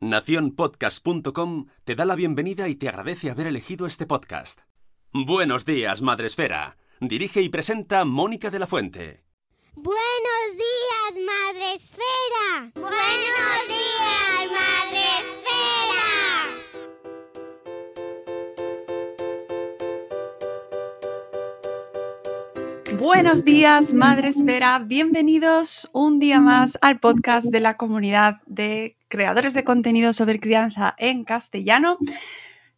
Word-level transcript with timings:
Naciónpodcast.com 0.00 1.66
te 1.84 1.94
da 1.94 2.04
la 2.04 2.14
bienvenida 2.14 2.68
y 2.68 2.76
te 2.76 2.88
agradece 2.88 3.30
haber 3.30 3.46
elegido 3.46 3.86
este 3.86 4.06
podcast. 4.06 4.60
Buenos 5.12 5.64
días, 5.64 6.02
Madresfera. 6.02 6.76
Dirige 7.00 7.40
y 7.42 7.48
presenta 7.48 8.04
Mónica 8.04 8.50
de 8.50 8.58
la 8.58 8.66
Fuente. 8.66 9.24
Buenos 9.76 10.50
días, 10.52 11.14
Madre 11.26 11.74
Esfera. 11.74 12.72
Buenos 12.74 13.68
días, 13.68 14.50
Madre 14.50 15.02
Esfera. 15.20 15.44
Buenos 23.00 23.44
días, 23.44 23.92
Madre 23.92 24.28
Esfera. 24.28 24.78
Bienvenidos 24.78 25.88
un 25.92 26.18
día 26.18 26.40
más 26.40 26.78
al 26.80 27.00
podcast 27.00 27.46
de 27.46 27.60
la 27.60 27.76
comunidad 27.76 28.36
de 28.46 28.96
creadores 29.14 29.54
de 29.54 29.62
contenido 29.62 30.12
sobre 30.12 30.40
crianza 30.40 30.94
en 30.98 31.22
castellano. 31.24 31.98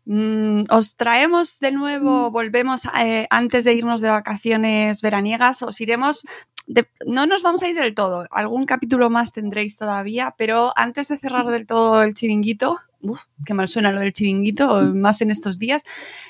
Mm, 0.05 0.65
os 0.71 0.97
traemos 0.97 1.59
de 1.61 1.73
nuevo, 1.73 2.31
volvemos 2.31 2.83
eh, 3.01 3.27
antes 3.31 3.65
de 3.65 3.73
irnos 3.73 4.03
de 4.03 4.11
vacaciones 4.11 5.01
veraniegas, 5.01 5.63
os 5.63 5.81
iremos, 5.81 6.25
de- 6.67 6.87
no 7.07 7.27
nos 7.27 7.43
vamos 7.43 7.63
a 7.63 7.69
ir 7.69 7.75
del 7.75 7.95
todo, 7.95 8.27
algún 8.31 8.67
capítulo 8.67 9.09
más 9.11 9.33
tendréis 9.33 9.77
todavía, 9.79 10.35
pero 10.39 10.73
antes 10.77 11.09
de 11.09 11.19
cerrar 11.19 11.47
del 11.47 11.67
todo 11.67 12.03
el 12.05 12.13
chiringuito, 12.15 12.79
uf, 13.01 13.23
qué 13.47 13.55
mal 13.55 13.67
suena 13.67 13.91
lo 13.91 14.01
del 14.01 14.13
chiringuito, 14.13 14.83
más 14.95 15.23
en 15.23 15.31
estos 15.33 15.59
días, 15.59 15.83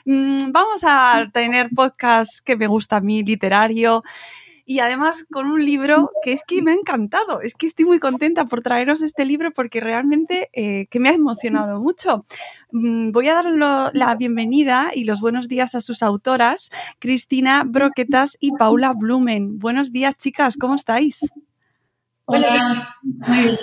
mm, 0.06 0.52
vamos 0.52 0.82
a 0.86 1.26
tener 1.34 1.68
podcast 1.74 2.38
que 2.44 2.56
me 2.56 2.68
gusta 2.68 2.96
a 2.96 3.00
mí, 3.02 3.22
literario, 3.24 4.02
y 4.68 4.80
además 4.80 5.24
con 5.30 5.46
un 5.46 5.64
libro 5.64 6.10
que 6.22 6.32
es 6.32 6.42
que 6.42 6.60
me 6.60 6.72
ha 6.72 6.74
encantado. 6.74 7.40
Es 7.40 7.54
que 7.54 7.66
estoy 7.66 7.84
muy 7.84 8.00
contenta 8.00 8.46
por 8.46 8.62
traeros 8.62 9.00
este 9.00 9.24
libro 9.24 9.52
porque 9.52 9.80
realmente 9.80 10.50
eh, 10.52 10.86
que 10.86 10.98
me 10.98 11.08
ha 11.08 11.14
emocionado 11.14 11.80
mucho. 11.80 12.24
Mm, 12.72 13.12
Voy 13.12 13.28
a 13.28 13.34
dar 13.34 13.44
la 13.94 14.14
bienvenida 14.16 14.90
y 14.92 15.04
los 15.04 15.20
buenos 15.20 15.46
días 15.46 15.76
a 15.76 15.80
sus 15.80 16.02
autoras, 16.02 16.70
Cristina 16.98 17.62
Broquetas 17.64 18.36
y 18.40 18.50
Paula 18.52 18.92
Blumen. 18.92 19.60
Buenos 19.60 19.92
días, 19.92 20.16
chicas, 20.16 20.56
¿cómo 20.56 20.74
estáis? 20.74 21.20
Hola, 22.24 22.96
muy 23.02 23.40
bien. 23.42 23.58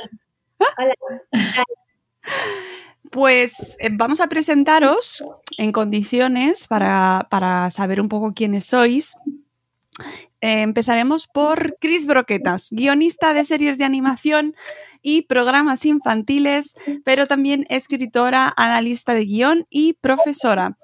Pues 3.12 3.76
eh, 3.80 3.90
vamos 3.92 4.22
a 4.22 4.28
presentaros 4.28 5.24
en 5.58 5.74
condiciones 5.74 6.66
para, 6.66 7.28
para 7.30 7.70
saber 7.70 8.00
un 8.00 8.08
poco 8.08 8.34
quiénes 8.34 8.66
sois. 8.66 9.18
Eh, 10.44 10.62
empezaremos 10.62 11.28
por 11.28 11.78
Cris 11.80 12.06
Broquetas, 12.06 12.68
guionista 12.72 13.34
de 13.34 13.46
series 13.46 13.78
de 13.78 13.86
animación 13.86 14.58
y 15.02 15.22
programas 15.22 15.86
infantiles, 15.86 16.76
pero 17.06 17.28
también 17.28 17.66
escritora, 17.70 18.54
analista 18.58 19.14
de 19.14 19.24
guion 19.24 19.66
y 19.70 19.94
profesora. 19.94 20.78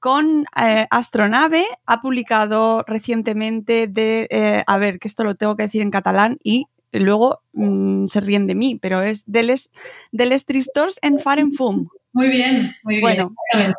Con 0.00 0.46
eh, 0.60 0.88
Astronave 0.90 1.64
ha 1.86 2.00
publicado 2.00 2.82
recientemente 2.88 3.86
de, 3.86 4.26
eh, 4.30 4.64
a 4.66 4.78
ver, 4.78 4.98
que 4.98 5.06
esto 5.06 5.22
lo 5.22 5.36
tengo 5.36 5.54
que 5.54 5.62
decir 5.62 5.80
en 5.80 5.92
catalán 5.92 6.38
y 6.42 6.66
luego 6.90 7.38
mm, 7.52 8.06
se 8.06 8.20
ríen 8.20 8.48
de 8.48 8.56
mí, 8.56 8.80
pero 8.82 9.00
es 9.00 9.22
de 9.26 9.44
les, 9.44 9.70
de 10.10 10.26
les 10.26 10.44
tristors 10.44 10.98
en 11.02 11.20
Faren 11.20 11.52
Fum. 11.52 11.86
Muy 12.14 12.28
bien, 12.28 12.72
muy 12.84 13.00
bien. 13.00 13.74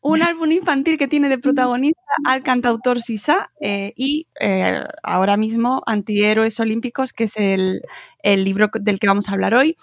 Un 0.00 0.22
álbum 0.22 0.50
infantil 0.50 0.96
que 0.98 1.06
tiene 1.06 1.28
de 1.28 1.38
protagonista 1.38 2.00
al 2.24 2.42
cantautor 2.42 3.02
Sisa 3.02 3.50
eh, 3.60 3.92
y 3.94 4.26
eh, 4.40 4.80
ahora 5.02 5.36
mismo 5.36 5.82
Antihéroes 5.86 6.58
Olímpicos, 6.60 7.12
que 7.12 7.24
es 7.24 7.34
el 7.36 7.82
libro 8.22 8.70
del 8.80 8.98
que 8.98 9.06
vamos 9.06 9.28
a 9.28 9.32
hablar 9.32 9.54
hoy, 9.54 9.76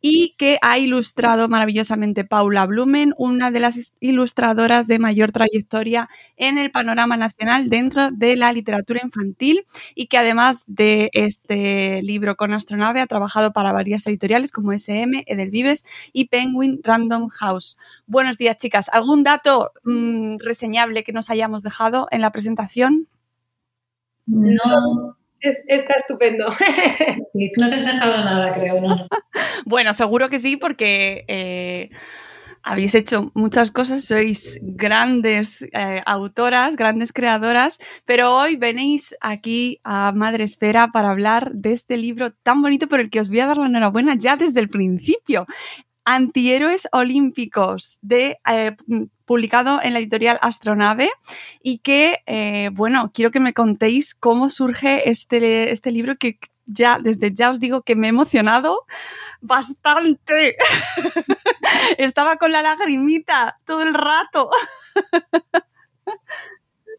y 0.00 0.34
que 0.38 0.58
ha 0.62 0.78
ilustrado 0.78 1.48
maravillosamente 1.48 2.24
Paula 2.24 2.66
Blumen, 2.66 3.14
una 3.16 3.50
de 3.50 3.60
las 3.60 3.92
ilustradoras 4.00 4.86
de 4.86 4.98
mayor 4.98 5.32
trayectoria 5.32 6.08
en 6.36 6.58
el 6.58 6.70
panorama 6.70 7.16
nacional 7.16 7.68
dentro 7.68 8.10
de 8.10 8.36
la 8.36 8.52
literatura 8.52 9.00
infantil 9.02 9.64
y 9.94 10.06
que 10.06 10.18
además 10.18 10.64
de 10.66 11.10
este 11.12 12.02
libro 12.02 12.36
con 12.36 12.52
Astronave 12.52 13.00
ha 13.00 13.06
trabajado 13.06 13.52
para 13.52 13.72
varias 13.72 14.06
editoriales 14.06 14.52
como 14.52 14.72
SM, 14.72 15.24
Edelvives 15.26 15.84
y 16.12 16.28
Penguin 16.28 16.80
Random 16.82 17.28
House. 17.28 17.76
Buenos 18.06 18.38
días, 18.38 18.58
chicas. 18.58 18.88
¿Algún 18.92 19.24
dato 19.24 19.72
mm, 19.84 20.36
reseñable 20.38 21.04
que 21.04 21.12
nos 21.12 21.30
hayamos 21.30 21.62
dejado 21.62 22.06
en 22.10 22.20
la 22.20 22.32
presentación? 22.32 23.08
No, 24.26 25.16
Es- 25.48 25.62
está 25.68 25.94
estupendo. 25.94 26.46
no 27.58 27.70
te 27.70 27.76
has 27.76 27.84
dejado 27.84 28.16
nada, 28.24 28.52
creo. 28.52 28.80
No, 28.80 28.88
no. 28.96 29.06
Bueno, 29.64 29.92
seguro 29.94 30.28
que 30.28 30.38
sí, 30.38 30.56
porque 30.56 31.24
eh, 31.28 31.90
habéis 32.62 32.94
hecho 32.94 33.30
muchas 33.34 33.70
cosas, 33.70 34.04
sois 34.04 34.58
grandes 34.62 35.62
eh, 35.72 36.02
autoras, 36.06 36.76
grandes 36.76 37.12
creadoras, 37.12 37.78
pero 38.04 38.34
hoy 38.36 38.56
venís 38.56 39.14
aquí 39.20 39.80
a 39.84 40.12
Madre 40.12 40.44
Esfera 40.44 40.88
para 40.92 41.10
hablar 41.10 41.52
de 41.52 41.72
este 41.72 41.96
libro 41.96 42.32
tan 42.32 42.62
bonito 42.62 42.88
por 42.88 43.00
el 43.00 43.10
que 43.10 43.20
os 43.20 43.28
voy 43.28 43.40
a 43.40 43.46
dar 43.46 43.58
la 43.58 43.66
enhorabuena 43.66 44.14
ya 44.16 44.36
desde 44.36 44.60
el 44.60 44.68
principio. 44.68 45.46
Antihéroes 46.04 46.88
Olímpicos, 46.92 47.98
de, 48.02 48.38
eh, 48.48 48.76
publicado 49.26 49.80
en 49.82 49.92
la 49.92 49.98
editorial 49.98 50.38
Astronave, 50.40 51.10
y 51.62 51.78
que, 51.78 52.22
eh, 52.26 52.70
bueno, 52.72 53.10
quiero 53.12 53.30
que 53.30 53.40
me 53.40 53.52
contéis 53.52 54.14
cómo 54.14 54.48
surge 54.48 55.10
este, 55.10 55.72
este 55.72 55.92
libro 55.92 56.16
que 56.16 56.38
ya, 56.66 56.98
desde 57.00 57.32
ya 57.32 57.50
os 57.50 57.60
digo 57.60 57.82
que 57.82 57.96
me 57.96 58.06
he 58.06 58.10
emocionado 58.10 58.86
bastante. 59.40 60.56
Estaba 61.98 62.36
con 62.36 62.52
la 62.52 62.62
lagrimita 62.62 63.58
todo 63.64 63.82
el 63.82 63.94
rato. 63.94 64.50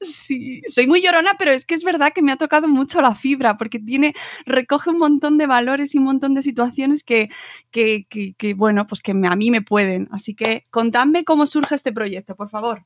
Sí, 0.02 0.62
soy 0.68 0.86
muy 0.88 1.02
llorona, 1.02 1.32
pero 1.40 1.52
es 1.52 1.66
que 1.66 1.74
es 1.76 1.84
verdad 1.84 2.12
que 2.14 2.22
me 2.22 2.32
ha 2.32 2.36
tocado 2.38 2.68
mucho 2.68 3.02
la 3.02 3.16
fibra, 3.16 3.58
porque 3.58 3.80
tiene, 3.80 4.14
recoge 4.46 4.92
un 4.92 5.00
montón 5.00 5.38
de 5.38 5.48
valores 5.48 5.96
y 5.96 5.98
un 5.98 6.04
montón 6.06 6.34
de 6.36 6.44
situaciones 6.44 7.04
que, 7.04 7.30
que, 7.72 8.06
que- 8.10 8.34
que, 8.36 8.54
bueno, 8.54 8.86
pues 8.88 9.02
que 9.02 9.14
me- 9.14 9.28
a 9.28 9.36
mí 9.36 9.50
me 9.52 9.62
pueden. 9.62 10.08
Así 10.12 10.36
que 10.36 10.66
contadme 10.70 11.24
cómo 11.24 11.48
surge 11.48 11.76
este 11.76 11.92
proyecto, 11.92 12.36
por 12.36 12.50
favor. 12.50 12.86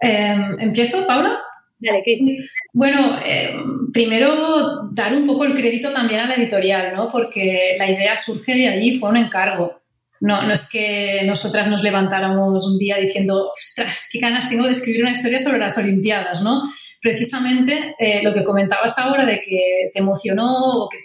Eh, 0.00 0.36
¿Empiezo, 0.58 1.06
Paula? 1.06 1.40
Dale, 1.78 2.02
Cristi. 2.04 2.38
Bueno, 2.72 3.18
eh, 3.26 3.56
primero 3.92 4.88
dar 4.92 5.12
un 5.14 5.26
poco 5.26 5.44
el 5.44 5.54
crédito 5.54 5.92
también 5.92 6.20
a 6.20 6.26
la 6.26 6.36
editorial, 6.36 6.94
¿no? 6.94 7.08
Porque 7.10 7.74
la 7.76 7.90
idea 7.90 8.16
surge 8.16 8.54
de 8.54 8.68
allí, 8.68 8.98
fue 8.98 9.08
un 9.10 9.16
encargo. 9.16 9.81
No, 10.22 10.40
no 10.40 10.52
es 10.52 10.68
que 10.70 11.22
nosotras 11.24 11.66
nos 11.66 11.82
levantáramos 11.82 12.64
un 12.64 12.78
día 12.78 12.96
diciendo, 12.96 13.50
ostras, 13.50 14.08
qué 14.12 14.20
ganas 14.20 14.48
tengo 14.48 14.66
de 14.66 14.70
escribir 14.70 15.02
una 15.02 15.10
historia 15.10 15.40
sobre 15.40 15.58
las 15.58 15.76
Olimpiadas, 15.78 16.42
¿no? 16.42 16.62
Precisamente 17.00 17.96
eh, 17.98 18.22
lo 18.22 18.32
que 18.32 18.44
comentabas 18.44 18.96
ahora 18.98 19.26
de 19.26 19.40
que 19.40 19.90
te 19.92 19.98
emocionó 19.98 20.84
o 20.84 20.88
que 20.88 20.98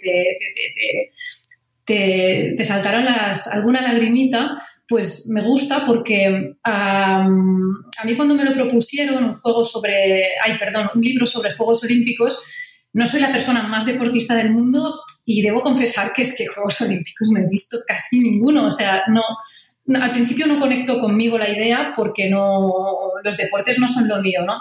te, 1.84 2.54
te, 2.54 2.64
saltaron 2.64 3.04
las, 3.04 3.48
alguna 3.48 3.82
lagrimita, 3.82 4.54
pues 4.86 5.28
me 5.34 5.42
gusta 5.42 5.84
porque 5.84 6.54
a 6.62 7.24
mí 8.04 8.14
cuando 8.14 8.36
me 8.36 8.44
lo 8.44 8.52
propusieron 8.52 9.24
un 9.24 9.40
juego 9.40 9.64
sobre, 9.64 10.28
ay, 10.44 10.58
perdón, 10.60 10.90
un 10.94 11.00
libro 11.00 11.26
sobre 11.26 11.54
Juegos 11.54 11.82
Olímpicos, 11.82 12.44
no 12.92 13.04
soy 13.08 13.20
la 13.20 13.32
persona 13.32 13.64
más 13.64 13.84
deportista 13.84 14.36
del 14.36 14.52
mundo 14.52 14.94
y 15.30 15.42
debo 15.42 15.62
confesar 15.62 16.14
que 16.14 16.22
es 16.22 16.34
que 16.34 16.46
Juegos 16.46 16.80
Olímpicos 16.80 17.28
no 17.30 17.38
he 17.38 17.46
visto 17.46 17.76
casi 17.86 18.18
ninguno. 18.18 18.64
O 18.64 18.70
sea, 18.70 19.04
no, 19.08 19.22
al 20.00 20.10
principio 20.12 20.46
no 20.46 20.58
conecto 20.58 20.98
conmigo 21.00 21.36
la 21.36 21.50
idea 21.50 21.92
porque 21.94 22.30
no, 22.30 22.72
los 23.22 23.36
deportes 23.36 23.78
no 23.78 23.86
son 23.86 24.08
lo 24.08 24.22
mío, 24.22 24.40
¿no? 24.46 24.54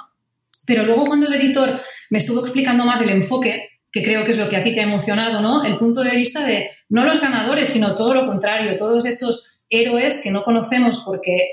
Pero 0.65 0.83
luego 0.83 1.05
cuando 1.05 1.27
el 1.27 1.35
editor 1.35 1.79
me 2.09 2.17
estuvo 2.17 2.41
explicando 2.41 2.83
más 2.83 2.99
el 3.01 3.11
enfoque, 3.11 3.79
que 3.93 4.03
creo 4.03 4.25
que 4.25 4.31
es 4.31 4.37
lo 4.37 4.49
que 4.49 4.57
a 4.57 4.61
ti 4.61 4.73
te 4.73 4.81
ha 4.81 4.83
emocionado, 4.83 5.39
¿no? 5.39 5.63
El 5.63 5.77
punto 5.77 6.03
de 6.03 6.17
vista 6.17 6.45
de 6.45 6.69
no 6.89 7.05
los 7.05 7.21
ganadores, 7.21 7.69
sino 7.69 7.95
todo 7.95 8.13
lo 8.13 8.27
contrario, 8.27 8.75
todos 8.75 9.05
esos 9.05 9.61
héroes 9.69 10.19
que 10.21 10.31
no 10.31 10.43
conocemos 10.43 11.01
porque 11.05 11.49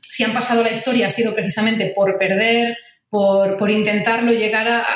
si 0.00 0.22
han 0.22 0.32
pasado 0.32 0.62
la 0.62 0.70
historia 0.70 1.08
ha 1.08 1.10
sido 1.10 1.34
precisamente 1.34 1.92
por 1.92 2.16
perder, 2.18 2.76
por, 3.08 3.56
por 3.56 3.68
intentarlo 3.68 4.30
llegar 4.30 4.68
a, 4.68 4.86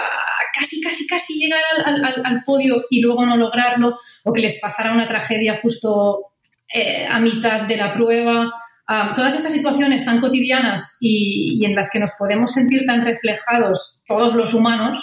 casi, 0.52 0.80
casi, 0.80 1.06
casi 1.06 1.34
llegar 1.38 1.62
al, 1.84 2.42
podio 2.44 2.84
y 2.90 3.00
luego 3.00 3.24
no 3.26 3.36
lograrlo, 3.36 3.96
o 4.24 4.32
que 4.32 4.40
les 4.40 4.60
pasara 4.60 4.92
una 4.92 5.08
tragedia 5.08 5.60
justo 5.62 6.32
eh, 6.72 7.06
a 7.08 7.18
mitad 7.20 7.62
de 7.62 7.76
la 7.76 7.92
prueba. 7.92 8.52
Ah, 8.86 9.12
todas 9.14 9.34
estas 9.34 9.52
situaciones 9.52 10.04
tan 10.04 10.20
cotidianas 10.20 10.98
y, 11.00 11.64
en 11.64 11.74
las 11.74 11.90
que 11.90 11.98
nos 11.98 12.12
podemos 12.18 12.52
sentir 12.52 12.84
tan 12.86 13.04
reflejados 13.04 14.04
todos 14.06 14.34
los 14.34 14.54
humanos, 14.54 15.02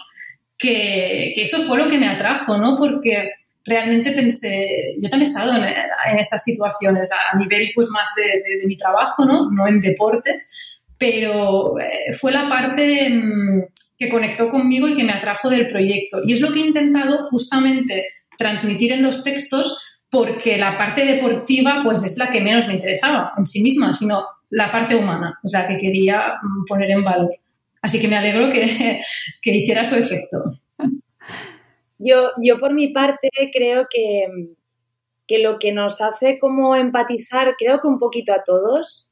que, 0.58 1.34
eso 1.36 1.64
fue 1.64 1.78
lo 1.78 1.88
que 1.88 1.98
me 1.98 2.08
atrajo, 2.08 2.58
¿no? 2.58 2.78
Porque 2.78 3.32
realmente 3.66 4.12
pensé, 4.12 4.96
yo 5.02 5.10
también 5.10 5.28
he 5.28 5.32
estado 5.32 5.54
en, 5.56 6.20
estas 6.20 6.44
situaciones 6.44 7.12
a 7.12 7.38
nivel 7.38 7.72
pues 7.74 7.90
más 7.90 8.10
de, 8.16 8.66
mi 8.68 8.76
trabajo, 8.76 9.26
¿no? 9.26 9.50
No 9.52 9.68
en 9.68 9.80
deportes, 9.80 10.84
pero 10.98 11.80
eh, 11.80 12.14
fue 12.20 12.32
la 12.32 12.50
parte 12.50 13.10
mm, 13.10 13.64
que 14.00 14.10
conectó 14.10 14.50
conmigo 14.50 14.88
y 14.88 14.96
que 14.96 15.04
me 15.04 15.12
atrajo 15.12 15.50
del 15.50 15.68
proyecto. 15.68 16.20
Y 16.26 16.32
es 16.32 16.40
lo 16.40 16.54
que 16.54 16.62
he 16.62 16.66
intentado 16.66 17.28
justamente 17.28 18.08
transmitir 18.38 18.94
en 18.94 19.04
los 19.04 19.26
textos 19.26 20.00
porque 20.10 20.58
la 20.58 20.78
parte 20.78 21.06
deportiva 21.06 21.82
pues 21.84 22.04
es 22.04 22.18
la 22.18 22.32
que 22.32 22.40
menos 22.40 22.68
me 22.68 22.76
interesaba 22.76 23.34
en 23.38 23.46
sí 23.46 23.62
misma, 23.62 23.92
sino 23.92 24.24
la 24.50 24.72
parte 24.72 24.96
humana 24.96 25.38
es 25.44 25.52
la 25.52 25.68
que 25.68 25.78
quería 25.78 26.36
mm, 26.42 26.66
poner 26.66 26.92
en 26.92 27.04
valor. 27.04 27.30
Así 27.82 28.00
que 28.00 28.08
me 28.08 28.16
alegro 28.16 28.52
que, 28.52 29.02
que 29.42 29.56
hiciera 29.56 29.88
su 29.88 29.96
efecto. 29.96 30.44
Yo, 31.98 32.32
yo 32.42 32.58
por 32.58 32.74
mi 32.74 32.94
parte 32.94 33.30
creo 33.54 33.88
que, 33.94 34.28
que 35.28 35.40
lo 35.40 35.60
que 35.60 35.74
nos 35.74 36.00
hace 36.00 36.40
como 36.40 36.74
empatizar, 36.74 37.56
creo 37.58 37.80
que 37.82 37.88
un 37.88 38.00
poquito 38.00 38.32
a 38.32 38.44
todos, 38.46 39.09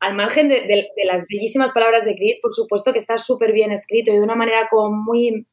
al 0.00 0.14
margen 0.14 0.48
de, 0.48 0.88
las 1.04 1.26
bellísimas 1.28 1.72
palabras 1.72 2.04
de 2.04 2.14
Chris, 2.14 2.38
por 2.40 2.52
supuesto 2.52 2.92
que 2.92 2.98
está 2.98 3.18
súper 3.18 3.52
bien 3.52 3.72
escrito 3.72 4.10
y 4.10 4.14
de 4.14 4.22
una 4.22 4.34
manera 4.34 4.68
como 4.70 4.94
muy, 4.94 5.46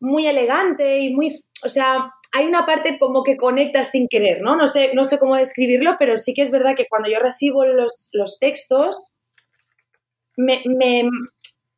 muy 0.00 0.26
elegante 0.26 1.00
y 1.00 1.14
muy, 1.14 1.38
o 1.64 1.68
sea, 1.68 2.12
hay 2.32 2.46
una 2.46 2.64
parte 2.64 2.98
como 2.98 3.22
que 3.22 3.36
conecta 3.36 3.84
sin 3.84 4.08
querer, 4.08 4.40
¿no? 4.40 4.56
No 4.56 4.66
sé, 4.66 4.92
no 4.94 5.04
sé 5.04 5.18
cómo 5.18 5.36
describirlo, 5.36 5.96
pero 5.98 6.16
sí 6.16 6.32
que 6.32 6.42
es 6.42 6.50
verdad 6.50 6.76
que 6.76 6.86
cuando 6.88 7.10
yo 7.10 7.18
recibo 7.18 7.64
los, 7.64 8.38
textos, 8.38 9.02
me, 10.36 10.62
me, 10.64 11.08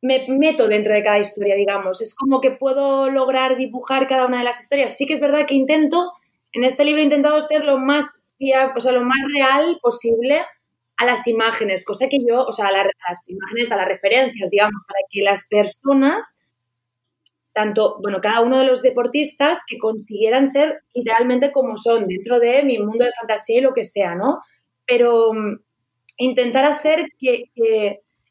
me, 0.01 0.25
meto 0.29 0.67
dentro 0.67 0.93
de 0.93 1.03
cada 1.03 1.19
historia, 1.19 1.55
digamos. 1.55 2.01
Es 2.01 2.15
como 2.15 2.39
que 2.39 2.51
puedo 2.51 3.09
lograr 3.09 3.57
dibujar 3.57 4.07
cada 4.07 4.27
una 4.27 4.37
de 4.37 4.43
las 4.43 4.61
historias. 4.61 4.95
Sí 4.95 5.07
que 5.07 5.13
es 5.13 5.19
verdad 5.19 5.47
que 5.47 5.55
intento, 5.55 6.11
en 6.53 6.63
este 6.63 6.85
libro 6.85 7.01
he 7.01 7.05
intentado 7.05 7.41
ser 7.41 7.65
lo 7.65 7.79
más, 7.79 8.21
o 8.75 8.79
sea, 8.79 8.91
lo 8.91 9.01
más 9.01 9.17
real 9.33 9.79
posible 9.81 10.43
a 10.97 11.05
las 11.05 11.27
imágenes, 11.27 11.85
cosa 11.85 12.07
que 12.07 12.19
yo, 12.19 12.43
o 12.45 12.51
sea, 12.51 12.67
a, 12.67 12.71
las 12.71 13.29
imágenes, 13.29 13.71
a 13.71 13.77
las 13.77 13.87
referencias, 13.87 14.49
digamos, 14.49 14.81
para 14.87 14.99
que 15.09 15.21
las 15.21 15.47
personas, 15.49 16.47
tanto, 17.53 17.97
bueno, 18.01 18.19
cada 18.21 18.41
uno 18.41 18.59
de 18.59 18.65
los 18.65 18.81
deportistas, 18.81 19.61
que 19.67 19.77
consiguieran 19.77 20.47
ser 20.47 20.83
literalmente 20.93 21.51
como 21.51 21.77
son, 21.77 22.07
dentro 22.07 22.39
de 22.39 22.63
mi 22.63 22.77
mundo 22.79 23.05
de 23.05 23.11
fantasía 23.19 23.57
y 23.59 23.61
lo 23.61 23.73
que 23.73 23.83
sea, 23.83 24.15
¿no? 24.15 24.39
Pero 24.85 25.33
mm, 25.33 25.59
intentar 26.17 26.65
hacer 26.65 27.07
que, 27.19 27.49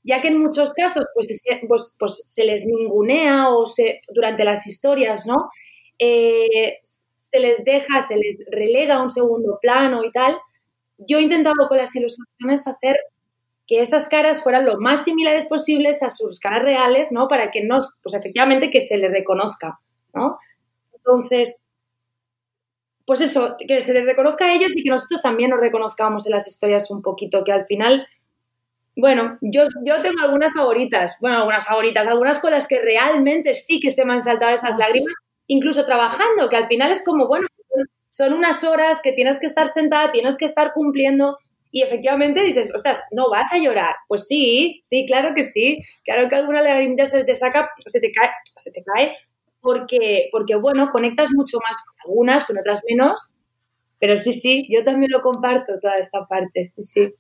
ya 0.05 0.21
que 0.21 0.29
en 0.29 0.39
muchos 0.39 0.73
casos 0.73 1.07
pues, 1.15 1.43
pues, 1.69 1.97
pues, 1.99 2.23
se 2.25 2.45
les 2.45 2.67
ningunea 2.67 3.51
o 3.51 3.67
se, 3.67 4.01
durante 4.15 4.45
las 4.45 4.67
historias, 4.67 5.27
¿no? 5.27 5.51
Eh, 5.99 6.79
se 6.83 7.39
les 7.39 7.65
deja, 7.65 8.03
se 8.03 8.17
les 8.17 8.49
relega 8.51 8.97
a 8.97 9.03
un 9.03 9.11
segundo 9.11 9.59
plano 9.61 10.05
y 10.05 10.11
tal, 10.11 10.37
yo 11.09 11.19
he 11.19 11.23
intentado 11.23 11.69
con 11.69 11.79
las 11.79 11.95
ilustraciones 11.95 12.67
hacer 12.67 12.97
que 13.67 13.81
esas 13.81 14.09
caras 14.09 14.43
fueran 14.43 14.67
lo 14.67 14.79
más 14.79 15.05
similares 15.05 15.47
posibles 15.47 16.03
a 16.03 16.11
sus 16.11 16.41
caras 16.41 16.63
reales, 16.63 17.13
¿no? 17.13 17.29
Para 17.29 17.51
que 17.51 17.65
nos, 17.65 18.01
pues 18.03 18.15
efectivamente 18.15 18.71
que 18.71 18.81
se 18.81 18.99
les 18.99 19.11
reconozca, 19.11 19.79
¿no? 20.15 20.39
Entonces, 20.93 21.71
pues 23.07 23.21
eso, 23.21 23.57
que 23.67 23.81
se 23.81 23.95
les 23.95 24.05
reconozca 24.05 24.47
a 24.47 24.55
ellos 24.55 24.77
y 24.77 24.83
que 24.83 24.91
nosotros 24.91 25.23
también 25.23 25.51
nos 25.51 25.61
reconozcamos 25.61 26.27
en 26.27 26.33
las 26.33 26.47
historias 26.47 26.91
un 26.91 27.03
poquito, 27.03 27.45
que 27.45 27.53
al 27.53 27.67
final, 27.67 28.07
bueno, 28.97 29.39
yo, 29.41 29.65
yo 29.85 30.01
tengo 30.03 30.23
algunas 30.23 30.55
favoritas, 30.55 31.17
bueno, 31.21 31.39
algunas 31.39 31.65
favoritas, 31.65 32.07
algunas 32.09 32.39
con 32.39 32.53
las 32.53 32.69
que 32.69 32.81
realmente 32.81 33.55
sí 33.55 33.81
que 33.81 33.91
se 33.91 34.05
me 34.05 34.13
han 34.13 34.23
saltado 34.23 34.55
esas 34.55 34.77
lágrimas, 34.77 35.15
incluso 35.47 35.85
trabajando, 35.85 36.49
que 36.49 36.57
al 36.57 36.69
final 36.69 36.91
es 36.91 37.05
como, 37.05 37.27
bueno, 37.27 37.47
son 38.13 38.35
unas 38.35 38.63
horas 38.63 39.01
que 39.03 39.13
tienes 39.13 39.41
que 39.41 39.47
estar 39.47 39.67
sentada, 39.69 40.13
tienes 40.13 40.37
que 40.37 40.45
estar 40.45 40.75
cumpliendo 40.75 41.39
y 41.71 41.81
efectivamente 41.81 42.43
dices, 42.43 42.71
ostras, 42.75 43.03
¿no 43.11 43.31
vas 43.31 43.51
a 43.55 43.59
llorar? 43.59 43.95
Pues 44.07 44.27
sí, 44.27 44.79
sí, 44.83 45.07
claro 45.07 45.35
que 45.35 45.43
sí. 45.43 45.79
Claro 46.05 46.29
que 46.29 46.37
alguna 46.37 46.61
lagrimita 46.61 47.07
se 47.07 47.25
te 47.25 47.35
saca, 47.35 47.71
se 47.87 48.01
te 48.01 48.13
cae, 48.13 48.29
se 48.59 48.71
te 48.71 48.85
cae 48.85 49.17
porque, 49.63 50.29
porque, 50.31 50.57
bueno, 50.57 50.91
conectas 50.91 51.31
mucho 51.33 51.57
más 51.67 51.83
con 51.83 52.11
algunas, 52.11 52.45
con 52.45 52.59
otras 52.59 52.83
menos. 52.87 53.31
Pero 53.99 54.19
sí, 54.19 54.35
sí, 54.35 54.67
yo 54.69 54.85
también 54.85 55.11
lo 55.11 55.23
comparto 55.23 55.81
toda 55.81 55.97
esta 55.97 56.27
parte, 56.27 56.67
sí, 56.67 56.83
sí. 56.83 57.15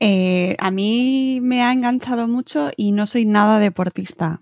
Eh, 0.00 0.56
a 0.58 0.72
mí 0.72 1.38
me 1.40 1.62
ha 1.62 1.72
enganchado 1.72 2.26
mucho 2.26 2.70
y 2.76 2.90
no 2.90 3.06
soy 3.06 3.26
nada 3.26 3.60
deportista 3.60 4.40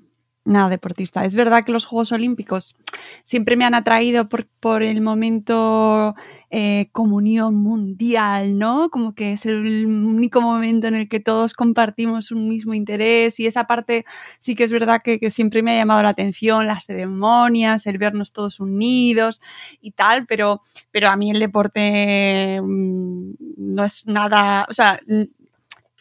nada 0.48 0.68
deportista. 0.68 1.24
Es 1.24 1.34
verdad 1.34 1.64
que 1.64 1.72
los 1.72 1.84
Juegos 1.84 2.12
Olímpicos 2.12 2.76
siempre 3.24 3.56
me 3.56 3.64
han 3.64 3.74
atraído 3.74 4.28
por, 4.28 4.46
por 4.60 4.82
el 4.82 5.00
momento 5.00 6.14
eh, 6.50 6.88
comunión 6.92 7.54
mundial, 7.54 8.58
¿no? 8.58 8.88
Como 8.88 9.14
que 9.14 9.32
es 9.32 9.44
el 9.44 9.86
único 9.86 10.40
momento 10.40 10.86
en 10.86 10.94
el 10.94 11.08
que 11.08 11.20
todos 11.20 11.52
compartimos 11.52 12.30
un 12.30 12.48
mismo 12.48 12.72
interés 12.72 13.38
y 13.38 13.46
esa 13.46 13.66
parte 13.66 14.06
sí 14.38 14.54
que 14.54 14.64
es 14.64 14.72
verdad 14.72 15.02
que, 15.04 15.18
siempre 15.30 15.62
me 15.62 15.72
ha 15.72 15.76
llamado 15.76 16.02
la 16.02 16.08
atención, 16.08 16.66
las 16.66 16.86
ceremonias, 16.86 17.86
el 17.86 17.98
vernos 17.98 18.32
todos 18.32 18.60
unidos 18.60 19.42
y 19.82 19.90
tal, 19.90 20.26
pero, 20.26 20.62
pero 20.90 21.10
a 21.10 21.16
mí 21.16 21.30
el 21.30 21.38
deporte 21.38 22.60
mm, 22.62 23.32
no 23.58 23.84
es 23.84 24.06
nada, 24.06 24.66
o 24.70 24.72
sea, 24.72 25.00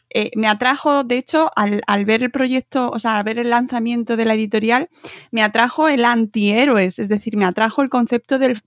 eh, 0.09 0.31
me 0.35 0.47
atrajo, 0.47 1.03
de 1.03 1.17
hecho, 1.17 1.51
al, 1.55 2.05
ver 2.05 2.23
el 2.23 2.31
proyecto, 2.31 2.89
o 2.89 2.99
sea, 2.99 3.17
al 3.17 3.23
ver 3.23 3.39
el 3.39 3.49
lanzamiento 3.49 4.15
de 4.15 4.25
la 4.25 4.35
editorial, 4.35 4.89
me 5.31 5.43
atrajo 5.43 5.87
el 5.89 6.05
antihéroes, 6.05 6.99
es 6.99 7.09
decir, 7.09 7.35
me 7.37 7.45
atrajo 7.45 7.81
el 7.81 7.89
concepto 7.89 8.39
del, 8.39 8.61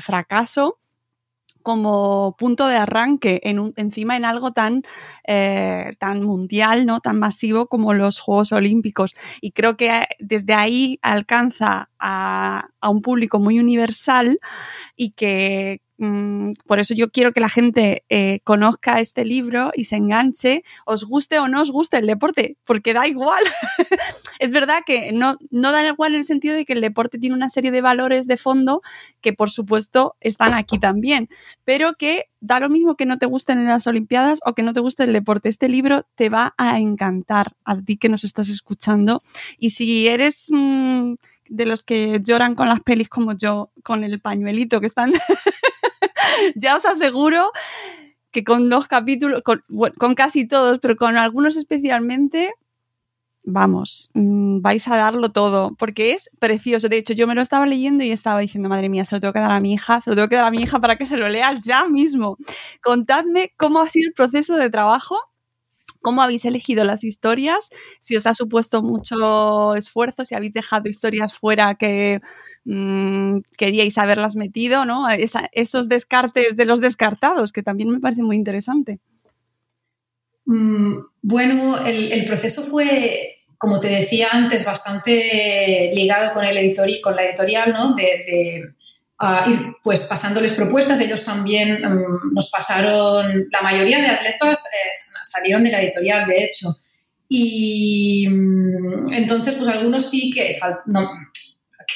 fracaso 0.00 0.78
como 1.62 2.34
punto 2.38 2.66
de 2.66 2.76
arranque 2.76 3.40
en 3.44 3.74
encima 3.76 4.16
en 4.16 4.24
algo 4.24 4.52
tan, 4.52 4.82
eh, 5.26 5.92
tan 5.98 6.22
mundial, 6.22 6.86
¿no? 6.86 7.00
tan 7.00 7.18
masivo 7.18 7.66
como 7.66 7.92
los 7.92 8.20
Juegos 8.20 8.52
Olímpicos. 8.52 9.14
Y 9.42 9.52
creo 9.52 9.76
que 9.76 10.04
desde 10.18 10.54
ahí 10.54 10.98
alcanza 11.02 11.90
a, 11.98 12.68
a 12.80 12.88
un 12.88 13.02
público 13.02 13.38
muy 13.38 13.58
universal 13.58 14.40
y 14.96 15.10
que, 15.10 15.82
Mm, 16.00 16.52
por 16.64 16.78
eso 16.78 16.94
yo 16.94 17.10
quiero 17.10 17.32
que 17.32 17.40
la 17.40 17.48
gente 17.48 18.04
eh, 18.08 18.38
conozca 18.44 19.00
este 19.00 19.24
libro 19.24 19.72
y 19.74 19.84
se 19.84 19.96
enganche, 19.96 20.62
os 20.86 21.02
guste 21.02 21.40
o 21.40 21.48
no 21.48 21.60
os 21.60 21.72
guste 21.72 21.98
el 21.98 22.06
deporte, 22.06 22.56
porque 22.64 22.94
da 22.94 23.08
igual. 23.08 23.42
es 24.38 24.52
verdad 24.52 24.82
que 24.86 25.10
no, 25.12 25.36
no 25.50 25.72
da 25.72 25.84
igual 25.86 26.12
en 26.12 26.18
el 26.18 26.24
sentido 26.24 26.54
de 26.54 26.64
que 26.64 26.74
el 26.74 26.80
deporte 26.80 27.18
tiene 27.18 27.34
una 27.34 27.50
serie 27.50 27.72
de 27.72 27.82
valores 27.82 28.28
de 28.28 28.36
fondo 28.36 28.80
que 29.20 29.32
por 29.32 29.50
supuesto 29.50 30.14
están 30.20 30.54
aquí 30.54 30.78
también, 30.78 31.28
pero 31.64 31.94
que 31.94 32.26
da 32.40 32.60
lo 32.60 32.68
mismo 32.68 32.94
que 32.94 33.06
no 33.06 33.18
te 33.18 33.26
gusten 33.26 33.58
en 33.58 33.66
las 33.66 33.88
Olimpiadas 33.88 34.38
o 34.44 34.54
que 34.54 34.62
no 34.62 34.72
te 34.72 34.80
guste 34.80 35.02
el 35.02 35.12
deporte. 35.12 35.48
Este 35.48 35.68
libro 35.68 36.06
te 36.14 36.28
va 36.28 36.54
a 36.58 36.78
encantar 36.78 37.56
a 37.64 37.76
ti 37.80 37.96
que 37.96 38.08
nos 38.08 38.22
estás 38.22 38.48
escuchando 38.48 39.22
y 39.58 39.70
si 39.70 40.06
eres... 40.06 40.46
Mm, 40.50 41.14
de 41.50 41.64
los 41.64 41.82
que 41.82 42.20
lloran 42.22 42.54
con 42.54 42.68
las 42.68 42.80
pelis 42.80 43.08
como 43.08 43.32
yo, 43.32 43.72
con 43.82 44.04
el 44.04 44.20
pañuelito 44.20 44.80
que 44.80 44.86
están 44.86 45.12
ya 46.54 46.76
os 46.76 46.86
aseguro 46.86 47.52
que 48.30 48.44
con 48.44 48.68
los 48.68 48.86
capítulos, 48.86 49.42
con, 49.42 50.14
casi 50.14 50.46
todos, 50.46 50.78
pero 50.80 50.96
con 50.96 51.16
algunos 51.16 51.56
especialmente, 51.56 52.52
vamos, 53.42 54.10
mm, 54.14 54.60
vais 54.60 54.86
a 54.88 54.96
darlo 54.96 55.32
todo, 55.32 55.74
porque 55.78 56.12
es 56.12 56.30
precioso. 56.38 56.88
De 56.88 56.98
hecho, 56.98 57.14
yo 57.14 57.26
me 57.26 57.34
lo 57.34 57.42
estaba 57.42 57.66
leyendo 57.66 58.04
y 58.04 58.10
estaba 58.10 58.40
diciendo, 58.40 58.68
madre 58.68 58.88
mía, 58.88 59.04
se 59.04 59.16
lo 59.16 59.20
tengo 59.20 59.32
que 59.32 59.40
dar 59.40 59.52
a 59.52 59.60
mi 59.60 59.72
hija, 59.72 60.00
se 60.00 60.10
lo 60.10 60.16
tengo 60.16 60.28
que 60.28 60.36
dar 60.36 60.44
a 60.44 60.50
mi 60.50 60.58
hija 60.58 60.80
para 60.80 60.96
que 60.96 61.06
se 61.06 61.16
lo 61.16 61.28
lea 61.28 61.58
ya 61.62 61.88
mismo. 61.88 62.36
Contadme 62.82 63.52
cómo 63.56 63.80
ha 63.80 63.88
sido 63.88 64.08
el 64.08 64.14
proceso 64.14 64.56
de 64.56 64.70
trabajo 64.70 65.18
cómo 66.00 66.22
habéis 66.22 66.44
elegido 66.44 66.84
las 66.84 67.04
historias, 67.04 67.70
si 68.00 68.16
os 68.16 68.26
ha 68.26 68.34
supuesto 68.34 68.82
mucho 68.82 69.74
esfuerzo, 69.74 70.24
si 70.24 70.34
habéis 70.34 70.52
dejado 70.52 70.88
historias 70.88 71.34
fuera 71.34 71.74
que 71.74 72.20
mmm, 72.64 73.38
queríais 73.56 73.98
haberlas 73.98 74.36
metido, 74.36 74.84
¿no? 74.84 75.06
Esos 75.08 75.88
descartes 75.88 76.56
de 76.56 76.64
los 76.64 76.80
descartados, 76.80 77.52
que 77.52 77.62
también 77.62 77.90
me 77.90 78.00
parece 78.00 78.22
muy 78.22 78.36
interesante. 78.36 79.00
Mm, 80.44 81.00
bueno, 81.20 81.84
el, 81.86 82.24
proceso 82.24 82.62
fue, 82.62 83.44
como 83.58 83.80
te 83.80 83.88
decía 83.88 84.28
antes, 84.32 84.64
bastante 84.64 85.90
ligado 85.92 86.32
con 86.32 86.44
el 86.44 86.56
editor 86.56 86.88
con 87.02 87.16
la 87.16 87.26
editorial, 87.26 87.70
¿no? 87.72 87.94
Uh, 89.20 89.50
ir 89.50 89.76
pues 89.82 90.00
pasándoles 90.00 90.52
propuestas. 90.52 91.00
Ellos 91.00 91.24
también 91.24 91.84
um, 91.84 92.32
nos 92.32 92.50
pasaron, 92.50 93.46
la 93.50 93.62
mayoría 93.62 93.98
de 93.98 94.08
atletas 94.08 94.64
eh, 94.66 94.90
salieron 95.22 95.62
de 95.62 95.70
la 95.70 95.82
editorial, 95.82 96.26
de 96.26 96.44
hecho. 96.44 96.68
Y 97.28 98.26
um, 98.28 99.12
entonces, 99.12 99.54
pues 99.54 99.68
algunos 99.68 100.08
sí 100.08 100.30
que, 100.30 100.58
no, 100.86 101.10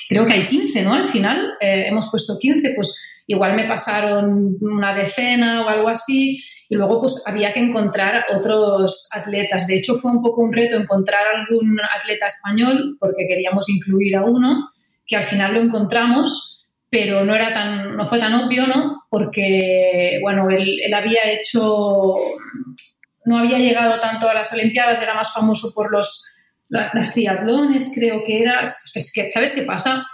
creo 0.08 0.26
que 0.26 0.32
hay 0.34 0.46
15, 0.46 0.82
¿no? 0.82 0.92
Al 0.92 1.06
final 1.06 1.54
eh, 1.60 1.84
hemos 1.86 2.10
puesto 2.10 2.38
15, 2.38 2.74
pues 2.74 3.22
igual 3.26 3.54
me 3.54 3.66
pasaron 3.66 4.58
una 4.60 4.94
decena 4.94 5.64
o 5.64 5.68
algo 5.68 5.88
así. 5.88 6.42
Y 6.68 6.74
luego 6.74 7.00
pues 7.00 7.22
había 7.26 7.52
que 7.52 7.60
encontrar 7.60 8.24
otros 8.34 9.08
atletas. 9.12 9.66
De 9.66 9.76
hecho 9.76 9.94
fue 9.94 10.10
un 10.10 10.22
poco 10.22 10.40
un 10.40 10.52
reto 10.52 10.76
encontrar 10.76 11.22
algún 11.34 11.78
atleta 11.94 12.26
español 12.26 12.96
porque 12.98 13.26
queríamos 13.28 13.68
incluir 13.68 14.16
a 14.16 14.24
uno, 14.24 14.68
que 15.06 15.16
al 15.16 15.24
final 15.24 15.52
lo 15.52 15.60
encontramos, 15.60 16.51
pero 16.92 17.24
no 17.24 17.34
era 17.34 17.54
tan, 17.54 17.96
no 17.96 18.04
fue 18.04 18.18
tan 18.18 18.34
obvio, 18.34 18.66
¿no? 18.66 19.06
Porque, 19.08 20.18
bueno, 20.20 20.50
él, 20.50 20.78
él 20.84 20.92
había 20.92 21.22
hecho, 21.32 22.12
no 23.24 23.38
había 23.38 23.58
llegado 23.58 23.98
tanto 23.98 24.28
a 24.28 24.34
las 24.34 24.52
Olimpiadas, 24.52 25.00
era 25.00 25.14
más 25.14 25.32
famoso 25.32 25.72
por 25.74 25.90
los 25.90 26.28
las 26.68 27.14
triatlones, 27.14 27.92
creo 27.94 28.22
que 28.22 28.42
era. 28.42 28.66
Es 28.66 29.10
que, 29.14 29.26
¿sabes 29.26 29.52
qué 29.52 29.62
pasa? 29.62 30.06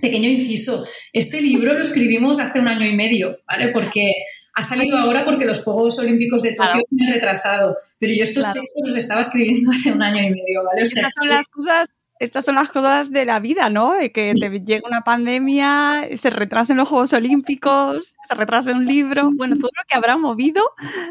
Pequeño 0.00 0.28
inciso. 0.28 0.86
Este 1.12 1.40
libro 1.40 1.72
lo 1.72 1.82
escribimos 1.82 2.38
hace 2.38 2.60
un 2.60 2.68
año 2.68 2.86
y 2.86 2.94
medio, 2.94 3.38
¿vale? 3.48 3.72
Porque 3.72 4.12
ha 4.54 4.62
salido 4.62 4.98
ahora 4.98 5.24
porque 5.24 5.46
los 5.46 5.64
Juegos 5.64 5.98
Olímpicos 5.98 6.42
de 6.42 6.54
Tokio 6.54 6.82
me 6.90 7.06
han 7.08 7.14
retrasado, 7.14 7.76
pero 7.98 8.12
yo 8.16 8.22
estos 8.22 8.44
claro. 8.44 8.60
textos 8.60 8.88
los 8.88 8.96
estaba 8.96 9.20
escribiendo 9.20 9.68
hace 9.72 9.90
un 9.90 10.02
año 10.02 10.22
y 10.22 10.30
medio, 10.30 10.62
¿vale? 10.64 10.84
O 10.84 10.86
sea, 10.86 11.08
Estas 11.08 11.12
son 11.20 11.28
las 11.28 11.48
cosas 11.48 11.99
estas 12.20 12.44
son 12.44 12.56
las 12.56 12.70
cosas 12.70 13.10
de 13.10 13.24
la 13.24 13.40
vida, 13.40 13.70
¿no? 13.70 13.94
De 13.94 14.12
que 14.12 14.34
te 14.38 14.60
llega 14.60 14.86
una 14.86 15.00
pandemia, 15.00 16.06
se 16.16 16.28
retrasen 16.28 16.76
los 16.76 16.86
Juegos 16.86 17.14
Olímpicos, 17.14 18.14
se 18.22 18.34
retrase 18.34 18.72
un 18.72 18.86
libro, 18.86 19.30
bueno, 19.34 19.56
todo 19.56 19.70
lo 19.74 19.84
que 19.88 19.96
habrá 19.96 20.18
movido 20.18 20.62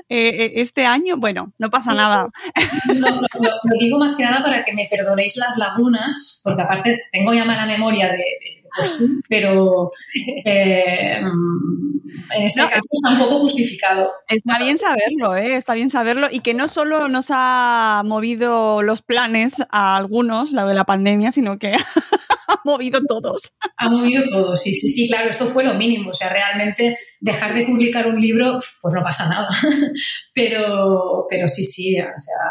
eh, 0.08 0.54
este 0.58 0.86
año, 0.86 1.18
bueno, 1.18 1.52
no 1.58 1.70
pasa 1.72 1.94
nada. 1.94 2.30
No, 2.88 3.10
no, 3.10 3.22
lo, 3.22 3.50
lo, 3.50 3.80
digo 3.80 3.98
más 3.98 4.16
que 4.16 4.24
nada 4.24 4.44
para 4.44 4.64
que 4.64 4.74
me 4.74 4.88
perdonéis 4.90 5.36
las 5.38 5.58
lagunas, 5.58 6.42
porque 6.44 6.62
aparte 6.62 7.02
tengo 7.12 7.34
ya 7.34 7.44
mala 7.44 7.66
memoria 7.66 8.08
de, 8.08 8.18
de 8.18 8.59
pues, 8.76 9.00
pero 9.28 9.90
eh, 10.46 11.22
en 12.36 12.44
este 12.44 12.62
no, 12.62 12.70
caso 12.70 12.88
está 12.94 13.10
un 13.10 13.20
poco 13.20 13.40
justificado. 13.40 14.12
Está 14.28 14.58
bien 14.60 14.78
saberlo, 14.78 15.36
¿eh? 15.36 15.56
está 15.56 15.74
bien 15.74 15.90
saberlo 15.90 16.28
y 16.32 16.40
que 16.40 16.54
no 16.54 16.68
solo 16.68 17.08
nos 17.08 17.28
ha 17.32 18.02
movido 18.06 18.82
los 18.82 19.02
planes 19.02 19.56
a 19.70 19.96
algunos, 19.96 20.52
la 20.52 20.66
de 20.66 20.74
la 20.74 20.86
pandemia, 20.86 21.32
sino 21.32 21.58
que 21.60 21.74
ha 22.60 22.60
movido 22.66 23.00
todos. 23.08 23.52
Ha 23.78 23.90
movido 23.90 24.24
todos, 24.30 24.62
sí, 24.62 24.74
sí, 24.74 24.90
sí, 24.90 25.08
claro, 25.08 25.30
esto 25.30 25.46
fue 25.46 25.64
lo 25.64 25.74
mínimo, 25.76 26.10
o 26.12 26.14
sea, 26.14 26.30
realmente 26.30 26.98
dejar 27.20 27.54
de 27.54 27.66
publicar 27.66 28.08
un 28.08 28.20
libro, 28.20 28.60
pues 28.82 28.94
no 28.94 29.04
pasa 29.04 29.30
nada, 29.30 29.50
pero, 30.34 31.26
pero 31.30 31.48
sí, 31.48 31.64
sí, 31.64 32.00
o 32.00 32.18
sea, 32.18 32.46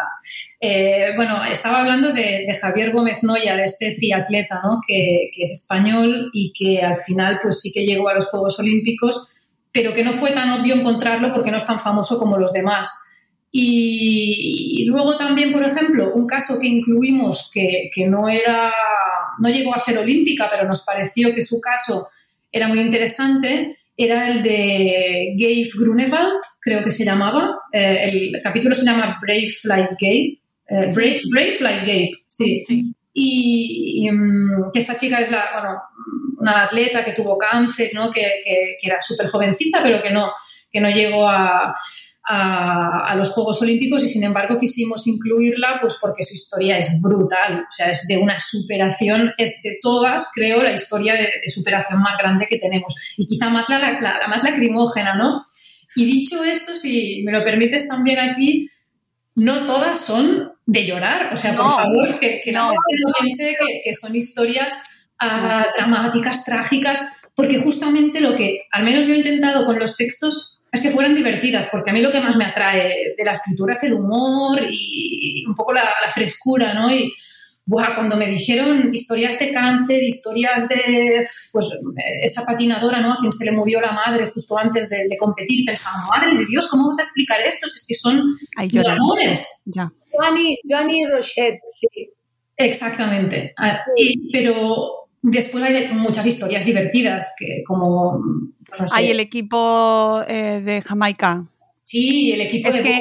eh, 0.60 1.12
bueno, 1.16 1.44
estaba 1.44 1.80
hablando 1.80 2.12
de, 2.12 2.44
de, 2.46 2.56
Javier 2.60 2.92
Gómez 2.92 3.22
Noya, 3.22 3.56
de 3.56 3.64
este 3.64 3.94
triatleta, 3.98 4.60
¿no? 4.62 4.80
Que, 4.86 5.30
es 5.36 5.50
español 5.52 6.30
y 6.32 6.52
que 6.52 6.82
al 6.82 6.96
final, 6.96 7.38
pues 7.42 7.60
sí 7.60 7.72
que 7.72 7.86
llegó 7.86 8.08
a 8.08 8.14
los 8.14 8.26
Juegos 8.26 8.58
Olímpicos, 8.58 9.34
pero 9.72 9.94
que 9.94 10.02
no 10.02 10.12
fue 10.12 10.32
tan 10.32 10.50
obvio 10.50 10.74
encontrarlo 10.74 11.32
porque 11.32 11.50
no 11.50 11.58
es 11.58 11.66
tan 11.66 11.78
famoso 11.78 12.18
como 12.18 12.38
los 12.38 12.52
demás. 12.52 12.92
Y, 13.50 14.84
luego 14.88 15.16
también, 15.16 15.52
por 15.52 15.62
ejemplo, 15.62 16.12
un 16.14 16.26
caso 16.26 16.58
que 16.60 16.66
incluimos 16.66 17.50
que, 17.52 17.90
no 18.06 18.28
era, 18.28 18.72
no 19.40 19.48
llegó 19.48 19.74
a 19.74 19.78
ser 19.78 19.98
olímpica, 19.98 20.48
pero 20.50 20.66
nos 20.66 20.84
pareció 20.84 21.34
que 21.34 21.42
su 21.42 21.60
caso 21.60 22.08
era 22.50 22.68
muy 22.68 22.80
interesante, 22.80 23.76
era 23.96 24.30
el 24.30 24.42
de 24.42 25.34
Gabe 25.36 25.68
Grunewald, 25.74 26.40
creo 26.60 26.84
que 26.84 26.90
se 26.90 27.04
llamaba. 27.04 27.58
Eh, 27.72 28.04
el 28.04 28.40
capítulo 28.42 28.74
se 28.74 28.84
llama 28.84 29.18
Brave 29.20 29.48
Flight 29.48 29.90
Gabe. 30.00 30.40
Eh, 30.70 30.90
Brave, 30.94 31.20
Brave, 31.30 31.52
Flight 31.52 31.80
Gabe, 31.80 32.10
sí. 32.26 32.62
sí. 32.66 32.94
Y, 33.12 34.04
y 34.04 34.10
um, 34.10 34.70
que 34.72 34.78
esta 34.78 34.96
chica 34.96 35.18
es 35.18 35.30
la, 35.30 35.46
bueno, 35.52 35.80
una 36.38 36.64
atleta 36.64 37.04
que 37.04 37.12
tuvo 37.12 37.36
cáncer, 37.36 37.90
¿no? 37.92 38.10
que, 38.10 38.20
que, 38.44 38.76
que 38.80 38.86
era 38.86 39.00
súper 39.00 39.26
jovencita, 39.28 39.82
pero 39.82 40.00
que 40.00 40.10
no, 40.10 40.30
que 40.70 40.80
no 40.80 40.90
llegó 40.90 41.28
a, 41.28 41.74
a, 42.30 43.04
a, 43.06 43.16
los 43.16 43.30
Juegos 43.30 43.62
Olímpicos 43.62 44.04
y 44.04 44.08
sin 44.08 44.22
embargo 44.22 44.58
quisimos 44.58 45.06
incluirla 45.06 45.78
pues 45.80 45.96
porque 45.98 46.22
su 46.22 46.34
historia 46.34 46.76
es 46.76 47.00
brutal, 47.00 47.60
o 47.60 47.72
sea, 47.74 47.90
es 47.90 48.06
de 48.06 48.18
una 48.18 48.38
superación, 48.38 49.30
es 49.38 49.62
de 49.62 49.78
todas, 49.80 50.30
creo, 50.34 50.62
la 50.62 50.72
historia 50.72 51.14
de, 51.14 51.26
de 51.42 51.50
superación 51.50 52.02
más 52.02 52.18
grande 52.18 52.46
que 52.46 52.58
tenemos. 52.58 52.94
Y 53.16 53.24
quizá 53.24 53.48
más 53.48 53.70
la, 53.70 53.78
la, 53.78 53.98
la, 53.98 54.28
más 54.28 54.44
lacrimógena, 54.44 55.14
¿no? 55.14 55.42
Y 55.96 56.04
dicho 56.04 56.44
esto, 56.44 56.76
si 56.76 57.22
me 57.24 57.32
lo 57.32 57.42
permites 57.42 57.88
también 57.88 58.18
aquí, 58.18 58.68
no 59.34 59.64
todas 59.64 59.98
son 59.98 60.52
de 60.66 60.84
llorar, 60.84 61.32
o 61.32 61.36
sea, 61.36 61.52
no, 61.52 61.62
por 61.62 61.72
favor, 61.72 62.18
que, 62.20 62.42
que 62.44 62.52
no, 62.52 62.60
la 62.60 62.68
gente 62.68 63.02
no 63.06 63.12
piense 63.20 63.56
que, 63.58 63.80
que 63.84 63.94
son 63.94 64.14
historias 64.14 64.82
uh, 65.22 65.62
dramáticas, 65.78 66.44
trágicas, 66.44 67.00
porque 67.34 67.58
justamente 67.58 68.20
lo 68.20 68.36
que 68.36 68.66
al 68.70 68.84
menos 68.84 69.06
yo 69.06 69.14
he 69.14 69.18
intentado 69.18 69.64
con 69.64 69.78
los 69.78 69.96
textos 69.96 70.57
es 70.70 70.82
que 70.82 70.90
fueran 70.90 71.14
divertidas, 71.14 71.68
porque 71.70 71.90
a 71.90 71.92
mí 71.92 72.00
lo 72.00 72.12
que 72.12 72.20
más 72.20 72.36
me 72.36 72.44
atrae 72.44 73.14
de 73.16 73.24
la 73.24 73.32
escritura 73.32 73.72
es 73.72 73.82
el 73.84 73.94
humor 73.94 74.66
y 74.68 75.44
un 75.46 75.54
poco 75.54 75.72
la, 75.72 75.82
la 75.82 76.10
frescura, 76.12 76.74
¿no? 76.74 76.92
Y 76.92 77.12
buah, 77.68 77.94
cuando 77.94 78.16
me 78.16 78.26
dijeron 78.26 78.94
historias 78.94 79.38
de 79.38 79.52
cáncer, 79.52 80.02
historias 80.02 80.68
de 80.68 81.26
pues, 81.52 81.68
esa 82.22 82.44
patinadora, 82.44 83.00
¿no? 83.00 83.12
A 83.12 83.18
quien 83.18 83.32
se 83.32 83.44
le 83.44 83.52
murió 83.52 83.80
la 83.80 83.92
madre 83.92 84.30
justo 84.30 84.56
antes 84.58 84.88
de, 84.88 85.06
de 85.08 85.16
competir, 85.18 85.66
pensaba, 85.66 86.06
madre 86.06 86.38
de 86.38 86.46
Dios, 86.46 86.68
¿cómo 86.68 86.88
vas 86.88 86.98
a 86.98 87.02
explicar 87.02 87.40
esto? 87.40 87.68
Si 87.68 87.78
es 87.78 87.86
que 87.86 87.94
son 87.94 88.38
amores. 88.56 89.62
Ya. 89.66 89.92
Joanny, 90.12 90.58
Joanny 90.66 91.06
Rochette, 91.06 91.60
sí. 91.68 92.10
Exactamente. 92.56 93.52
Ah, 93.58 93.80
y, 93.96 94.30
pero 94.32 95.07
después 95.22 95.64
hay 95.64 95.92
muchas 95.94 96.26
historias 96.26 96.64
divertidas, 96.64 97.34
que 97.38 97.62
como 97.66 98.20
no 98.78 98.88
sé. 98.88 98.94
Hay 98.96 99.10
el 99.10 99.20
equipo 99.20 100.22
eh, 100.26 100.60
de 100.64 100.82
Jamaica. 100.82 101.44
Sí, 101.84 102.32
el 102.32 102.42
equipo 102.42 102.68
es 102.68 102.74
de 102.74 102.82
que... 102.82 103.00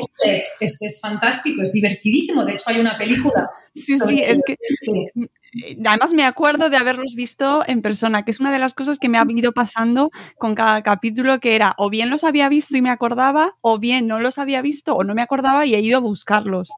Este 0.62 0.86
es 0.86 1.00
fantástico, 1.02 1.62
es 1.62 1.74
divertidísimo. 1.74 2.46
De 2.46 2.54
hecho, 2.54 2.64
hay 2.68 2.80
una 2.80 2.98
película. 2.98 3.50
Sí, 3.78 3.98
sí, 3.98 4.22
es 4.24 4.42
que. 4.46 4.56
Sí. 4.78 5.08
Además, 5.86 6.14
me 6.14 6.24
acuerdo 6.26 6.70
de 6.70 6.78
haberlos 6.78 7.16
visto 7.16 7.64
en 7.68 7.82
persona, 7.82 8.24
que 8.24 8.32
es 8.32 8.40
una 8.40 8.52
de 8.52 8.60
las 8.60 8.74
cosas 8.74 9.00
que 9.00 9.10
me 9.10 9.18
ha 9.18 9.26
ido 9.30 9.54
pasando 9.54 10.12
con 10.38 10.56
cada 10.56 10.82
capítulo, 10.84 11.40
que 11.40 11.56
era 11.56 11.74
o 11.78 11.90
bien 11.90 12.10
los 12.10 12.24
había 12.24 12.50
visto 12.50 12.76
y 12.76 12.82
me 12.82 12.90
acordaba, 12.90 13.56
o 13.62 13.80
bien 13.80 14.08
no 14.08 14.20
los 14.20 14.38
había 14.38 14.62
visto 14.62 14.96
o 14.96 15.04
no 15.04 15.16
me 15.16 15.22
acordaba 15.22 15.66
y 15.66 15.76
he 15.76 15.80
ido 15.80 15.98
a 15.98 16.02
buscarlos. 16.02 16.70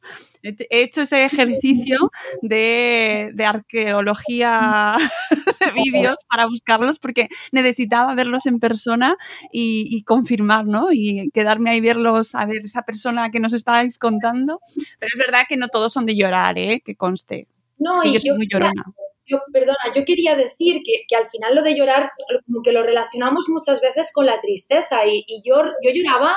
He 0.41 0.55
hecho 0.83 1.01
ese 1.01 1.25
ejercicio 1.25 2.11
de, 2.41 3.31
de 3.33 3.45
arqueología 3.45 4.95
de 5.59 5.71
vídeos 5.71 6.15
para 6.29 6.45
buscarlos 6.45 6.97
porque 6.99 7.27
necesitaba 7.51 8.15
verlos 8.15 8.45
en 8.45 8.59
persona 8.59 9.17
y, 9.51 9.87
y, 9.89 10.03
confirmar, 10.03 10.65
¿no? 10.65 10.93
Y 10.93 11.29
quedarme 11.33 11.71
ahí 11.71 11.81
verlos, 11.81 12.35
a 12.35 12.45
ver 12.45 12.61
esa 12.63 12.83
persona 12.83 13.31
que 13.31 13.39
nos 13.41 13.53
estáis 13.53 13.97
contando. 13.99 14.61
Pero 14.99 15.09
es 15.13 15.19
verdad 15.19 15.43
que 15.49 15.57
no 15.57 15.67
todos 15.67 15.91
son 15.91 16.05
de 16.05 16.15
llorar, 16.15 16.57
¿eh? 16.57 16.81
Que 16.89 16.95
conste. 16.95 17.47
No, 17.77 17.97
es 17.97 18.01
que 18.01 18.07
y 18.07 18.13
yo 18.13 18.19
soy 18.19 18.31
muy 18.31 18.47
llorona. 18.47 18.83
Yo, 19.27 19.37
perdona, 19.53 19.93
yo 19.95 20.03
quería 20.05 20.35
decir 20.35 20.81
que, 20.83 21.03
que, 21.07 21.15
al 21.15 21.27
final 21.27 21.53
lo 21.53 21.61
de 21.61 21.75
llorar, 21.75 22.09
como 22.47 22.63
que 22.63 22.71
lo 22.71 22.81
relacionamos 22.81 23.45
muchas 23.47 23.79
veces 23.79 24.11
con 24.11 24.25
la 24.25 24.41
tristeza 24.41 25.05
y, 25.05 25.23
y 25.27 25.43
yo, 25.45 25.61
yo 25.83 25.91
lloraba 25.93 26.35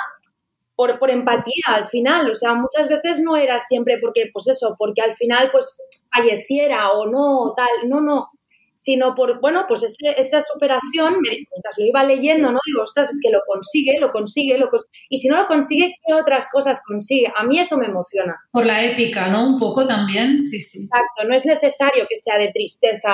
por, 0.74 0.98
por, 0.98 1.10
empatía 1.10 1.64
al 1.68 1.86
final, 1.86 2.30
o 2.30 2.34
sea, 2.34 2.52
muchas 2.52 2.90
veces 2.90 3.22
no 3.24 3.34
era 3.34 3.58
siempre 3.60 3.96
porque, 3.98 4.28
pues 4.30 4.46
eso, 4.48 4.76
porque 4.78 5.00
al 5.00 5.14
final 5.14 5.48
pues 5.50 5.82
falleciera 6.14 6.90
o 6.90 7.06
no, 7.06 7.44
o 7.44 7.54
tal, 7.54 7.88
no, 7.88 8.02
no, 8.02 8.28
sino 8.74 9.14
por, 9.14 9.40
bueno, 9.40 9.64
pues 9.68 9.82
ese- 9.82 10.18
esa 10.18 10.40
superación, 10.40 11.16
mientras 11.20 11.76
lo 11.78 11.86
iba 11.86 12.04
leyendo, 12.04 12.50
¿no? 12.52 12.58
Digo, 12.66 12.82
ostras, 12.82 13.10
es 13.10 13.20
que 13.22 13.30
lo 13.30 13.40
consigue, 13.46 13.98
lo 14.00 14.10
consigue, 14.10 14.58
lo 14.58 14.68
cons- 14.70 14.86
y 15.08 15.18
si 15.18 15.28
no 15.28 15.36
lo 15.36 15.46
consigue, 15.46 15.94
¿qué 16.06 16.14
otras 16.14 16.48
cosas 16.52 16.82
consigue? 16.86 17.32
A 17.36 17.44
mí 17.44 17.58
eso 17.58 17.76
me 17.78 17.86
emociona. 17.86 18.34
Por 18.50 18.66
la 18.66 18.84
épica, 18.84 19.28
¿no? 19.28 19.46
Un 19.46 19.58
poco 19.58 19.86
también, 19.86 20.40
sí, 20.40 20.58
sí. 20.60 20.84
Exacto, 20.84 21.28
no 21.28 21.34
es 21.34 21.44
necesario 21.46 22.06
que 22.08 22.16
sea 22.16 22.38
de 22.38 22.50
tristeza 22.52 23.12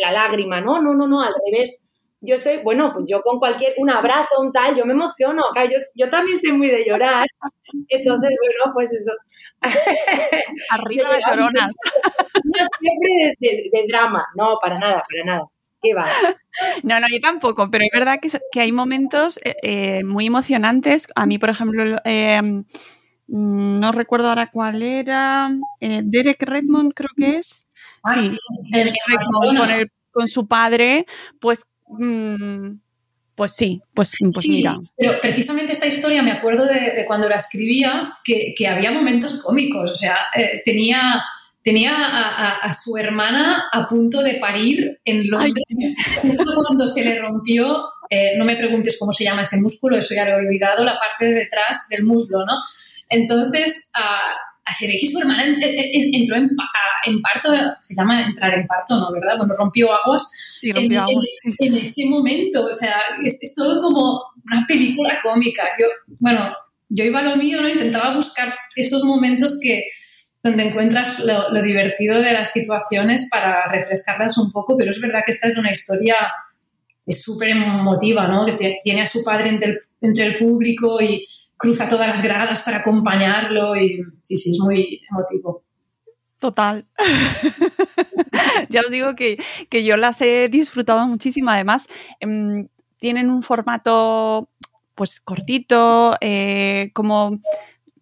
la 0.00 0.12
lágrima, 0.12 0.60
¿no? 0.60 0.80
No, 0.82 0.94
no, 0.94 1.06
no, 1.06 1.20
al 1.22 1.32
revés. 1.50 1.90
Yo 2.20 2.38
soy, 2.38 2.56
bueno, 2.64 2.90
pues 2.94 3.06
yo 3.10 3.20
con 3.20 3.38
cualquier, 3.38 3.74
un 3.76 3.90
abrazo, 3.90 4.40
un 4.40 4.50
tal, 4.50 4.74
yo 4.74 4.86
me 4.86 4.94
emociono. 4.94 5.42
Yo, 5.70 5.76
yo 5.94 6.08
también 6.08 6.38
soy 6.38 6.52
muy 6.52 6.68
de 6.70 6.84
llorar. 6.86 7.26
Entonces, 7.88 8.30
bueno, 8.40 8.72
pues 8.74 8.92
eso. 8.92 9.12
Arriba 10.70 11.08
las 11.10 11.20
lloronas. 11.30 11.70
Yo 12.44 12.64
siempre 12.80 13.10
de, 13.40 13.48
de- 13.48 13.70
de 13.72 13.86
drama. 13.88 14.26
No, 14.36 14.58
para 14.60 14.78
nada, 14.78 15.02
para 15.10 15.24
nada. 15.24 15.46
¿Qué 15.82 15.94
va? 15.94 16.04
No, 16.82 16.98
no, 17.00 17.06
yo 17.10 17.20
tampoco, 17.20 17.70
pero 17.70 17.84
es 17.84 17.90
verdad 17.92 18.18
que, 18.20 18.28
que 18.52 18.60
hay 18.60 18.72
momentos 18.72 19.38
eh, 19.44 19.54
eh, 19.62 20.04
muy 20.04 20.26
emocionantes. 20.26 21.08
A 21.14 21.26
mí, 21.26 21.38
por 21.38 21.50
ejemplo, 21.50 21.98
eh, 22.04 22.40
mm, 22.42 23.80
no 23.80 23.92
recuerdo 23.92 24.28
ahora 24.30 24.50
cuál 24.50 24.82
era. 24.82 25.50
eh, 25.80 26.00
Derek 26.04 26.42
Redmond, 26.42 26.94
creo 26.94 27.10
que 27.16 27.36
es. 27.38 27.66
Ah, 28.02 28.16
Sí, 28.18 28.30
sí, 28.30 28.38
Derek 28.72 28.94
Redmond 29.06 29.34
Barcelona. 29.34 29.60
con, 29.60 29.70
el- 29.80 29.92
con 30.12 30.28
su 30.28 30.46
padre, 30.48 31.06
pues. 31.40 31.64
mm, 31.88 32.72
pues 33.34 33.52
sí, 33.52 33.80
pues, 33.94 34.14
pues 34.32 34.44
Sí, 34.46 34.52
mira. 34.52 34.78
pero 34.96 35.20
precisamente 35.20 35.72
esta 35.72 35.86
historia 35.86 36.22
me 36.22 36.30
acuerdo 36.32 36.66
de, 36.66 36.92
de 36.92 37.04
cuando 37.06 37.28
la 37.28 37.36
escribía, 37.36 38.16
que, 38.24 38.54
que 38.56 38.66
había 38.68 38.90
momentos 38.92 39.40
cómicos, 39.42 39.90
o 39.90 39.94
sea, 39.94 40.16
eh, 40.36 40.62
tenía, 40.64 41.22
tenía 41.62 41.94
a, 41.96 42.28
a- 42.28 42.56
a 42.58 42.72
su 42.72 42.96
hermana 42.96 43.64
a 43.72 43.88
punto 43.88 44.22
de 44.22 44.34
parir 44.34 45.00
en 45.04 45.28
Londres, 45.28 45.64
justo 46.22 46.52
cuando 46.66 46.86
se 46.86 47.04
le 47.04 47.18
rompió, 47.20 47.84
eh, 48.10 48.34
no 48.36 48.44
me 48.44 48.56
preguntes 48.56 48.96
cómo 48.98 49.12
se 49.12 49.24
llama 49.24 49.42
ese 49.42 49.60
músculo, 49.60 49.96
eso 49.96 50.14
ya 50.14 50.24
lo 50.24 50.32
he 50.32 50.46
olvidado, 50.46 50.84
la 50.84 50.98
parte 50.98 51.26
de 51.26 51.32
detrás 51.34 51.86
del 51.90 52.04
muslo, 52.04 52.44
¿no? 52.44 52.54
Entonces, 53.08 53.90
a, 53.94 54.32
a 54.66 54.72
que 54.78 55.06
su 55.06 55.18
hermana 55.18 55.44
en- 55.44 55.62
en- 55.62 55.74
en- 55.78 56.14
entró 56.14 56.36
en, 56.36 56.48
pa- 56.54 56.70
en 57.06 57.20
parto, 57.20 57.50
se 57.80 57.94
llama 57.94 58.22
entrar 58.24 58.54
en 58.54 58.66
parto, 58.66 58.96
¿no? 58.98 59.12
¿Verdad? 59.12 59.36
Bueno, 59.36 59.52
rompió 59.58 59.92
aguas 59.92 60.30
Sí, 60.60 60.70
en, 60.70 60.74
rompió 60.76 61.02
ese 61.76 62.06
momento. 62.06 62.64
O 62.64 62.72
sea, 62.72 62.96
es, 63.24 63.36
es 63.40 63.54
todo 63.54 63.80
como 63.80 64.20
una 64.50 64.66
película 64.66 65.18
cómica. 65.22 65.62
Yo, 65.78 65.86
bueno, 66.18 66.54
yo 66.88 67.04
iba 67.04 67.20
a 67.20 67.22
lo 67.22 67.36
mío, 67.36 67.60
¿no? 67.60 67.68
Intentaba 67.68 68.14
buscar 68.14 68.54
esos 68.74 69.04
momentos 69.04 69.58
que 69.62 69.84
donde 70.42 70.68
encuentras 70.68 71.20
lo, 71.20 71.50
lo 71.50 71.62
divertido 71.62 72.20
de 72.20 72.32
las 72.32 72.52
situaciones 72.52 73.28
para 73.30 73.66
refrescarlas 73.68 74.36
un 74.38 74.50
poco, 74.52 74.76
pero 74.76 74.90
es 74.90 75.00
verdad 75.00 75.22
que 75.24 75.32
esta 75.32 75.48
es 75.48 75.56
una 75.56 75.70
historia 75.72 76.16
es 77.06 77.22
súper 77.22 77.50
emotiva, 77.50 78.26
¿no? 78.26 78.46
Que 78.46 78.78
tiene 78.82 79.02
a 79.02 79.06
su 79.06 79.22
padre 79.24 79.48
entre 79.48 79.70
el, 79.70 79.78
entre 80.00 80.26
el 80.26 80.38
público 80.38 81.00
y 81.00 81.24
cruza 81.56 81.88
todas 81.88 82.08
las 82.08 82.22
gradas 82.22 82.62
para 82.62 82.78
acompañarlo 82.78 83.76
y 83.76 84.02
sí, 84.22 84.36
sí, 84.36 84.50
es 84.50 84.58
muy 84.60 85.00
emotivo. 85.10 85.62
Total. 86.38 86.86
ya 88.68 88.80
os 88.80 88.90
digo 88.90 89.14
que, 89.14 89.38
que 89.70 89.84
yo 89.84 89.96
las 89.96 90.20
he 90.20 90.48
disfrutado 90.48 91.06
muchísimo. 91.06 91.50
Además, 91.50 91.88
em, 92.20 92.68
tienen 92.98 93.30
un 93.30 93.42
formato 93.42 94.48
pues 94.94 95.20
cortito, 95.20 96.16
eh, 96.20 96.90
como 96.92 97.40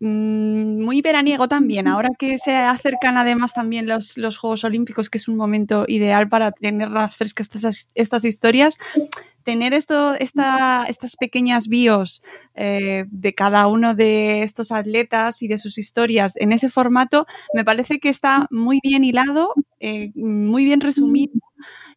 muy 0.02 1.00
veraniego 1.00 1.46
también. 1.46 1.86
Ahora 1.86 2.08
que 2.18 2.38
se 2.38 2.56
acercan 2.56 3.16
además 3.16 3.54
también 3.54 3.86
los, 3.86 4.18
los 4.18 4.36
Juegos 4.36 4.64
Olímpicos, 4.64 5.08
que 5.08 5.18
es 5.18 5.28
un 5.28 5.36
momento 5.36 5.84
ideal 5.86 6.28
para 6.28 6.50
tenerlas 6.50 7.16
frescas 7.16 7.48
estas, 7.54 7.90
estas 7.94 8.24
historias, 8.24 8.78
tener 9.44 9.72
esto, 9.74 10.14
esta, 10.14 10.84
estas 10.88 11.16
pequeñas 11.16 11.68
bios 11.68 12.24
eh, 12.54 13.04
de 13.10 13.34
cada 13.34 13.68
uno 13.68 13.94
de 13.94 14.42
estos 14.42 14.72
atletas 14.72 15.40
y 15.42 15.48
de 15.48 15.58
sus 15.58 15.78
historias 15.78 16.34
en 16.36 16.50
ese 16.50 16.68
formato, 16.68 17.26
me 17.54 17.64
parece 17.64 18.00
que 18.00 18.08
está 18.08 18.48
muy 18.50 18.80
bien 18.82 19.04
hilado, 19.04 19.54
eh, 19.78 20.10
muy 20.16 20.64
bien 20.64 20.80
resumido 20.80 21.34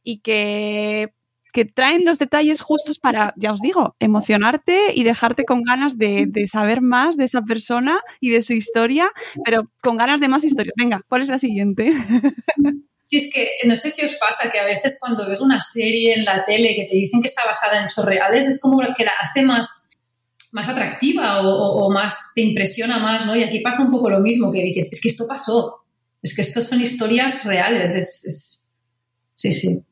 y 0.03 0.19
que, 0.19 1.11
que 1.55 1.63
traen 1.63 2.03
los 2.03 2.19
detalles 2.19 2.59
justos 2.59 2.99
para, 2.99 3.33
ya 3.37 3.51
os 3.53 3.61
digo, 3.61 3.95
emocionarte 3.99 4.91
y 4.93 5.03
dejarte 5.05 5.45
con 5.45 5.63
ganas 5.63 5.97
de, 5.97 6.25
de 6.27 6.47
saber 6.49 6.81
más 6.81 7.15
de 7.15 7.23
esa 7.25 7.41
persona 7.43 8.01
y 8.19 8.29
de 8.29 8.43
su 8.43 8.51
historia, 8.53 9.09
pero 9.45 9.71
con 9.81 9.95
ganas 9.97 10.19
de 10.19 10.27
más 10.27 10.43
historias. 10.43 10.73
Venga, 10.77 11.01
¿cuál 11.07 11.21
es 11.21 11.29
la 11.29 11.39
siguiente? 11.39 11.93
Sí, 13.07 13.17
es 13.17 13.31
que 13.31 13.47
no 13.67 13.75
sé 13.75 13.91
si 13.91 14.03
os 14.03 14.15
pasa 14.15 14.51
que 14.51 14.57
a 14.59 14.65
veces 14.65 14.97
cuando 14.99 15.27
ves 15.29 15.39
una 15.39 15.61
serie 15.61 16.15
en 16.15 16.25
la 16.25 16.43
tele 16.43 16.75
que 16.75 16.85
te 16.89 16.95
dicen 16.95 17.21
que 17.21 17.27
está 17.27 17.45
basada 17.45 17.77
en 17.77 17.85
hechos 17.85 18.03
reales, 18.03 18.47
es 18.47 18.59
como 18.59 18.79
que 18.97 19.05
la 19.05 19.11
hace 19.21 19.43
más, 19.43 19.91
más 20.51 20.67
atractiva 20.69 21.41
o, 21.47 21.91
más, 21.91 22.31
te 22.33 22.41
impresiona 22.41 22.97
más, 22.97 23.27
¿no? 23.27 23.35
Y 23.35 23.43
aquí 23.43 23.59
pasa 23.59 23.83
un 23.83 23.91
poco 23.91 24.09
lo 24.09 24.21
mismo, 24.21 24.51
que 24.51 24.63
dices, 24.63 24.89
es 24.91 24.99
que 24.99 25.09
esto 25.09 25.25
pasó, 25.29 25.85
es 26.23 26.35
que 26.35 26.41
estos 26.41 26.63
son 26.63 26.81
historias 26.81 27.45
reales, 27.45 27.93
es... 27.95 28.25
es- 28.25 28.61
Sí, 29.37 29.51
sí. 29.53 29.85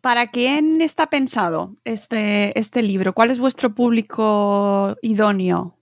¿Para 0.00 0.30
quién 0.30 0.80
está 0.80 1.08
pensado 1.08 1.74
este, 1.84 2.58
este 2.58 2.82
libro? 2.82 3.12
¿Cuál 3.14 3.30
es 3.30 3.38
vuestro 3.38 3.74
público 3.74 4.96
idóneo? 5.02 5.76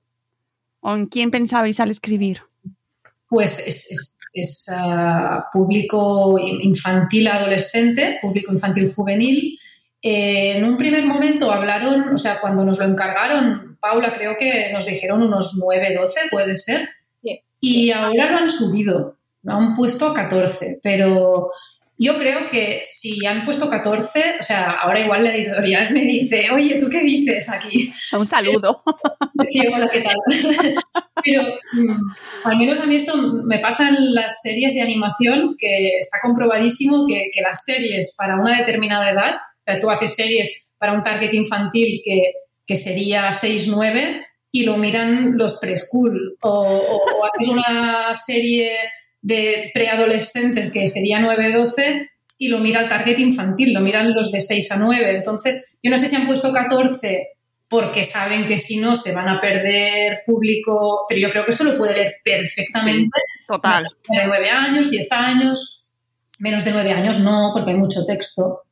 ¿O 0.81 0.95
en 0.95 1.07
quién 1.07 1.31
pensabais 1.31 1.81
al 1.81 1.91
escribir? 1.91 2.41
Pues 3.29 3.59
es, 3.67 3.91
es- 3.91 4.17
es, 4.37 4.67
ah, 4.75 5.47
público 5.53 6.37
infantil 6.41 7.29
adolescente, 7.29 8.19
público 8.21 8.53
infantil 8.53 8.93
juvenil. 8.93 9.57
Eh, 10.03 10.57
en 10.59 10.65
un 10.65 10.77
primer 10.77 11.07
momento 11.07 11.53
hablaron, 11.53 12.09
o 12.15 12.19
sea, 12.19 12.41
cuando 12.41 12.65
nos 12.65 12.81
lo 12.81 12.85
encargaron, 12.87 13.79
Paula, 13.81 14.13
creo 14.13 14.37
que 14.37 14.73
nos 14.73 14.87
dijeron 14.87 15.23
unos 15.23 15.57
9, 15.65 15.95
12, 15.99 16.21
puede 16.33 16.59
ser. 16.59 16.89
Sí. 17.23 17.41
Y 17.61 17.91
ahora 17.93 18.31
lo 18.33 18.39
han 18.39 18.51
subido, 18.51 19.17
lo 19.43 19.53
han 19.53 19.77
puesto 19.77 20.07
a 20.09 20.15
14, 20.15 20.81
pero 20.83 21.51
yo 21.97 22.19
creo 22.19 22.47
que 22.51 22.81
si 22.83 23.25
han 23.25 23.45
puesto 23.45 23.71
14, 23.71 24.37
o 24.41 24.43
sea, 24.43 24.73
ahora 24.73 25.01
igual 25.01 25.23
la 25.23 25.35
editorial 25.35 25.93
me 25.93 26.03
dice, 26.03 26.51
oye, 26.51 26.77
¿tú 26.81 26.89
qué 26.91 27.03
dices 27.03 27.49
aquí? 27.51 27.93
Un 28.19 28.29
saludo. 28.29 28.83
Sí, 29.49 29.67
hola, 29.67 29.89
¿qué 29.93 30.01
tal? 30.01 30.15
Pero 31.25 31.43
mm, 31.43 32.15
al 32.45 32.57
menos 32.57 32.81
a 32.81 32.87
mí 32.87 32.95
esto 32.95 33.15
me 33.47 33.59
pasa 33.59 33.89
en 33.89 34.15
las 34.15 34.41
series 34.43 34.75
de 34.75 34.81
animación, 34.81 35.57
que 35.59 35.89
está 35.99 36.19
comprobadísimo 36.23 37.05
que, 37.07 37.31
que 37.33 37.43
las 37.43 37.65
series 37.65 38.15
para 38.17 38.37
una 38.37 38.57
determinada 38.57 39.11
edad, 39.11 39.35
o 39.35 39.63
sea, 39.67 39.81
tú 39.81 39.91
haces 39.91 40.15
series 40.15 40.73
para 40.79 40.93
un 40.93 41.03
target 41.03 41.33
infantil 41.33 42.01
que, 42.05 42.33
que 42.65 42.77
sería 42.77 43.29
6-9 43.31 44.25
y 44.53 44.63
lo 44.63 44.77
miran 44.77 45.37
los 45.37 45.59
preschool, 45.59 46.37
o, 46.41 46.49
o, 46.49 46.97
o 46.97 47.25
haces 47.25 47.49
una 47.49 48.15
serie 48.15 48.71
de 49.25 49.71
preadolescentes 49.73 50.71
que 50.71 50.87
sería 50.87 51.19
9-12 51.19 52.11
y 52.39 52.49
lo 52.49 52.59
mira 52.59 52.83
el 52.83 52.91
target 52.91 53.19
infantil, 53.19 53.73
lo 53.73 53.81
miran 53.81 54.13
los 54.13 54.31
de 54.31 54.43
6 54.43 54.73
a 54.73 54.77
9. 54.77 55.17
Entonces, 55.17 55.79
yo 55.83 55.91
no 55.91 55.97
sé 55.97 56.07
si 56.09 56.15
han 56.15 56.27
puesto 56.27 56.53
14 56.53 57.29
porque 57.67 58.05
saben 58.05 58.45
que 58.45 58.59
si 58.59 58.77
no 58.77 58.95
se 58.95 59.15
van 59.15 59.29
a 59.29 59.41
perder 59.41 60.21
público, 60.27 61.07
pero 61.09 61.23
yo 61.23 61.31
creo 61.31 61.43
que 61.43 61.53
esto 61.53 61.65
lo 61.65 61.79
puede 61.79 61.95
leer 61.95 62.17
perfectamente. 62.23 63.19
Total. 63.49 63.87
Menos 64.11 64.25
de 64.25 64.27
9 64.27 64.51
años, 64.51 64.91
10 64.91 65.13
años, 65.13 65.89
menos 66.41 66.65
de 66.67 66.73
9 66.73 66.93
años 66.93 67.21
no, 67.21 67.53
porque 67.55 67.71
hay 67.71 67.79
mucho 67.79 68.05
texto, 68.05 68.65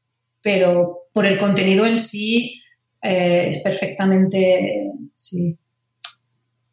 pero 0.42 1.08
por 1.14 1.24
el 1.24 1.38
contenido 1.38 1.86
en 1.86 1.98
sí 1.98 2.60
eh, 3.00 3.46
es 3.48 3.62
perfectamente, 3.62 4.90
sí. 5.14 5.56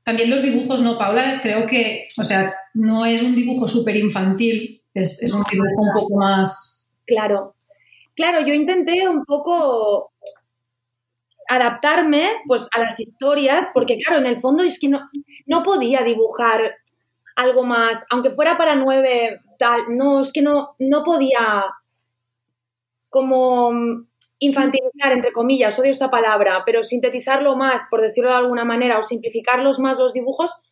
También 0.09 0.31
los 0.31 0.41
dibujos, 0.41 0.81
¿no, 0.81 0.97
Paula? 0.97 1.39
Creo 1.39 1.67
que, 1.67 2.07
o 2.19 2.23
sea, 2.23 2.51
no 2.73 3.05
es 3.05 3.21
un 3.21 3.35
dibujo 3.35 3.67
súper 3.67 3.95
infantil, 3.95 4.81
es, 4.91 5.21
es 5.21 5.31
un 5.31 5.43
dibujo 5.43 5.83
un 5.83 5.93
poco 5.93 6.15
más... 6.15 6.91
Claro. 7.05 7.53
Claro, 8.15 8.41
yo 8.41 8.55
intenté 8.55 9.07
un 9.07 9.23
poco 9.23 10.11
adaptarme 11.47 12.27
pues 12.47 12.67
a 12.75 12.79
las 12.79 12.99
historias, 12.99 13.69
porque 13.71 13.99
claro, 13.99 14.19
en 14.19 14.25
el 14.25 14.37
fondo 14.37 14.63
es 14.63 14.79
que 14.79 14.89
no, 14.89 14.99
no 15.45 15.61
podía 15.61 16.01
dibujar 16.01 16.77
algo 17.35 17.63
más, 17.63 18.07
aunque 18.09 18.31
fuera 18.31 18.57
para 18.57 18.75
nueve, 18.75 19.41
tal, 19.59 19.95
no, 19.95 20.21
es 20.21 20.33
que 20.33 20.41
no, 20.41 20.71
no 20.79 21.03
podía 21.03 21.65
como 23.09 24.07
infantilizar, 24.39 25.12
entre 25.12 25.32
comillas, 25.32 25.78
odio 25.80 25.91
esta 25.91 26.10
palabra, 26.10 26.63
pero 26.65 26.84
sintetizarlo 26.84 27.56
más, 27.56 27.88
por 27.89 28.02
decirlo 28.02 28.30
de 28.30 28.38
alguna 28.38 28.65
manera, 28.65 28.97
o 28.97 29.04
simplificarlos 29.04 29.80
más 29.80 29.99
los 29.99 30.13
dibujos, 30.13 30.63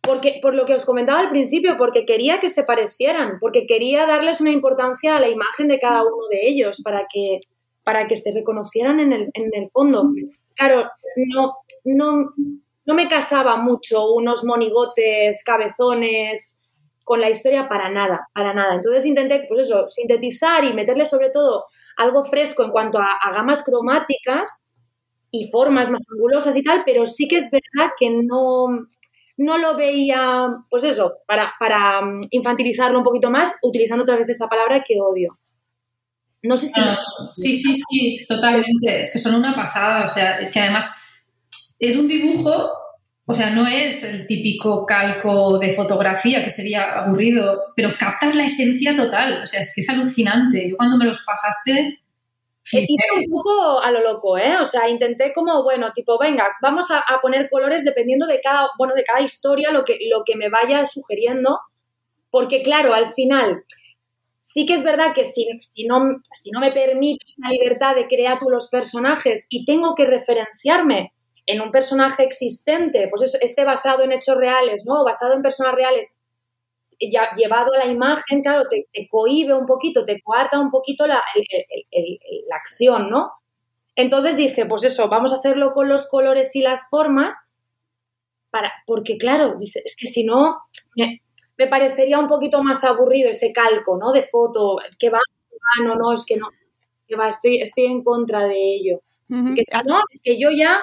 porque, 0.00 0.38
por 0.42 0.54
lo 0.54 0.64
que 0.64 0.74
os 0.74 0.84
comentaba 0.84 1.20
al 1.20 1.30
principio, 1.30 1.76
porque 1.76 2.06
quería 2.06 2.40
que 2.40 2.48
se 2.48 2.64
parecieran, 2.64 3.38
porque 3.40 3.66
quería 3.66 4.06
darles 4.06 4.40
una 4.40 4.50
importancia 4.50 5.16
a 5.16 5.20
la 5.20 5.28
imagen 5.28 5.68
de 5.68 5.78
cada 5.78 6.02
uno 6.02 6.28
de 6.30 6.48
ellos 6.48 6.80
para 6.82 7.06
que, 7.12 7.40
para 7.84 8.06
que 8.08 8.16
se 8.16 8.32
reconocieran 8.32 9.00
en 9.00 9.12
el, 9.12 9.30
en 9.34 9.50
el 9.52 9.68
fondo. 9.68 10.10
Claro, 10.54 10.90
no, 11.16 11.56
no, 11.84 12.32
no 12.86 12.94
me 12.94 13.08
casaba 13.08 13.56
mucho 13.58 14.12
unos 14.12 14.44
monigotes, 14.44 15.44
cabezones, 15.44 16.62
con 17.04 17.20
la 17.20 17.30
historia 17.30 17.68
para 17.68 17.88
nada, 17.90 18.28
para 18.34 18.52
nada. 18.54 18.74
Entonces 18.74 19.06
intenté, 19.06 19.46
pues 19.48 19.66
eso, 19.66 19.86
sintetizar 19.88 20.64
y 20.64 20.74
meterle 20.74 21.04
sobre 21.04 21.30
todo 21.30 21.66
algo 21.98 22.24
fresco 22.24 22.64
en 22.64 22.70
cuanto 22.70 22.98
a, 22.98 23.18
gamas 23.34 23.62
cromáticas 23.62 24.70
y 25.30 25.50
formas 25.50 25.90
más 25.90 26.02
angulosas 26.10 26.56
y 26.56 26.64
tal, 26.64 26.82
pero 26.86 27.04
sí 27.04 27.28
que 27.28 27.36
es 27.36 27.50
verdad 27.50 27.92
que 27.98 28.08
no, 28.10 28.88
no 29.36 29.58
lo 29.58 29.76
veía, 29.76 30.48
pues 30.70 30.84
eso, 30.84 31.18
para, 31.26 31.52
para 31.58 32.00
mm, 32.00 32.20
infantilizarlo 32.30 32.98
un 32.98 33.04
poquito 33.04 33.30
más, 33.30 33.50
utilizando 33.62 34.04
otra 34.04 34.16
vez 34.16 34.28
esta 34.28 34.48
palabra 34.48 34.82
que 34.86 34.94
odio. 35.00 35.38
No 36.42 36.56
sé 36.56 36.68
si... 36.68 36.80
sí, 37.34 37.54
sí, 37.54 37.82
sí, 37.90 38.26
totalmente. 38.26 39.00
Es 39.00 39.12
que 39.12 39.18
son 39.18 39.34
una 39.34 39.56
pasada. 39.56 40.06
O 40.06 40.10
sea, 40.10 40.38
es 40.38 40.52
que 40.52 40.60
además 40.60 41.04
es 41.80 41.96
un 41.96 42.06
dibujo, 42.06 42.70
o 43.30 43.34
sea, 43.34 43.50
no 43.50 43.66
es 43.66 44.02
el 44.04 44.26
típico 44.26 44.86
calco 44.86 45.58
de 45.58 45.74
fotografía 45.74 46.42
que 46.42 46.48
sería 46.48 47.00
aburrido, 47.00 47.74
pero 47.76 47.90
captas 47.98 48.34
la 48.34 48.44
esencia 48.44 48.96
total. 48.96 49.42
O 49.42 49.46
sea, 49.46 49.60
es 49.60 49.74
que 49.74 49.82
es 49.82 49.90
alucinante. 49.90 50.70
Yo 50.70 50.78
cuando 50.78 50.96
me 50.96 51.04
los 51.04 51.22
pasaste... 51.26 52.00
Hice 52.70 53.04
un 53.16 53.30
poco 53.30 53.80
a 53.80 53.90
lo 53.90 54.00
loco, 54.00 54.38
¿eh? 54.38 54.56
O 54.58 54.64
sea, 54.64 54.88
intenté 54.88 55.34
como, 55.34 55.62
bueno, 55.62 55.92
tipo, 55.92 56.18
venga, 56.18 56.46
vamos 56.62 56.86
a, 56.90 57.02
poner 57.20 57.50
colores 57.50 57.84
dependiendo 57.84 58.26
de 58.26 58.40
cada, 58.40 58.70
bueno, 58.78 58.94
de 58.94 59.04
cada 59.04 59.20
historia, 59.20 59.72
lo 59.72 59.84
que, 59.84 59.98
lo 60.10 60.22
que 60.24 60.36
me 60.36 60.48
vaya 60.48 60.86
sugiriendo, 60.86 61.60
porque 62.30 62.62
claro, 62.62 62.94
al 62.94 63.10
final, 63.10 63.62
Sí 64.40 64.64
que 64.64 64.74
es 64.74 64.84
verdad 64.84 65.12
que 65.14 65.24
si, 65.24 65.46
si, 65.60 65.84
no, 65.84 65.98
si 66.34 66.50
no 66.52 66.60
me 66.60 66.72
permites 66.72 67.34
la 67.38 67.50
libertad 67.50 67.94
de 67.94 68.06
crear 68.06 68.38
tú 68.38 68.48
los 68.48 68.68
personajes 68.68 69.46
y 69.50 69.64
tengo 69.64 69.94
que 69.94 70.06
referenciarme 70.06 71.12
en 71.48 71.62
un 71.62 71.70
personaje 71.70 72.24
existente, 72.24 73.08
pues 73.08 73.22
eso, 73.22 73.38
este 73.40 73.64
basado 73.64 74.02
en 74.02 74.12
hechos 74.12 74.36
reales, 74.36 74.84
¿no? 74.86 75.02
Basado 75.02 75.34
en 75.34 75.40
personas 75.40 75.74
reales, 75.74 76.20
ya, 77.00 77.32
llevado 77.34 77.72
a 77.72 77.78
la 77.78 77.86
imagen, 77.86 78.42
claro, 78.42 78.68
te, 78.68 78.86
te 78.92 79.08
cohíbe 79.08 79.54
un 79.54 79.64
poquito, 79.64 80.04
te 80.04 80.20
coarta 80.20 80.60
un 80.60 80.70
poquito 80.70 81.06
la, 81.06 81.22
la 82.48 82.56
acción, 82.56 83.08
¿no? 83.08 83.32
Entonces 83.96 84.36
dije, 84.36 84.66
pues 84.66 84.84
eso, 84.84 85.08
vamos 85.08 85.32
a 85.32 85.36
hacerlo 85.36 85.72
con 85.72 85.88
los 85.88 86.10
colores 86.10 86.54
y 86.54 86.60
las 86.60 86.90
formas, 86.90 87.50
para, 88.50 88.70
porque 88.86 89.16
claro, 89.16 89.56
es 89.58 89.96
que 89.98 90.06
si 90.06 90.24
no, 90.24 90.58
me 90.96 91.66
parecería 91.66 92.18
un 92.18 92.28
poquito 92.28 92.62
más 92.62 92.84
aburrido 92.84 93.30
ese 93.30 93.54
calco, 93.54 93.96
¿no? 93.96 94.12
De 94.12 94.22
foto, 94.22 94.76
que 94.98 95.08
va, 95.08 95.18
no, 95.82 95.94
no, 95.94 96.12
es 96.12 96.26
que 96.26 96.36
no, 96.36 96.48
que 97.06 97.16
va, 97.16 97.28
estoy, 97.28 97.62
estoy 97.62 97.86
en 97.86 98.04
contra 98.04 98.46
de 98.46 98.74
ello. 98.74 99.00
Que 99.28 99.62
si 99.64 99.76
no, 99.86 99.98
es 99.98 100.20
que 100.22 100.38
yo 100.38 100.50
ya, 100.50 100.82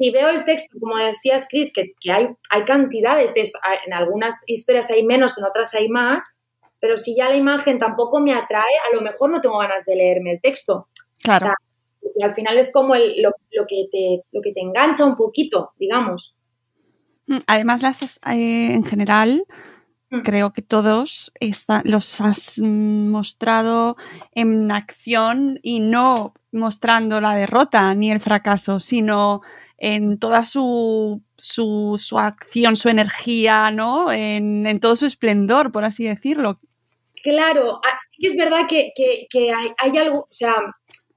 si 0.00 0.10
veo 0.10 0.30
el 0.30 0.44
texto, 0.44 0.78
como 0.80 0.96
decías, 0.96 1.46
Chris, 1.50 1.74
que, 1.74 1.92
que 2.00 2.10
hay, 2.10 2.28
hay 2.48 2.64
cantidad 2.64 3.18
de 3.18 3.28
texto, 3.28 3.58
en 3.84 3.92
algunas 3.92 4.44
historias 4.46 4.90
hay 4.90 5.04
menos, 5.04 5.36
en 5.36 5.44
otras 5.44 5.74
hay 5.74 5.90
más, 5.90 6.38
pero 6.80 6.96
si 6.96 7.14
ya 7.14 7.28
la 7.28 7.36
imagen 7.36 7.76
tampoco 7.76 8.18
me 8.18 8.32
atrae, 8.32 8.72
a 8.90 8.96
lo 8.96 9.02
mejor 9.02 9.30
no 9.30 9.42
tengo 9.42 9.58
ganas 9.58 9.84
de 9.84 9.96
leerme 9.96 10.32
el 10.32 10.40
texto. 10.40 10.88
Claro. 11.22 11.52
y 12.16 12.24
al 12.24 12.34
final 12.34 12.56
es 12.56 12.72
como 12.72 12.94
el, 12.94 13.20
lo, 13.20 13.32
lo, 13.50 13.66
que 13.68 13.88
te, 13.92 14.22
lo 14.32 14.40
que 14.40 14.54
te 14.54 14.60
engancha 14.62 15.04
un 15.04 15.16
poquito, 15.16 15.72
digamos. 15.78 16.38
Mm, 17.26 17.40
además, 17.46 17.82
las, 17.82 18.02
eh, 18.02 18.72
en 18.72 18.84
general, 18.86 19.44
Mm. 20.10 20.22
Creo 20.22 20.52
que 20.52 20.62
todos 20.62 21.32
los 21.84 22.20
has 22.20 22.58
mostrado 22.58 23.96
en 24.32 24.70
acción 24.72 25.60
y 25.62 25.78
no 25.78 26.34
mostrando 26.52 27.20
la 27.20 27.34
derrota 27.36 27.94
ni 27.94 28.10
el 28.10 28.20
fracaso, 28.20 28.80
sino 28.80 29.40
en 29.80 30.18
toda 30.18 30.44
su, 30.44 31.22
su, 31.36 31.98
acción, 32.18 32.76
su 32.76 32.88
energía, 32.90 33.70
¿no? 33.70 34.12
En, 34.12 34.78
todo 34.78 34.94
su 34.94 35.06
esplendor, 35.06 35.72
por 35.72 35.84
así 35.84 36.06
decirlo. 36.06 36.60
Claro, 37.22 37.80
ah, 37.84 37.96
sí 37.98 38.16
que 38.20 38.26
es 38.28 38.36
verdad 38.36 38.66
que, 38.68 38.92
hay, 39.78 39.98
algo, 39.98 40.20
o 40.20 40.28
sea, 40.30 40.54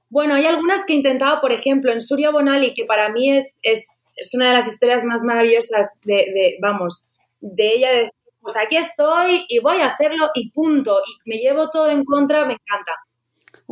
bueno, 0.08 0.34
hay 0.34 0.46
algunas 0.46 0.84
que 0.84 0.94
he 0.94 0.96
intentado, 0.96 1.40
por 1.40 1.52
ejemplo, 1.52 1.92
en 1.92 2.00
Surya 2.00 2.30
Bonali, 2.30 2.74
que 2.74 2.86
para 2.86 3.10
mí 3.10 3.30
es, 3.30 3.58
es, 3.62 4.04
una 4.34 4.48
de 4.48 4.54
las 4.54 4.66
historias 4.66 5.04
más 5.04 5.22
maravillosas 5.24 6.00
de, 6.04 6.14
de 6.14 6.56
vamos, 6.60 7.10
de 7.40 7.74
ella 7.74 7.92
de 7.92 8.08
pues 8.44 8.58
aquí 8.58 8.76
estoy 8.76 9.46
y 9.48 9.58
voy 9.60 9.78
a 9.78 9.88
hacerlo 9.88 10.30
y 10.34 10.50
punto. 10.50 10.98
Y 11.06 11.30
me 11.30 11.38
llevo 11.38 11.70
todo 11.70 11.88
en 11.88 12.04
contra, 12.04 12.44
me 12.44 12.52
encanta. 12.52 12.92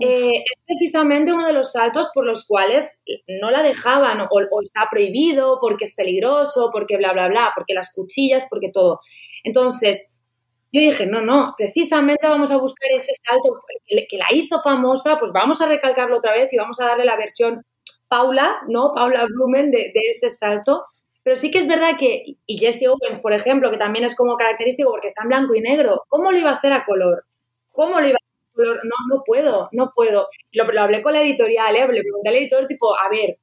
Eh, 0.01 0.37
es 0.39 0.63
precisamente 0.67 1.33
uno 1.33 1.47
de 1.47 1.53
los 1.53 1.73
saltos 1.73 2.11
por 2.15 2.25
los 2.25 2.47
cuales 2.47 3.03
no 3.41 3.51
la 3.51 3.63
dejaban 3.63 4.21
o, 4.21 4.29
está 4.63 4.89
prohibido 4.91 5.59
porque 5.61 5.85
es 5.85 5.95
peligroso, 5.95 6.71
porque 6.73 6.97
bla, 6.97 7.13
bla, 7.13 7.29
bla, 7.29 7.53
porque 7.55 7.75
las 7.75 7.93
cuchillas, 7.95 8.47
porque 8.49 8.71
todo. 8.73 9.01
Entonces, 9.45 10.17
yo 10.73 10.81
dije, 10.81 11.07
no, 11.07 11.21
no, 11.21 11.55
precisamente 11.59 12.27
vamos 12.27 12.51
a 12.51 12.57
buscar 12.57 12.91
ese 12.93 13.13
salto 13.23 13.61
que, 13.87 14.17
la 14.17 14.33
hizo 14.33 14.63
famosa, 14.63 15.19
pues 15.19 15.33
vamos 15.33 15.61
a 15.61 15.67
recalcarlo 15.67 16.17
otra 16.17 16.33
vez 16.33 16.51
y 16.53 16.57
vamos 16.57 16.81
a 16.81 16.87
darle 16.87 17.05
la 17.05 17.17
versión 17.17 17.63
Paula, 18.09 18.59
¿no? 18.69 18.93
Paula 18.95 19.27
Blumen 19.27 19.71
de, 19.71 19.93
ese 20.11 20.31
salto 20.31 20.85
pero 21.25 21.37
sí 21.37 21.53
que 21.53 21.59
es 21.59 21.69
verdad 21.69 21.97
que, 21.99 22.37
y 22.47 22.59
Jesse 22.59 22.89
Owens, 22.89 23.21
por 23.21 23.33
ejemplo, 23.33 23.71
que 23.71 23.77
también 23.77 24.05
es 24.05 24.17
como 24.17 24.37
característico 24.37 24.91
porque 24.91 25.07
está 25.07 25.23
en 25.23 25.29
blanco 25.29 25.55
y 25.55 25.61
negro, 25.61 26.03
¿cómo 26.09 26.33
lo 26.33 26.39
iba 26.39 26.51
a 26.51 26.55
hacer 26.55 26.73
a 26.73 26.85
color? 26.85 27.25
¿Cómo 27.71 28.01
lo 28.01 28.09
iba 28.09 28.17
a 28.17 28.32
color? 28.53 28.81
No, 28.85 28.95
no 29.15 29.23
puedo, 29.25 29.69
no 29.73 29.93
puedo. 29.95 30.29
Lo, 30.53 30.71
lo 30.71 30.81
hablé 30.83 31.03
con 31.03 31.13
la 31.13 31.23
editorial, 31.23 31.75
¿eh? 31.77 31.87
le 31.93 32.03
pregunté 32.03 32.29
al 32.29 32.37
editor, 32.37 32.67
tipo, 32.67 32.95
a 32.95 33.09
ver, 33.09 33.39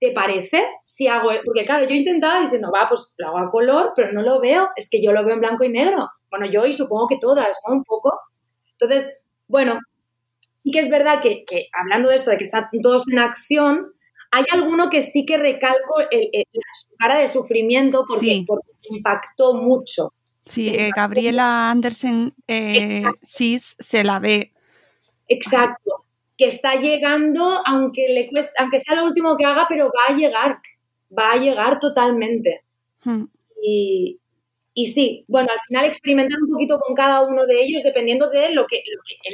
¿te 0.00 0.12
parece 0.12 0.64
si 0.84 1.08
hago.? 1.08 1.30
Porque 1.44 1.64
claro, 1.64 1.86
yo 1.86 1.94
intentaba 1.94 2.40
diciendo, 2.40 2.70
va, 2.72 2.86
pues 2.88 3.14
lo 3.18 3.28
hago 3.28 3.38
a 3.38 3.50
color, 3.50 3.92
pero 3.94 4.12
no 4.12 4.22
lo 4.22 4.40
veo, 4.40 4.70
es 4.76 4.88
que 4.90 5.02
yo 5.02 5.12
lo 5.12 5.24
veo 5.24 5.34
en 5.34 5.40
blanco 5.40 5.64
y 5.64 5.68
negro. 5.68 6.10
Bueno, 6.30 6.46
yo 6.46 6.64
y 6.66 6.72
supongo 6.72 7.08
que 7.08 7.18
todas, 7.18 7.60
¿no? 7.66 7.74
Un 7.74 7.84
poco. 7.84 8.18
Entonces, 8.72 9.16
bueno, 9.48 9.78
sí 10.62 10.70
que 10.70 10.78
es 10.78 10.90
verdad 10.90 11.20
que, 11.20 11.44
que 11.44 11.68
hablando 11.72 12.08
de 12.08 12.16
esto, 12.16 12.30
de 12.30 12.38
que 12.38 12.44
están 12.44 12.68
todos 12.82 13.08
en 13.08 13.18
acción, 13.18 13.92
hay 14.32 14.44
alguno 14.50 14.88
que 14.88 15.02
sí 15.02 15.26
que 15.26 15.36
recalco 15.36 16.00
el, 16.10 16.30
su 16.72 16.96
cara 16.96 17.18
de 17.18 17.28
sufrimiento 17.28 18.04
porque, 18.08 18.44
impactó 18.90 19.54
mucho. 19.54 20.12
Sí, 20.44 20.68
eh, 20.68 20.90
Gabriela 20.94 21.70
Andersen 21.70 22.34
eh, 22.48 23.04
sí 23.22 23.58
se 23.60 24.04
la 24.04 24.18
ve. 24.18 24.52
Exacto. 25.28 26.04
Que 26.36 26.46
está 26.46 26.74
llegando, 26.74 27.60
aunque 27.66 28.08
le 28.08 28.28
cueste, 28.28 28.52
aunque 28.58 28.78
sea 28.78 28.96
lo 28.96 29.04
último 29.04 29.36
que 29.36 29.44
haga, 29.44 29.66
pero 29.68 29.86
va 29.86 30.14
a 30.14 30.16
llegar. 30.16 30.58
Va 31.16 31.32
a 31.32 31.36
llegar 31.36 31.78
totalmente. 31.78 32.62
Hmm. 33.04 33.24
Y, 33.64 34.18
sí, 34.86 35.24
bueno, 35.28 35.50
al 35.52 35.60
final 35.68 35.84
experimentar 35.84 36.38
un 36.42 36.50
poquito 36.50 36.78
con 36.78 36.94
cada 36.94 37.24
uno 37.24 37.46
de 37.46 37.62
ellos 37.62 37.82
dependiendo 37.82 38.30
de 38.30 38.52
lo 38.52 38.66
que, 38.66 38.82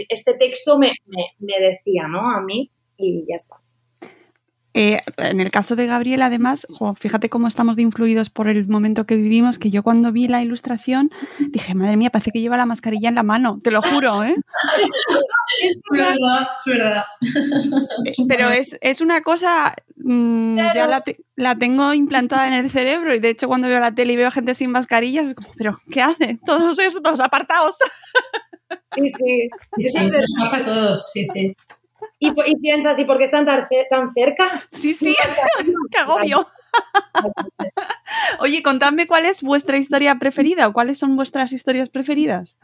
este 0.08 0.34
texto 0.34 0.78
me, 0.78 0.92
me 1.38 1.60
decía, 1.60 2.08
¿no? 2.08 2.30
A 2.30 2.40
mí, 2.40 2.70
y 2.96 3.24
ya 3.26 3.36
está. 3.36 3.56
Eh, 4.74 5.00
en 5.16 5.40
el 5.40 5.50
caso 5.50 5.76
de 5.76 5.86
Gabriel, 5.86 6.22
además, 6.22 6.66
fíjate 6.98 7.30
cómo 7.30 7.48
estamos 7.48 7.76
de 7.76 7.82
influidos 7.82 8.30
por 8.30 8.48
el 8.48 8.68
momento 8.68 9.06
que 9.06 9.16
vivimos, 9.16 9.58
que 9.58 9.70
yo 9.70 9.82
cuando 9.82 10.12
vi 10.12 10.28
la 10.28 10.42
ilustración 10.42 11.10
dije, 11.50 11.74
madre 11.74 11.96
mía, 11.96 12.10
parece 12.10 12.30
que 12.30 12.40
lleva 12.40 12.56
la 12.56 12.66
mascarilla 12.66 13.08
en 13.08 13.14
la 13.14 13.22
mano, 13.22 13.60
te 13.62 13.70
lo 13.70 13.80
juro, 13.82 14.22
¿eh? 14.24 14.36
es 15.62 15.80
verdad, 15.90 16.48
es 16.66 16.78
verdad. 16.78 17.04
Pero 18.28 18.50
es, 18.50 19.00
una 19.00 19.22
cosa, 19.22 19.74
mm, 19.96 20.58
ya 20.74 20.86
la, 20.86 21.02
la, 21.36 21.56
tengo 21.56 21.94
implantada 21.94 22.46
en 22.46 22.52
el 22.52 22.70
cerebro 22.70 23.14
y 23.14 23.20
de 23.20 23.30
hecho 23.30 23.48
cuando 23.48 23.68
veo 23.68 23.80
la 23.80 23.94
tele 23.94 24.12
y 24.12 24.16
veo 24.16 24.30
gente 24.30 24.54
sin 24.54 24.70
mascarillas, 24.70 25.28
es 25.28 25.34
como, 25.34 25.48
pero 25.56 25.80
¿qué 25.90 26.02
hace? 26.02 26.38
Todos 26.44 26.78
estos 26.78 27.20
apartados. 27.20 27.76
Sí, 28.94 29.08
sí. 29.08 29.48
sí, 29.78 30.10
nos 30.10 30.34
pasa 30.38 30.58
a 30.58 30.64
todos, 30.64 31.10
sí, 31.12 31.24
sí. 31.24 31.54
Y, 32.20 32.32
piensas, 32.56 32.98
¿y 32.98 33.04
por 33.04 33.18
qué 33.18 33.24
están 33.24 33.46
tan, 33.46 33.68
cerca? 34.12 34.66
Sí, 34.72 34.92
sí, 34.92 35.14
qué 35.90 35.98
agobio. 35.98 36.48
Oye, 38.40 38.62
contadme 38.62 39.06
cuál 39.06 39.24
es 39.24 39.42
vuestra 39.42 39.78
historia 39.78 40.16
preferida 40.16 40.66
o 40.66 40.72
cuáles 40.72 40.98
son 40.98 41.16
vuestras 41.16 41.52
historias 41.52 41.88
preferidas. 41.88 42.58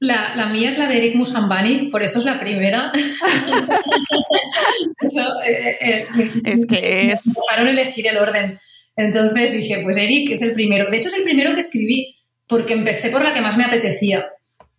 La, 0.00 0.46
mía 0.46 0.70
es 0.70 0.78
la 0.78 0.88
de 0.88 0.96
Eric 0.96 1.14
Musambani, 1.14 1.90
por 1.90 2.02
eso 2.02 2.20
es 2.20 2.24
la 2.24 2.40
primera. 2.40 2.92
Eh, 5.44 5.76
eh, 5.80 6.06
es 6.44 6.66
que 6.66 7.12
es. 7.12 7.26
Me 7.56 7.70
elegir 7.70 8.06
el 8.06 8.16
orden. 8.16 8.58
Entonces 8.96 9.52
dije, 9.52 9.80
pues 9.82 9.98
Eric 9.98 10.30
es 10.30 10.42
el 10.42 10.52
primero. 10.52 10.90
De 10.90 10.96
hecho, 10.96 11.08
es 11.08 11.18
el 11.18 11.24
primero 11.24 11.52
que 11.54 11.60
escribí, 11.60 12.16
porque 12.46 12.72
empecé 12.72 13.10
por 13.10 13.22
la 13.22 13.34
que 13.34 13.40
más 13.40 13.56
me 13.56 13.64
apetecía. 13.64 14.28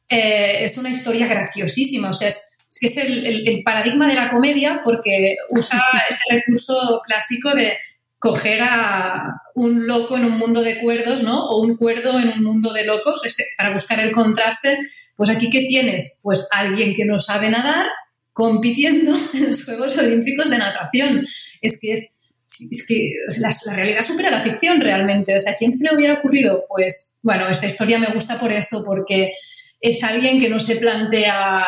Eh, 0.09 0.63
es 0.63 0.77
una 0.77 0.89
historia 0.89 1.27
graciosísima, 1.27 2.09
o 2.09 2.13
sea, 2.13 2.29
es 2.29 2.50
que 2.81 2.87
es 2.87 2.97
el, 2.97 3.61
paradigma 3.63 4.07
de 4.07 4.15
la 4.15 4.31
comedia 4.31 4.81
porque 4.83 5.35
usa 5.51 5.79
ese 6.09 6.33
recurso 6.33 6.99
clásico 7.05 7.53
de 7.53 7.77
coger 8.17 8.61
a 8.63 9.23
un 9.53 9.85
loco 9.85 10.17
en 10.17 10.25
un 10.25 10.37
mundo 10.37 10.61
de 10.61 10.79
cuerdos, 10.79 11.21
¿no? 11.21 11.45
O 11.47 11.61
un 11.61 11.77
cuerdo 11.77 12.19
en 12.19 12.29
un 12.29 12.43
mundo 12.43 12.73
de 12.73 12.83
locos, 12.83 13.21
para 13.57 13.73
buscar 13.73 13.99
el 13.99 14.11
contraste. 14.11 14.79
Pues 15.15 15.29
aquí, 15.29 15.49
¿qué 15.51 15.61
tienes? 15.61 16.19
Pues 16.23 16.47
alguien 16.51 16.93
que 16.93 17.05
no 17.05 17.19
sabe 17.19 17.49
nadar 17.51 17.85
compitiendo 18.33 19.15
en 19.33 19.49
los 19.49 19.63
Juegos 19.63 19.97
Olímpicos 19.99 20.49
de 20.49 20.57
natación. 20.57 21.23
Es 21.61 21.79
que 21.79 21.91
es, 21.91 22.33
es 22.47 22.85
que 22.87 23.13
la, 23.41 23.51
la, 23.65 23.75
realidad 23.75 24.01
supera 24.01 24.31
la 24.31 24.41
ficción 24.41 24.81
realmente. 24.81 25.35
O 25.35 25.39
sea, 25.39 25.53
¿a 25.53 25.57
quién 25.57 25.71
se 25.71 25.83
le 25.87 25.95
hubiera 25.95 26.15
ocurrido? 26.15 26.65
Pues, 26.67 27.19
bueno, 27.21 27.47
esta 27.47 27.67
historia 27.67 27.99
me 27.99 28.11
gusta 28.11 28.39
por 28.39 28.51
eso, 28.51 28.83
porque 28.85 29.33
es 29.81 30.03
alguien 30.03 30.39
que 30.39 30.49
no 30.49 30.59
se 30.59 30.75
plantea 30.75 31.65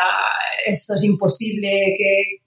esto 0.66 0.94
es 0.96 1.04
imposible, 1.04 1.94
que 1.98 2.44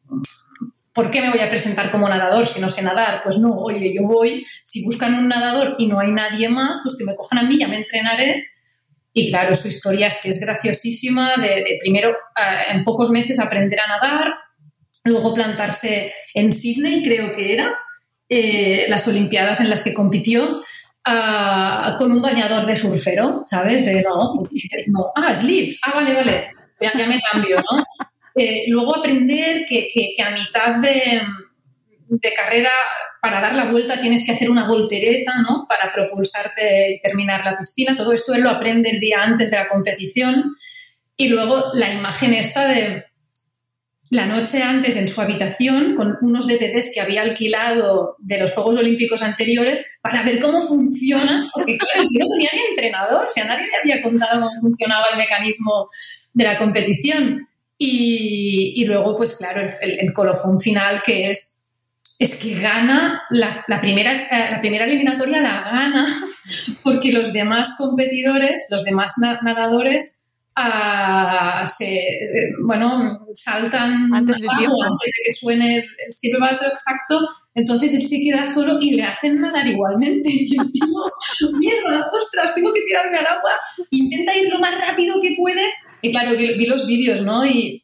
¿por 0.93 1.11
qué 1.11 1.21
me 1.21 1.31
voy 1.31 1.41
a 1.41 1.51
presentar 1.51 1.91
como 1.91 2.09
nadador 2.09 2.47
si 2.47 2.61
no 2.61 2.71
sé 2.71 2.83
nadar? 2.83 3.21
Pues 3.23 3.39
no, 3.39 3.55
oye, 3.57 3.93
yo 3.95 4.03
voy, 4.05 4.47
si 4.65 4.85
buscan 4.85 5.15
un 5.15 5.29
nadador 5.29 5.77
y 5.79 5.87
no 5.87 6.01
hay 6.01 6.11
nadie 6.11 6.49
más, 6.49 6.81
pues 6.83 6.97
que 6.97 7.05
me 7.05 7.15
cojan 7.15 7.41
a 7.41 7.43
mí, 7.43 7.59
ya 7.59 7.69
me 7.69 7.77
entrenaré. 7.77 8.47
Y 9.13 9.31
claro, 9.31 9.55
su 9.55 9.69
historia 9.69 10.09
es 10.09 10.21
que 10.23 10.29
es 10.29 10.41
graciosísima, 10.41 11.37
de, 11.37 11.79
primero 11.81 12.15
en 12.71 12.85
pocos 12.85 13.11
meses 13.11 13.39
aprender 13.39 13.81
a 13.81 13.89
nadar, 13.89 14.35
luego 15.05 15.35
plantarse 15.35 16.13
en 16.35 16.53
Sydney, 16.53 17.03
creo 17.03 17.35
que 17.35 17.55
era, 17.55 17.79
eh, 18.29 18.87
las 18.89 19.07
Olimpiadas 19.09 19.61
en 19.61 19.71
las 19.71 19.83
que 19.83 19.95
compitió, 19.95 20.61
con 21.99 22.11
un 22.13 22.21
bañador 22.21 22.67
de 22.67 22.77
surfero, 22.77 23.45
¿sabes? 23.47 23.85
De 23.85 24.03
no, 24.03 24.43
no, 24.89 25.13
ah, 25.15 25.35
slips, 25.35 25.81
ah, 25.85 25.93
vale, 25.95 26.15
vale, 26.15 26.51
ya, 26.81 26.93
ya 26.97 27.07
me 27.07 27.21
cambio, 27.21 27.57
¿no? 27.57 27.83
Eh, 28.39 28.65
luego 28.69 28.95
aprender 28.95 29.65
que, 29.67 29.89
que, 29.89 30.23
a 30.23 30.31
mitad 30.31 30.77
de, 30.77 31.23
de, 32.07 32.35
carrera, 32.35 32.69
para 33.23 33.41
dar 33.41 33.55
la 33.55 33.65
vuelta, 33.65 33.99
tienes 33.99 34.27
que 34.27 34.33
hacer 34.33 34.51
una 34.51 34.69
voltereta, 34.69 35.37
¿no? 35.41 35.65
Para 35.67 35.91
propulsarte 35.91 36.93
y 36.93 37.01
terminar 37.01 37.47
la 37.47 37.57
piscina. 37.57 37.97
Todo 37.97 38.13
esto 38.13 38.35
él 38.35 38.43
lo 38.43 38.51
aprende 38.51 38.91
el 38.91 39.01
día 39.01 39.23
antes 39.23 39.51
de 39.51 39.57
la 39.57 39.69
competición. 39.69 40.55
Y 41.17 41.29
luego 41.29 41.71
la 41.73 41.91
imagen 41.91 42.35
esta 42.35 42.69
de 42.69 43.07
la 44.11 44.27
noche 44.27 44.63
antes 44.63 44.97
en 44.97 45.09
su 45.09 45.21
habitación 45.21 45.95
con 45.95 46.17
unos 46.23 46.47
DVDs 46.47 46.93
que 46.95 47.01
había 47.01 47.23
alquilado 47.23 48.17
de 48.19 48.39
los 48.39 48.53
Juegos 48.53 48.77
Olímpicos 48.77 49.23
anteriores 49.23 49.99
para 50.01 50.23
ver 50.23 50.39
cómo 50.39 50.63
funciona, 50.63 51.49
porque 51.53 51.77
claro, 51.77 52.05
no 52.05 52.29
tenía 52.29 52.51
ni 52.55 52.61
entrenador, 52.71 53.27
o 53.27 53.31
sea, 53.31 53.45
nadie 53.47 53.67
le 53.67 53.93
había 53.93 54.03
contado 54.03 54.43
cómo 54.43 54.61
funcionaba 54.61 55.07
el 55.13 55.19
mecanismo 55.19 55.89
de 56.33 56.45
la 56.45 56.59
competición. 56.59 57.49
Y, 57.79 58.85
luego, 58.87 59.17
pues 59.17 59.37
claro, 59.37 59.69
el, 59.83 60.13
colofón 60.15 60.59
final 60.61 61.03
que 61.03 61.31
es, 61.31 61.73
es 62.19 62.37
que 62.37 62.59
gana 62.59 63.23
la, 63.29 63.81
primera, 63.83 64.29
eh, 64.31 64.51
la 64.51 64.61
primera 64.61 64.87
eliminatoria, 64.87 65.43
la 65.43 65.63
gana, 65.63 66.07
porque 66.83 67.13
los 67.13 67.35
demás 67.35 67.75
competidores, 67.77 68.69
los 68.71 68.85
demás 68.85 69.13
nadadores, 69.43 70.26
ah, 70.57 71.65
se, 71.67 71.99
eh, 71.99 72.53
bueno, 72.65 73.27
saltan 73.35 74.13
antes 74.13 74.41
de, 74.41 74.49
antes 74.49 75.13
de 75.13 75.23
que 75.25 75.33
suene 75.33 75.77
el, 75.77 75.85
silbato 76.11 76.67
exacto, 76.67 77.29
entonces 77.55 77.95
él 77.95 78.05
se 78.05 78.19
queda 78.19 78.49
solo 78.49 78.79
y 78.81 78.93
le 78.93 79.05
hacen 79.05 79.41
nadar 79.41 79.67
igualmente. 79.67 80.29
Y 80.33 80.59
el 80.59 80.73
tío, 80.73 81.53
mierda, 81.59 82.11
ostras, 82.13 82.55
tengo 82.55 82.73
que 82.73 82.83
tirarme 82.83 83.19
al 83.19 83.27
agua. 83.27 83.53
Intenta 83.91 84.37
ir 84.37 84.49
lo 84.49 84.59
más 84.59 84.79
rápido 84.79 85.21
que 85.21 85.35
puede 85.37 85.63
y 86.03 86.11
claro, 86.11 86.37
vi, 86.37 86.67
los 86.67 86.87
vídeos, 86.87 87.23
¿no? 87.23 87.45
Y 87.45 87.83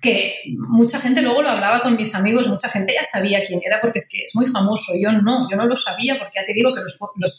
que 0.00 0.34
mucha 0.58 0.98
gente 0.98 1.22
luego 1.22 1.42
lo 1.42 1.50
hablaba 1.50 1.80
con 1.80 1.96
mis 1.96 2.14
amigos, 2.14 2.48
mucha 2.48 2.68
gente 2.68 2.92
ya 2.94 3.04
sabía 3.04 3.42
quién 3.46 3.60
era 3.64 3.80
porque 3.80 3.98
es 3.98 4.08
que 4.10 4.24
es 4.24 4.32
muy 4.34 4.46
famoso. 4.46 4.92
Yo 5.00 5.12
no, 5.12 5.48
yo 5.50 5.56
no 5.56 5.66
lo 5.66 5.76
sabía 5.76 6.18
porque 6.18 6.40
ya 6.40 6.46
te 6.46 6.54
digo 6.54 6.74
que 6.74 6.80
los, 6.80 6.98
los, 7.16 7.38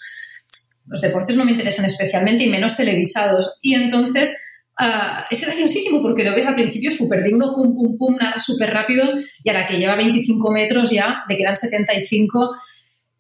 deportes 1.01 1.35
no 1.35 1.45
me 1.45 1.51
interesan 1.51 1.85
especialmente 1.85 2.43
y 2.43 2.49
menos 2.49 2.75
televisados. 2.75 3.57
Y 3.61 3.75
entonces 3.75 4.37
uh, 4.79 5.23
es 5.29 5.41
graciosísimo 5.41 6.01
porque 6.01 6.23
lo 6.23 6.35
ves 6.35 6.47
al 6.47 6.55
principio 6.55 6.91
súper 6.91 7.23
digno, 7.23 7.53
pum, 7.55 7.75
pum, 7.75 7.97
pum, 7.97 8.15
nada 8.17 8.39
súper 8.39 8.71
rápido 8.71 9.05
y 9.43 9.49
a 9.49 9.53
la 9.53 9.67
que 9.67 9.77
lleva 9.77 9.95
25 9.95 10.51
metros 10.51 10.91
ya 10.91 11.23
le 11.27 11.37
quedan 11.37 11.55
75 11.55 12.51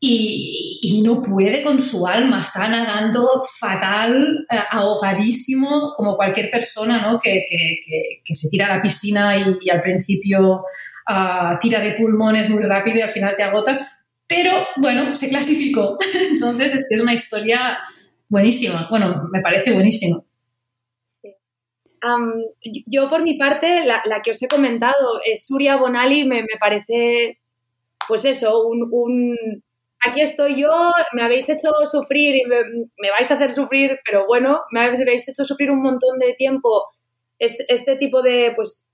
y, 0.05 1.01
no 1.01 1.21
puede 1.21 1.63
con 1.63 1.79
su 1.79 2.05
alma, 2.05 2.41
está 2.41 2.67
nadando 2.67 3.41
fatal, 3.59 4.45
eh, 4.51 4.57
ahogadísimo, 4.69 5.93
como 5.95 6.17
cualquier 6.17 6.51
persona 6.51 7.01
¿no? 7.01 7.19
que, 7.21 7.45
se 8.25 8.49
tira 8.49 8.65
a 8.65 8.75
la 8.75 8.81
piscina 8.81 9.37
y, 9.37 9.69
al 9.69 9.81
principio 9.81 10.63
ah, 11.07 11.57
tira 11.61 11.79
de 11.79 11.93
pulmones 11.93 12.49
muy 12.49 12.63
rápido 12.63 12.97
y 12.97 13.01
al 13.01 13.09
final 13.09 13.35
te 13.37 13.43
agotas, 13.43 14.02
pero 14.27 14.51
bueno, 14.77 15.15
se 15.15 15.29
clasificó. 15.29 15.97
Entonces 16.31 16.73
es 16.73 16.87
que 16.89 16.95
es 16.95 17.01
una 17.01 17.13
historia 17.13 17.79
buenísima, 18.29 18.87
bueno, 18.89 19.27
me 19.31 19.41
parece 19.41 19.73
buenísima. 19.73 20.17
yo 22.87 23.09
por 23.09 23.23
mi 23.23 23.37
parte, 23.37 23.85
la, 23.85 24.21
que 24.23 24.31
os 24.31 24.41
he 24.41 24.47
comentado, 24.47 25.21
es 25.25 25.45
Surya 25.45 25.77
Bonali, 25.77 26.25
me, 26.25 26.45
parece, 26.59 27.39
pues 28.07 28.25
eso, 28.25 28.65
un 28.67 29.61
aquí 30.05 30.21
estoy 30.21 30.61
yo, 30.61 30.91
me 31.13 31.23
habéis 31.23 31.49
hecho 31.49 31.69
sufrir 31.85 32.35
y 32.35 32.43
me, 32.45 33.09
vais 33.09 33.29
a 33.31 33.35
hacer 33.35 33.51
sufrir, 33.51 33.99
pero 34.05 34.25
bueno, 34.25 34.61
me 34.71 34.81
habéis 34.81 35.27
hecho 35.29 35.45
sufrir 35.45 35.71
un 35.71 35.81
montón 35.81 36.19
de 36.19 36.33
tiempo 36.33 36.85
este 37.39 37.97
tipo 37.97 38.21
de, 38.21 38.53
pues, 38.55 38.89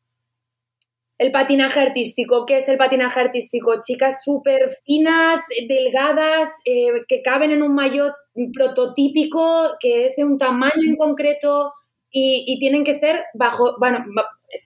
el 1.19 1.31
patinaje 1.31 1.81
artístico. 1.81 2.45
¿Qué 2.45 2.57
es 2.57 2.69
el 2.69 2.77
patinaje 2.77 3.19
artístico? 3.19 3.81
Chicas 3.81 4.23
súper 4.23 4.71
finas, 4.85 5.41
delgadas, 5.67 6.49
eh, 6.65 7.03
que 7.07 7.21
caben 7.21 7.51
en 7.51 7.61
un 7.61 7.75
maillot 7.75 8.13
prototípico, 8.53 9.75
que 9.81 10.05
es 10.05 10.15
de 10.15 10.23
un 10.23 10.37
tamaño 10.37 10.81
en 10.87 10.95
concreto 10.95 11.73
y, 12.09 12.57
tienen 12.57 12.83
que 12.83 12.93
ser 12.93 13.25
bajo, 13.33 13.75
bueno, 13.79 14.03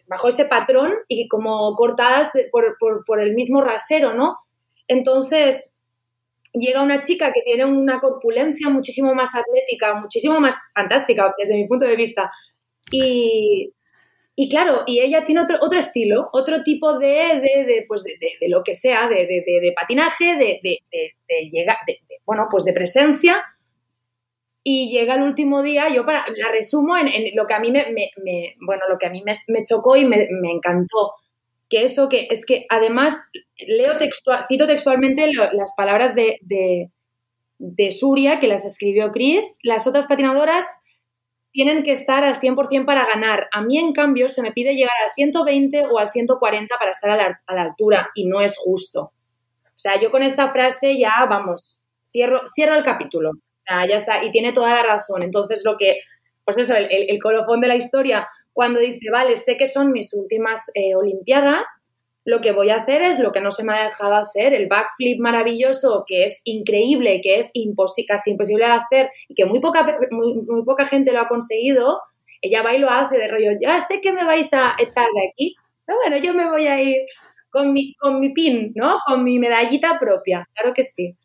bajo 0.07 0.27
ese 0.27 0.45
patrón 0.45 0.93
y 1.07 1.27
como 1.27 1.75
cortadas 1.75 2.31
por, 2.51 2.77
por 3.05 3.19
el 3.19 3.33
mismo 3.33 3.61
rasero, 3.61 4.13
¿no? 4.13 4.37
Entonces, 4.87 5.79
llega 6.53 6.83
una 6.83 7.01
chica 7.01 7.33
que 7.33 7.41
tiene 7.41 7.65
una 7.65 7.99
corpulencia 7.99 8.69
muchísimo 8.69 9.15
más 9.15 9.33
atlética, 9.35 9.95
muchísimo 9.95 10.39
más 10.39 10.55
fantástica 10.73 11.33
desde 11.35 11.55
mi 11.55 11.67
punto 11.67 11.85
de 11.85 11.95
vista. 11.95 12.31
Y, 12.91 13.73
y 14.35 14.49
claro, 14.49 14.81
y 14.87 14.99
ella 14.99 15.23
tiene 15.23 15.41
otro, 15.41 15.57
otro 15.61 15.77
estilo, 15.77 16.29
otro 16.33 16.63
tipo 16.63 16.97
de, 16.97 17.39
de, 17.39 17.65
de 17.65 17.85
pues 17.87 18.03
de, 18.03 18.13
de, 18.19 18.49
lo 18.49 18.63
que 18.63 18.73
sea, 18.73 19.07
de, 19.07 19.73
patinaje, 19.79 20.35
de, 20.37 20.79
llegar, 21.51 21.77
bueno, 22.25 22.47
pues 22.49 22.63
de 22.63 22.73
presencia. 22.73 23.43
Y 24.63 24.89
llega 24.89 25.15
el 25.15 25.23
último 25.23 25.61
día, 25.61 25.89
yo 25.93 26.05
para, 26.05 26.25
la 26.35 26.49
resumo 26.49 26.97
en, 26.97 27.11
lo 27.35 27.45
que 27.45 27.53
a 27.53 27.59
mí 27.59 27.69
me, 27.69 27.85
me, 27.91 28.55
bueno, 28.65 28.83
lo 28.89 28.97
que 28.97 29.05
a 29.05 29.09
mí 29.11 29.21
me, 29.23 29.33
me 29.49 29.63
chocó 29.63 29.97
y 29.97 30.05
me, 30.05 30.27
encantó 30.51 31.13
que 31.69 31.83
eso, 31.83 32.09
que 32.09 32.27
es 32.31 32.45
que 32.45 32.65
además 32.69 33.29
leo 33.67 33.97
textual, 33.97 34.45
cito 34.47 34.65
textualmente 34.65 35.27
las 35.27 35.73
palabras 35.77 36.15
de, 36.15 36.39
de, 36.41 37.91
Suria, 37.91 38.39
que 38.39 38.47
las 38.47 38.65
escribió 38.65 39.11
Chris, 39.11 39.59
las 39.61 39.85
otras 39.85 40.07
patinadoras 40.07 40.65
tienen 41.53 41.83
que 41.83 41.91
estar 41.91 42.23
al 42.23 42.39
100% 42.39 42.85
para 42.85 43.05
ganar. 43.05 43.47
A 43.53 43.61
mí, 43.61 43.77
en 43.77 43.93
cambio, 43.93 44.27
se 44.27 44.41
me 44.41 44.51
pide 44.51 44.75
llegar 44.75 44.95
al 45.05 45.11
120 45.15 45.85
o 45.85 45.99
al 45.99 46.11
140 46.11 46.75
para 46.77 46.91
estar 46.91 47.11
a 47.11 47.15
la, 47.15 47.41
a 47.45 47.55
la 47.55 47.61
altura 47.61 48.09
y 48.15 48.25
no 48.25 48.41
es 48.41 48.57
justo. 48.57 49.13
O 49.63 49.77
sea, 49.77 49.99
yo 50.01 50.11
con 50.11 50.23
esta 50.23 50.51
frase 50.51 50.97
ya, 50.97 51.13
vamos, 51.29 51.83
cierro, 52.11 52.41
cierro 52.55 52.75
el 52.75 52.83
capítulo. 52.83 53.29
O 53.29 53.61
sea, 53.65 53.87
ya 53.87 53.95
está. 53.95 54.23
Y 54.23 54.31
tiene 54.31 54.51
toda 54.51 54.73
la 54.73 54.83
razón. 54.83 55.23
Entonces, 55.23 55.63
lo 55.63 55.77
que, 55.77 55.99
pues 56.43 56.57
eso, 56.57 56.75
el, 56.75 56.87
el, 56.89 57.19
colofón 57.21 57.61
de 57.61 57.67
la 57.67 57.75
historia 57.75 58.27
cuando 58.51 58.79
dice, 58.79 59.09
vale, 59.11 59.37
sé 59.37 59.55
que 59.57 59.67
son 59.67 59.91
mis 59.91 60.13
últimas 60.13 60.71
eh, 60.75 60.95
Olimpiadas, 60.95 61.89
lo 62.25 62.41
que 62.41 62.51
voy 62.51 62.69
a 62.69 62.77
hacer 62.77 63.01
es 63.01 63.19
lo 63.19 63.31
que 63.31 63.41
no 63.41 63.51
se 63.51 63.63
me 63.63 63.73
ha 63.73 63.85
dejado 63.85 64.15
hacer, 64.15 64.53
el 64.53 64.67
backflip 64.67 65.19
maravilloso, 65.19 66.05
que 66.07 66.23
es 66.23 66.41
increíble, 66.45 67.19
que 67.21 67.37
es 67.37 67.51
casi 68.07 68.31
imposible 68.31 68.65
de 68.65 68.71
hacer 68.71 69.09
y 69.27 69.35
que 69.35 69.45
muy 69.45 69.59
poca, 69.59 69.97
muy, 70.11 70.63
poca 70.65 70.85
gente 70.85 71.11
lo 71.11 71.19
ha 71.19 71.27
conseguido, 71.27 71.99
ella 72.41 72.61
va 72.61 72.73
y 72.73 72.79
lo 72.79 72.89
hace 72.89 73.17
de 73.17 73.27
rollo, 73.27 73.51
ya 73.61 73.79
sé 73.79 73.99
que 74.01 74.13
me 74.13 74.23
vais 74.23 74.53
a 74.53 74.75
echar 74.79 75.07
de 75.13 75.29
aquí, 75.29 75.55
pero 75.85 75.97
bueno, 75.99 76.17
yo 76.17 76.33
me 76.33 76.49
voy 76.49 76.67
a 76.67 76.81
ir 76.81 76.97
con 77.49 77.73
mi, 77.73 77.93
con 77.95 78.19
mi 78.19 78.33
pin, 78.33 78.71
¿no? 78.75 78.97
Con 79.05 79.23
mi 79.23 79.37
medallita 79.37 79.99
propia, 79.99 80.47
claro 80.53 80.73
que 80.73 80.83
sí. 80.83 81.15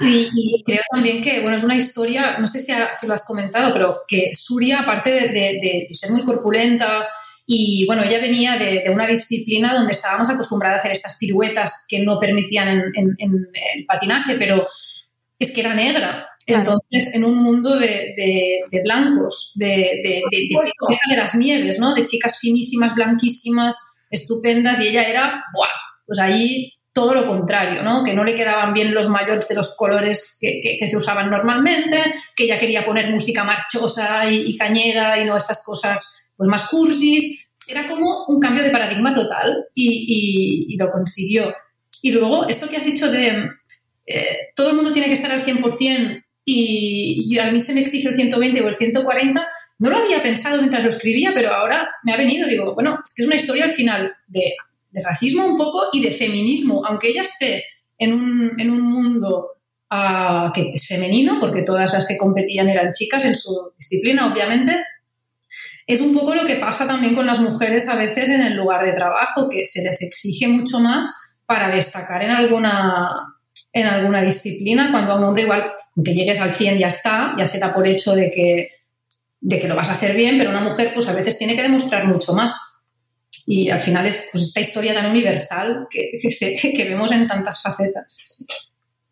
Y, 0.00 0.64
creo 0.64 0.82
también 0.90 1.22
que, 1.22 1.40
bueno, 1.40 1.56
es 1.56 1.62
una 1.62 1.76
historia, 1.76 2.38
no 2.38 2.46
sé 2.46 2.60
si, 2.60 2.72
si 2.94 3.06
lo 3.06 3.14
has 3.14 3.24
comentado, 3.24 3.72
pero 3.72 4.00
que 4.08 4.34
Suria, 4.34 4.80
aparte 4.80 5.10
de, 5.10 5.86
ser 5.92 6.10
muy 6.10 6.24
corpulenta, 6.24 7.08
y 7.46 7.84
bueno, 7.86 8.02
ella 8.02 8.20
venía 8.20 8.56
de, 8.56 8.84
una 8.90 9.06
disciplina 9.06 9.74
donde 9.74 9.92
estábamos 9.92 10.30
acostumbrados 10.30 10.76
a 10.76 10.78
hacer 10.80 10.92
estas 10.92 11.18
piruetas 11.18 11.86
que 11.88 12.00
no 12.00 12.18
permitían 12.18 12.68
en, 12.94 13.16
el 13.18 13.84
patinaje, 13.86 14.36
pero 14.36 14.66
es 15.38 15.52
que 15.52 15.60
era 15.60 15.74
negra. 15.74 16.26
Entonces, 16.46 17.14
en 17.14 17.24
un 17.24 17.42
mundo 17.42 17.76
de, 17.76 18.64
blancos, 18.82 19.52
de, 19.56 20.00
de, 20.30 21.16
las 21.16 21.34
nieves, 21.34 21.78
¿no? 21.78 21.94
De 21.94 22.02
chicas 22.02 22.38
finísimas, 22.38 22.94
blanquísimas, 22.94 23.76
estupendas, 24.10 24.80
y 24.80 24.88
ella 24.88 25.04
era, 25.04 25.44
¡buah! 25.54 25.68
Pues 26.06 26.18
ahí 26.18 26.70
todo 26.94 27.12
lo 27.12 27.26
contrario, 27.26 27.82
¿no? 27.82 28.04
Que 28.04 28.14
no 28.14 28.24
le 28.24 28.36
quedaban 28.36 28.72
bien 28.72 28.94
los 28.94 29.08
mayores 29.08 29.48
de 29.48 29.56
los 29.56 29.76
colores 29.76 30.38
que, 30.40 30.78
se 30.86 30.96
usaban 30.96 31.28
normalmente, 31.28 32.04
que 32.36 32.44
ella 32.44 32.56
quería 32.56 32.86
poner 32.86 33.10
música 33.10 33.42
marchosa 33.42 34.30
y, 34.30 34.56
cañera 34.56 35.18
y 35.20 35.24
no 35.24 35.36
estas 35.36 35.64
cosas 35.64 36.13
pues 36.36 36.48
más 36.48 36.68
cursis. 36.68 37.50
Era 37.66 37.88
como 37.88 38.26
un 38.28 38.40
cambio 38.40 38.62
de 38.62 38.70
paradigma 38.70 39.14
total 39.14 39.52
y, 39.74 40.76
lo 40.78 40.90
consiguió. 40.90 41.54
Y 42.02 42.10
luego, 42.10 42.46
esto 42.46 42.68
que 42.68 42.76
has 42.76 42.84
dicho 42.84 43.10
de 43.10 43.48
eh, 44.06 44.38
todo 44.54 44.70
el 44.70 44.76
mundo 44.76 44.92
tiene 44.92 45.08
que 45.08 45.14
estar 45.14 45.32
al 45.32 45.44
100% 45.44 46.24
y, 46.44 47.26
y 47.26 47.38
a 47.38 47.50
mí 47.50 47.62
se 47.62 47.72
me 47.72 47.80
exige 47.80 48.08
el 48.08 48.16
120 48.16 48.60
o 48.60 48.68
el 48.68 48.74
140, 48.74 49.48
no 49.78 49.90
lo 49.90 49.96
había 49.96 50.22
pensado 50.22 50.58
mientras 50.58 50.84
lo 50.84 50.90
escribía, 50.90 51.32
pero 51.34 51.54
ahora 51.54 51.88
me 52.04 52.12
ha 52.12 52.16
venido, 52.16 52.46
digo, 52.46 52.74
bueno, 52.74 52.98
es 53.02 53.14
que 53.14 53.22
es 53.22 53.26
una 53.26 53.36
historia 53.36 53.64
al 53.64 53.72
final 53.72 54.12
de, 54.26 54.52
de 54.90 55.02
racismo 55.02 55.44
un 55.44 55.56
poco 55.56 55.88
y 55.92 56.00
de 56.00 56.12
feminismo, 56.12 56.84
aunque 56.86 57.08
ella 57.08 57.22
esté 57.22 57.64
en 57.98 58.12
un, 58.12 58.60
en 58.60 58.70
un 58.70 58.82
mundo 58.82 59.48
uh, 59.90 60.52
que 60.52 60.70
es 60.72 60.86
femenino, 60.86 61.38
porque 61.40 61.62
todas 61.62 61.92
las 61.92 62.06
que 62.06 62.16
competían 62.16 62.68
eran 62.68 62.92
chicas 62.92 63.24
en 63.24 63.34
su 63.34 63.72
disciplina, 63.76 64.32
obviamente, 64.32 64.84
es 65.86 66.00
un 66.00 66.14
poco 66.14 66.34
lo 66.34 66.46
que 66.46 66.56
pasa 66.56 66.86
también 66.86 67.14
con 67.14 67.26
las 67.26 67.40
mujeres 67.40 67.88
a 67.88 67.96
veces 67.96 68.30
en 68.30 68.40
el 68.40 68.54
lugar 68.54 68.84
de 68.84 68.92
trabajo, 68.92 69.48
que 69.50 69.66
se 69.66 69.82
les 69.82 70.00
exige 70.02 70.48
mucho 70.48 70.80
más 70.80 71.12
para 71.46 71.68
destacar 71.68 72.22
en 72.22 72.30
alguna, 72.30 73.10
en 73.72 73.86
alguna 73.86 74.22
disciplina, 74.22 74.90
cuando 74.90 75.12
a 75.12 75.18
un 75.18 75.24
hombre 75.24 75.42
igual, 75.42 75.72
que 76.02 76.14
llegues 76.14 76.40
al 76.40 76.54
100 76.54 76.78
ya 76.78 76.86
está, 76.86 77.34
ya 77.38 77.46
se 77.46 77.58
da 77.58 77.74
por 77.74 77.86
hecho 77.86 78.14
de 78.14 78.30
que, 78.30 78.68
de 79.40 79.60
que 79.60 79.68
lo 79.68 79.76
vas 79.76 79.90
a 79.90 79.92
hacer 79.92 80.16
bien, 80.16 80.38
pero 80.38 80.50
una 80.50 80.62
mujer 80.62 80.92
pues 80.94 81.08
a 81.08 81.14
veces 81.14 81.36
tiene 81.38 81.54
que 81.54 81.62
demostrar 81.62 82.06
mucho 82.06 82.32
más. 82.32 82.82
Y 83.46 83.68
al 83.68 83.80
final 83.80 84.06
es 84.06 84.30
pues, 84.32 84.44
esta 84.44 84.60
historia 84.60 84.94
tan 84.94 85.10
universal 85.10 85.86
que, 85.90 86.12
que, 86.72 86.84
vemos 86.84 87.12
en 87.12 87.26
tantas 87.26 87.60
facetas. 87.60 88.16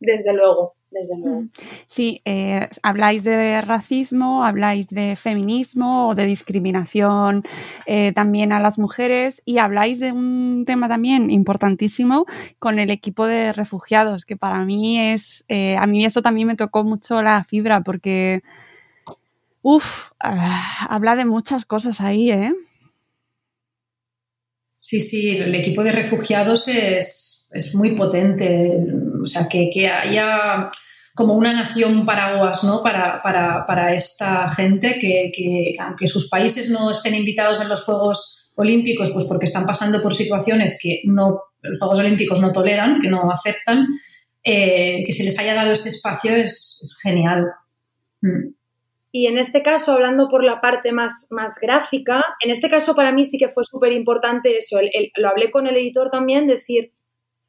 Desde 0.03 0.33
luego, 0.33 0.75
desde 0.91 1.17
luego. 1.17 1.45
Sí, 1.87 2.21
eh, 2.25 2.69
habláis 2.83 3.25
de 3.25 3.61
racismo, 3.63 4.45
habláis 4.45 4.89
de 4.89 5.17
feminismo 5.17 6.09
o 6.09 6.15
de 6.15 6.27
discriminación 6.27 7.45
eh, 7.87 8.13
también 8.13 8.53
a 8.53 8.61
las 8.61 8.79
mujeres 8.79 9.43
y 9.45 9.59
habláis 9.59 10.01
de 10.01 10.13
un 10.13 10.65
tema 10.67 10.89
también 10.89 11.31
importantísimo 11.31 12.27
con 12.59 12.79
el 12.79 12.91
equipo 12.91 13.27
de 13.27 13.53
refugiados, 13.53 14.27
que 14.27 14.37
para 14.37 14.65
mí 14.65 14.99
es, 14.99 15.45
eh, 15.49 15.77
a 15.77 15.87
mí 15.87 16.05
eso 16.05 16.21
también 16.21 16.49
me 16.49 16.57
tocó 16.57 16.85
mucho 16.85 17.23
la 17.23 17.45
fibra 17.45 17.83
porque, 17.83 18.43
uff, 19.63 20.11
ah, 20.21 20.87
habla 20.91 21.15
de 21.17 21.25
muchas 21.25 21.65
cosas 21.65 22.01
ahí, 22.01 22.31
¿eh? 22.31 22.53
Sí, 24.85 24.99
sí, 24.99 25.37
el 25.37 25.55
equipo 25.55 25.85
de 25.85 25.93
refugiados 25.93 26.67
es, 26.67 27.49
es 27.53 27.73
muy 27.77 27.95
potente. 27.95 28.85
O 29.23 29.27
sea, 29.27 29.49
que, 29.49 29.71
que, 29.73 29.89
haya 29.89 30.71
como 31.15 31.35
una 31.35 31.53
nación 31.53 32.07
paraguas 32.07 32.65
¿no? 32.65 32.83
para, 32.83 33.23
para, 33.23 33.67
para 33.67 33.95
esta 33.95 34.49
gente, 34.49 34.99
que, 34.99 35.31
que, 35.35 35.75
aunque 35.79 36.07
sus 36.07 36.29
países 36.29 36.71
no 36.71 36.91
estén 36.91 37.15
invitados 37.15 37.61
en 37.61 37.69
los 37.69 37.85
Juegos 37.85 38.53
Olímpicos, 38.57 39.11
pues 39.13 39.25
porque 39.27 39.47
están 39.47 39.67
pasando 39.67 40.01
por 40.01 40.15
situaciones 40.15 40.79
que 40.83 41.03
no, 41.05 41.41
los 41.61 41.79
Juegos 41.79 41.99
Olímpicos 41.99 42.41
no 42.41 42.53
toleran, 42.53 43.01
que 43.01 43.09
no 43.09 43.31
aceptan, 43.31 43.87
eh, 44.45 45.03
que 45.07 45.13
se 45.13 45.25
les 45.25 45.39
haya 45.39 45.55
dado 45.55 45.71
este 45.73 45.89
espacio 45.89 46.35
es, 46.35 46.99
genial. 47.03 47.47
Mm. 48.21 48.55
Y 49.15 49.27
en 49.27 49.39
este 49.39 49.63
caso, 49.63 49.93
hablando 49.93 50.29
por 50.29 50.43
la 50.43 50.61
parte 50.63 50.91
más, 50.91 51.29
más 51.31 51.59
gráfica, 51.61 52.25
en 52.43 52.51
este 52.51 52.71
caso 52.71 52.95
para 52.95 53.13
mí 53.13 53.27
sí 53.27 53.37
que 53.37 53.51
fue 53.51 53.63
súper 53.63 53.93
importante 53.93 54.57
eso, 54.57 54.79
lo 55.17 55.29
hablé 55.29 55.51
con 55.51 55.67
el 55.67 55.77
editor 55.77 56.11
también, 56.11 56.47
decir, 56.47 56.93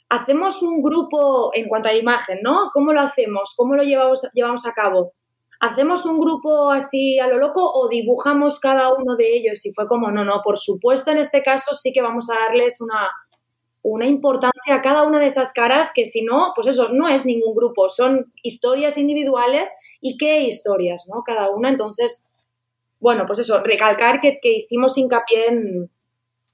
hacemos 0.09 0.61
un 0.61 0.81
grupo 0.81 1.51
en 1.53 1.67
cuanto 1.67 1.89
a 1.89 1.95
imagen, 1.95 2.39
¿no? 2.43 2.69
¿Cómo 2.73 2.93
lo 2.93 3.01
hacemos? 3.01 3.53
¿Cómo 3.57 3.75
lo 3.75 3.83
llevamos, 3.83 4.27
llevamos 4.33 4.65
a 4.65 4.73
cabo? 4.73 5.13
¿Hacemos 5.59 6.05
un 6.05 6.19
grupo 6.19 6.71
así 6.71 7.19
a 7.19 7.27
lo 7.27 7.37
loco 7.37 7.63
o 7.63 7.87
dibujamos 7.87 8.59
cada 8.59 8.93
uno 8.93 9.15
de 9.15 9.33
ellos? 9.35 9.65
Y 9.65 9.73
fue 9.73 9.87
como, 9.87 10.11
no, 10.11 10.23
no, 10.23 10.41
por 10.43 10.57
supuesto 10.57 11.11
en 11.11 11.17
este 11.17 11.41
caso 11.41 11.73
sí 11.73 11.91
que 11.93 12.01
vamos 12.01 12.29
a 12.29 12.35
darles 12.35 12.81
una, 12.81 13.09
una 13.81 14.05
importancia 14.05 14.75
a 14.75 14.81
cada 14.81 15.07
una 15.07 15.19
de 15.19 15.27
esas 15.27 15.53
caras 15.53 15.91
que 15.93 16.05
si 16.05 16.23
no, 16.23 16.51
pues 16.55 16.67
eso, 16.67 16.89
no 16.89 17.07
es 17.07 17.25
ningún 17.25 17.55
grupo, 17.55 17.87
son 17.89 18.31
historias 18.43 18.97
individuales 18.97 19.73
y 20.01 20.17
qué 20.17 20.41
historias, 20.41 21.07
¿no? 21.13 21.23
Cada 21.25 21.49
una. 21.49 21.69
Entonces, 21.69 22.29
bueno, 22.99 23.23
pues 23.25 23.39
eso, 23.39 23.61
recalcar 23.63 24.19
que, 24.19 24.39
que 24.41 24.65
hicimos 24.65 24.97
hincapié 24.97 25.47
en, 25.47 25.89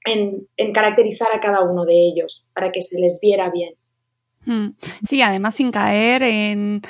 en, 0.04 0.46
en, 0.56 0.72
caracterizar 0.72 1.28
a 1.34 1.40
cada 1.40 1.62
uno 1.62 1.84
de 1.84 1.94
ellos 1.94 2.46
para 2.54 2.72
que 2.72 2.82
se 2.82 2.98
les 3.00 3.20
viera 3.20 3.50
bien. 3.50 3.74
Sí, 5.06 5.22
además 5.22 5.54
sin 5.54 5.70
caer 5.70 6.22
en, 6.22 6.82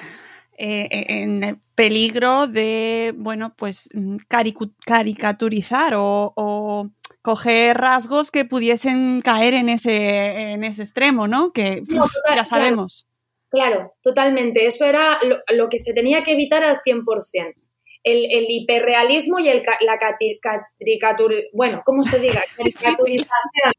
eh, 0.56 0.88
en 0.90 1.42
el 1.42 1.58
peligro 1.74 2.46
de, 2.46 3.12
bueno, 3.16 3.54
pues 3.56 3.88
caricaturizar 4.28 5.94
o, 5.96 6.32
o, 6.36 6.90
coger 7.22 7.76
rasgos 7.76 8.30
que 8.30 8.44
pudiesen 8.44 9.20
caer 9.22 9.54
en 9.54 9.68
ese, 9.68 10.52
en 10.52 10.64
ese 10.64 10.82
extremo, 10.82 11.28
¿no? 11.28 11.52
Que 11.52 11.82
no, 11.88 12.02
total, 12.02 12.36
ya 12.36 12.44
sabemos. 12.44 13.04
Claro. 13.04 13.10
Claro, 13.50 13.94
totalmente. 14.00 14.64
Eso 14.64 14.84
era 14.84 15.18
lo, 15.24 15.38
lo, 15.56 15.68
que 15.68 15.80
se 15.80 15.92
tenía 15.92 16.22
que 16.22 16.32
evitar 16.32 16.62
al 16.62 16.80
100%. 16.82 17.54
El, 18.02 18.24
el 18.30 18.46
hiperrealismo 18.48 19.38
y 19.38 19.48
el, 19.48 19.62
la 19.82 19.98
caricatura, 19.98 21.36
bueno, 21.52 21.82
¿cómo 21.84 22.02
se 22.02 22.18
diga? 22.18 22.40
Caricaturización. 22.56 23.72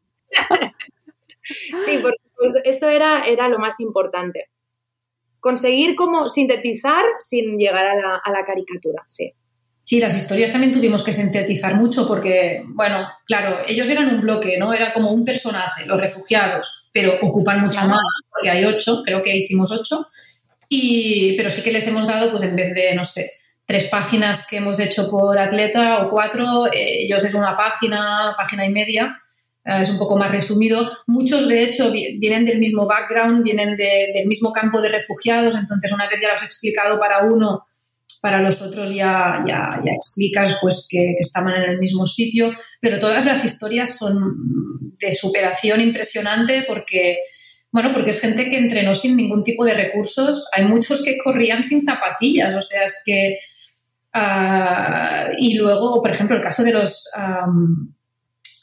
sí, 1.85 1.97
por 1.97 2.13
supuesto, 2.15 2.61
eso 2.63 2.89
era, 2.89 3.25
era 3.25 3.47
lo 3.49 3.57
más 3.57 3.79
importante. 3.79 4.49
Conseguir 5.39 5.95
como 5.95 6.29
sintetizar 6.29 7.03
sin 7.19 7.57
llegar 7.57 7.87
a 7.87 7.95
la, 7.95 8.21
a 8.23 8.31
la 8.31 8.45
caricatura, 8.45 9.03
sí. 9.07 9.33
Sí, 9.83 9.99
las 9.99 10.15
historias 10.15 10.53
también 10.53 10.71
tuvimos 10.71 11.03
que 11.03 11.11
sintetizar 11.11 11.75
mucho 11.75 12.07
porque, 12.07 12.63
bueno, 12.67 13.05
claro, 13.25 13.57
ellos 13.67 13.89
eran 13.89 14.07
un 14.07 14.21
bloque, 14.21 14.57
¿no? 14.57 14.73
Era 14.73 14.93
como 14.93 15.11
un 15.11 15.25
personaje, 15.25 15.85
los 15.85 15.99
refugiados, 15.99 16.89
pero 16.93 17.17
ocupan 17.21 17.59
mucho 17.59 17.81
más, 17.81 17.99
porque 18.29 18.49
hay 18.49 18.63
ocho, 18.63 19.01
creo 19.03 19.21
que 19.21 19.35
hicimos 19.35 19.69
ocho, 19.71 20.07
y, 20.69 21.35
pero 21.35 21.49
sí 21.49 21.61
que 21.61 21.73
les 21.73 21.85
hemos 21.87 22.07
dado, 22.07 22.31
pues 22.31 22.43
en 22.43 22.55
vez 22.55 22.73
de, 22.73 22.95
no 22.95 23.03
sé, 23.03 23.29
tres 23.71 23.85
páginas 23.85 24.45
que 24.49 24.57
hemos 24.57 24.79
hecho 24.79 25.09
por 25.09 25.39
atleta 25.39 26.03
o 26.03 26.09
cuatro, 26.09 26.67
eh, 26.67 27.05
ellos 27.05 27.23
es 27.23 27.33
una 27.33 27.55
página, 27.55 28.35
página 28.37 28.65
y 28.65 28.69
media, 28.69 29.17
eh, 29.63 29.79
es 29.79 29.89
un 29.89 29.97
poco 29.97 30.17
más 30.17 30.29
resumido. 30.29 30.91
Muchos, 31.07 31.47
de 31.47 31.63
hecho, 31.63 31.89
vienen 31.89 32.45
del 32.45 32.59
mismo 32.59 32.85
background, 32.85 33.45
vienen 33.45 33.77
de, 33.77 34.09
del 34.13 34.27
mismo 34.27 34.51
campo 34.51 34.81
de 34.81 34.89
refugiados, 34.89 35.55
entonces 35.55 35.89
una 35.93 36.09
vez 36.09 36.19
ya 36.21 36.33
los 36.33 36.41
he 36.41 36.45
explicado 36.45 36.99
para 36.99 37.23
uno, 37.23 37.63
para 38.21 38.41
los 38.41 38.61
otros 38.61 38.93
ya, 38.93 39.41
ya, 39.47 39.79
ya 39.85 39.93
explicas 39.93 40.57
pues 40.59 40.85
que, 40.89 41.13
que, 41.15 41.21
estaban 41.21 41.55
en 41.55 41.69
el 41.69 41.77
mismo 41.79 42.05
sitio, 42.05 42.53
pero 42.81 42.99
todas 42.99 43.25
las 43.25 43.45
historias 43.45 43.97
son 43.97 44.97
de 44.99 45.15
superación 45.15 45.79
impresionante 45.79 46.65
porque, 46.67 47.19
bueno, 47.71 47.93
porque 47.93 48.09
es 48.09 48.19
gente 48.19 48.49
que 48.49 48.57
entrenó 48.57 48.93
sin 48.93 49.15
ningún 49.15 49.45
tipo 49.45 49.63
de 49.63 49.75
recursos, 49.75 50.49
hay 50.51 50.65
muchos 50.65 51.05
que 51.05 51.17
corrían 51.23 51.63
sin 51.63 51.85
zapatillas, 51.85 52.53
o 52.53 52.61
sea, 52.61 52.83
es 52.83 53.01
que... 53.05 53.37
Uh, 54.13 55.33
y 55.37 55.57
luego, 55.57 56.01
por 56.01 56.11
ejemplo, 56.11 56.35
el 56.35 56.41
caso 56.41 56.63
de 56.63 56.73
los... 56.73 57.09
Um, 57.17 57.93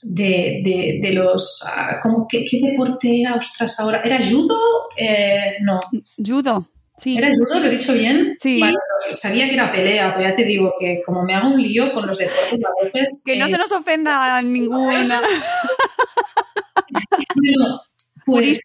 de, 0.03 0.61
de, 0.65 1.01
de, 1.03 1.13
los... 1.13 1.63
Uh, 1.65 1.97
¿cómo, 2.03 2.27
qué, 2.29 2.45
qué, 2.45 2.61
deporte 2.61 3.21
era? 3.21 3.35
Ostras, 3.35 3.81
ahora... 3.81 4.01
¿Era 4.05 4.19
judo? 4.19 4.59
Eh, 4.97 5.57
no. 5.63 5.81
Judo. 6.25 6.69
Sí. 6.99 7.17
¿Era 7.17 7.29
judo? 7.29 7.61
¿Lo 7.61 7.67
he 7.67 7.77
dicho 7.77 7.95
bien? 7.95 8.35
Sí. 8.41 8.59
Bueno, 8.59 8.79
sabía 9.13 9.47
que 9.47 9.55
era 9.55 9.73
pelea, 9.73 10.15
pero 10.15 10.29
ya 10.29 10.35
te 10.35 10.45
digo 10.45 10.75
que 10.79 11.01
como 11.05 11.23
me 11.23 11.35
hago 11.35 11.49
un 11.49 11.63
lío 11.63 11.93
con 11.93 12.07
los 12.07 12.19
deportes 12.19 12.61
a 12.65 12.85
veces... 12.85 13.23
Que 13.25 13.35
eh, 13.35 13.39
no 13.39 13.49
se 13.49 13.57
nos 13.57 13.73
ofenda 13.73 14.43
ninguna. 14.43 15.23
bueno, 17.37 17.81
pues, 18.29 18.63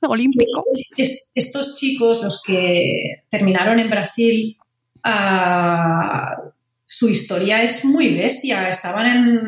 olímpico. 0.00 0.64
Es, 0.96 1.32
estos 1.34 1.76
chicos, 1.76 2.22
los 2.22 2.42
que 2.42 3.24
terminaron 3.28 3.78
en 3.78 3.90
Brasil, 3.90 4.56
uh, 5.04 6.52
su 6.84 7.08
historia 7.08 7.62
es 7.62 7.84
muy 7.84 8.16
bestia. 8.16 8.68
Estaban 8.68 9.06
en, 9.06 9.40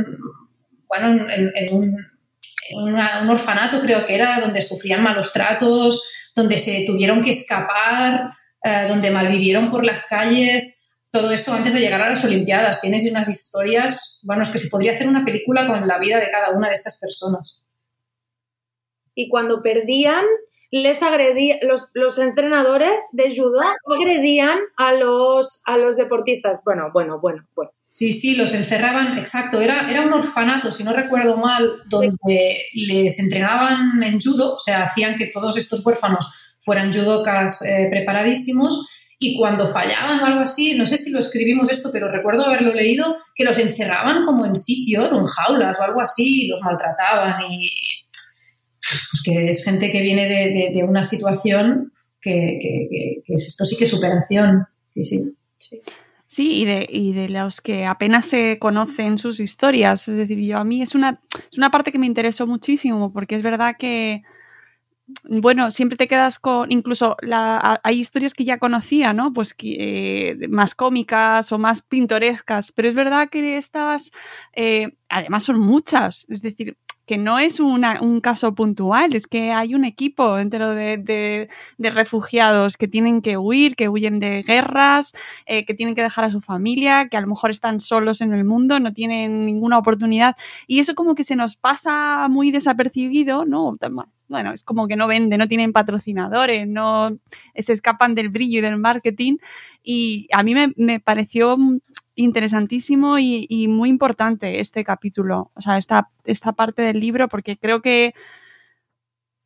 bueno, 0.89 1.27
en, 1.31 1.75
un, 1.75 2.99
orfanato, 3.31 3.81
creo 3.81 4.07
que 4.07 4.15
era, 4.15 4.41
donde 4.41 4.63
sufrían 4.63 5.03
malos 5.03 5.33
tratos, 5.33 6.31
donde 6.35 6.59
se 6.59 6.85
tuvieron 6.87 7.21
que 7.21 7.31
escapar, 7.31 8.31
eh, 8.65 8.87
donde 8.89 9.11
malvivieron 9.11 9.71
por 9.71 9.85
las 9.85 10.07
calles, 10.09 10.85
todo 11.15 11.31
esto 11.31 11.53
antes 11.53 11.73
de 11.73 11.81
llegar 11.81 12.03
a 12.03 12.11
las 12.11 12.25
Olimpiadas. 12.25 12.81
Tienes 12.81 13.09
unas 13.09 13.29
historias, 13.29 14.21
bueno, 14.25 14.43
es 14.43 14.51
que 14.51 14.59
se 14.59 14.69
podría 14.69 14.95
hacer 14.95 15.07
una 15.07 15.25
película 15.25 15.67
con 15.67 15.87
la 15.87 15.99
vida 15.99 16.19
de 16.19 16.31
cada 16.31 16.51
una 16.51 16.69
de 16.69 16.75
estas 16.75 16.99
personas. 16.99 17.67
Y 19.15 19.29
cuando 19.29 19.63
perdían, 19.63 20.25
les 20.83 21.05
agredían, 21.05 21.59
los, 21.63 21.91
los, 21.95 22.19
entrenadores 22.19 23.01
de 23.13 23.33
judo 23.33 23.61
agredían 23.97 24.59
a 24.77 24.93
los, 24.93 25.63
a 25.67 25.77
los 25.77 25.97
deportistas. 25.97 26.63
Bueno, 26.65 26.91
bueno, 26.93 27.21
bueno, 27.21 27.47
bueno. 27.55 27.71
Sí, 27.85 28.13
sí, 28.13 28.35
los 28.35 28.53
encerraban, 28.55 29.17
exacto. 29.17 29.61
Era, 29.61 29.89
era 29.89 30.01
un 30.01 30.13
orfanato, 30.13 30.73
si 30.73 30.83
no 30.83 30.93
recuerdo 30.93 31.37
mal, 31.37 31.71
donde 31.89 32.57
sí. 32.73 32.87
les 32.87 33.21
entrenaban 33.21 34.03
en 34.03 34.21
judo, 34.21 34.55
o 34.55 34.59
sea, 34.59 34.83
hacían 34.87 35.15
que 35.15 35.27
todos 35.27 35.57
estos 35.57 35.87
huérfanos 35.87 36.57
fueran 36.59 36.93
judocas 36.93 37.63
eh, 37.63 37.87
preparadísimos. 37.89 38.91
Y 39.21 39.39
cuando 39.39 39.69
fallaban 39.69 40.19
o 40.19 40.27
algo 40.27 40.41
así, 40.41 40.75
no 40.75 40.87
sé 40.87 40.97
si 40.97 41.13
lo 41.13 41.21
escribimos 41.21 41.71
esto, 41.71 41.91
pero 41.93 42.11
recuerdo 42.11 42.47
haberlo 42.47 42.75
leído, 42.75 43.17
que 43.37 43.45
los 43.45 43.61
encerraban 43.61 44.25
como 44.25 44.45
en 44.45 44.57
sitios 44.57 45.13
o 45.13 45.21
en 45.21 45.27
jaulas 45.27 45.79
o 45.79 45.85
algo 45.85 46.01
así, 46.01 46.47
y 46.47 46.49
los 46.49 46.61
maltrataban 46.63 47.41
y 47.49 47.71
que 49.25 49.49
es 49.49 49.65
gente 49.65 49.91
que 49.91 50.03
viene 50.03 50.29
de, 50.29 50.71
de, 50.73 50.85
una 50.85 51.03
situación 51.03 51.93
que, 52.21 52.59
que, 52.61 53.23
que, 53.25 53.35
esto 53.35 53.65
sí 53.65 53.77
que 53.77 53.85
es 53.85 53.91
superación. 53.91 54.67
Sí, 54.91 55.05
sí. 55.05 55.35
sí. 56.27 56.63
y 56.63 56.65
de, 56.65 56.87
y 56.89 57.13
de 57.13 57.29
los 57.29 57.61
que 57.61 57.87
apenas 57.87 58.27
se 58.27 58.59
conocen 58.59 59.19
sus 59.19 59.41
historias. 59.41 60.09
Es 60.09 60.17
decir, 60.17 60.41
yo 60.41 60.59
a 60.59 60.65
mí 60.65 60.83
es 60.83 60.95
una, 60.95 61.21
es 61.51 61.59
una 61.59 61.71
parte 61.71 61.93
que 61.93 61.99
me 61.99 62.07
interesó 62.07 62.47
muchísimo, 62.47 63.13
porque 63.13 63.37
es 63.37 63.43
verdad 63.43 63.77
que, 63.79 64.23
bueno, 65.25 65.71
siempre 65.71 65.97
te 65.97 66.09
quedas 66.09 66.39
con, 66.39 66.73
incluso 66.73 67.17
hay 67.83 68.01
historias 68.01 68.33
que 68.33 68.45
ya 68.45 68.59
conocía, 68.59 69.13
¿no? 69.13 69.33
Pues 69.33 69.55
eh, 69.63 70.37
más 70.49 70.75
cómicas 70.75 71.53
o 71.53 71.59
más 71.59 71.83
pintorescas, 71.83 72.73
pero 72.73 72.89
es 72.89 72.95
verdad 72.95 73.29
que 73.29 73.57
estas, 73.57 74.13
eh, 74.55 74.97
además 75.09 75.45
son 75.45 75.61
muchas, 75.61 76.25
es 76.29 76.41
decir, 76.41 76.79
que 77.07 77.19
no 77.19 77.39
es 77.39 77.61
un 77.61 78.21
caso 78.21 78.55
puntual, 78.55 79.15
es 79.15 79.27
que 79.27 79.53
hay 79.53 79.75
un 79.75 79.85
equipo 79.85 80.39
entero 80.39 80.71
de, 80.75 81.49
refugiados 81.79 82.77
que 82.77 82.89
tienen 82.89 83.21
que 83.21 83.37
huir, 83.37 83.77
que 83.77 83.89
huyen 83.89 84.21
de 84.21 84.43
guerras, 84.43 85.13
eh, 85.47 85.65
que 85.65 85.75
tienen 85.75 85.95
que 85.95 86.03
dejar 86.03 86.25
a 86.25 86.31
su 86.31 86.41
familia, 86.41 87.09
que 87.09 87.17
a 87.17 87.21
lo 87.21 87.27
mejor 87.27 87.51
están 87.51 87.81
solos 87.81 88.21
en 88.21 88.33
el 88.33 88.45
mundo, 88.45 88.81
no 88.81 88.93
tienen 88.93 89.45
ninguna 89.47 89.79
oportunidad. 89.79 90.37
Y 90.67 90.81
eso 90.81 90.95
como 90.95 91.15
que 91.15 91.25
se 91.25 91.37
nos 91.37 91.57
pasa 91.57 92.29
muy 92.31 92.51
desapercibido, 92.51 93.45
¿no? 93.45 93.77
Bueno, 94.29 94.53
es 94.53 94.65
como 94.65 94.89
que 94.89 94.97
no 94.97 95.07
vende, 95.07 95.37
no 95.37 95.49
tienen 95.49 95.73
patrocinadores, 95.73 96.67
no 96.67 97.19
se 97.55 97.73
escapan 97.73 98.15
del 98.15 98.31
brillo 98.31 98.59
y 98.61 98.63
del 98.63 98.79
marketing. 98.79 99.37
Y 99.83 100.29
a 100.33 100.43
mí 100.43 100.55
me 100.77 101.01
pareció 101.01 101.57
interesantísimo 102.15 103.19
y, 103.19 103.67
muy 103.69 103.89
importante 103.89 104.61
este 104.61 104.85
capítulo, 104.85 105.51
o 105.55 105.61
sea, 105.61 105.79
esta, 105.79 106.11
esta 106.25 106.53
parte 106.53 106.83
del 106.83 107.01
libro, 107.01 107.29
porque 107.29 107.57
creo 107.57 107.83
que, 107.83 108.15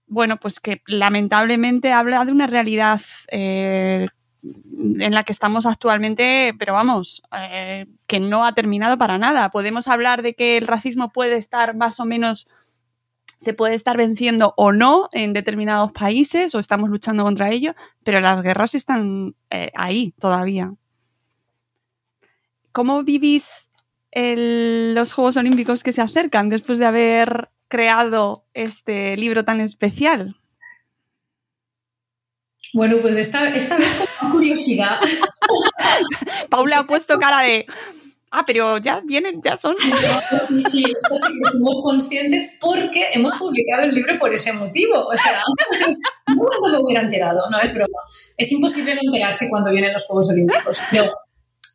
bueno, 0.06 0.38
pues 0.38 0.60
que 0.60 0.82
lamentablemente 0.86 1.92
habla 1.92 2.24
de 2.24 2.32
una 2.32 2.46
realidad 2.46 3.00
eh, 3.30 4.08
en 4.42 5.14
la 5.14 5.22
que 5.22 5.32
estamos 5.32 5.66
actualmente, 5.66 6.54
pero 6.58 6.72
vamos, 6.74 7.22
eh, 7.36 7.86
que 8.06 8.20
no 8.20 8.44
ha 8.44 8.52
terminado 8.52 8.98
para 8.98 9.18
nada. 9.18 9.50
Podemos 9.50 9.88
hablar 9.88 10.22
de 10.22 10.34
que 10.34 10.56
el 10.58 10.66
racismo 10.66 11.10
puede 11.10 11.36
estar 11.36 11.74
más 11.74 12.00
o 12.00 12.04
menos, 12.04 12.48
se 13.38 13.54
puede 13.54 13.74
estar 13.74 13.96
venciendo 13.96 14.54
o 14.56 14.72
no 14.72 15.08
en 15.12 15.32
determinados 15.32 15.92
países 15.92 16.54
o 16.54 16.58
estamos 16.58 16.90
luchando 16.90 17.24
contra 17.24 17.50
ello, 17.50 17.74
pero 18.04 18.20
las 18.20 18.42
guerras 18.42 18.74
están 18.74 19.34
eh, 19.50 19.70
ahí 19.74 20.14
todavía. 20.18 20.72
¿Cómo 22.78 23.02
vivís 23.02 23.70
los 24.14 25.12
Juegos 25.12 25.36
Olímpicos 25.36 25.82
que 25.82 25.92
se 25.92 26.00
acercan 26.00 26.48
después 26.48 26.78
de 26.78 26.86
haber 26.86 27.48
creado 27.66 28.44
este 28.54 29.16
libro 29.16 29.44
tan 29.44 29.60
especial? 29.60 30.36
Bueno, 32.74 32.98
pues 33.02 33.16
esta, 33.16 33.42
vez 33.42 33.68
con 34.20 34.30
curiosidad. 34.30 35.00
Paula 36.50 36.78
ha 36.78 36.82
puesto 36.84 37.18
cara 37.18 37.42
de. 37.42 37.66
Ah, 38.30 38.44
pero 38.46 38.78
ya 38.78 39.00
vienen, 39.00 39.42
ya 39.42 39.56
son. 39.56 39.74
Sí, 40.70 40.84
somos 41.50 41.82
conscientes 41.82 42.58
porque 42.60 43.06
hemos 43.12 43.34
publicado 43.34 43.82
el 43.88 43.94
libro 43.96 44.16
por 44.20 44.32
ese 44.32 44.52
motivo. 44.52 45.04
O 45.04 45.16
sea, 45.16 45.42
no 46.28 46.70
me 46.70 46.84
hubiera 46.84 47.02
enterado, 47.02 47.40
no 47.50 47.58
es 47.58 47.74
broma. 47.74 47.98
Es 48.36 48.52
imposible 48.52 48.94
no 48.94 49.00
enterarse 49.02 49.48
cuando 49.50 49.72
vienen 49.72 49.92
los 49.92 50.06
Juegos 50.06 50.30
Olímpicos. 50.30 50.78
Pero 50.92 51.12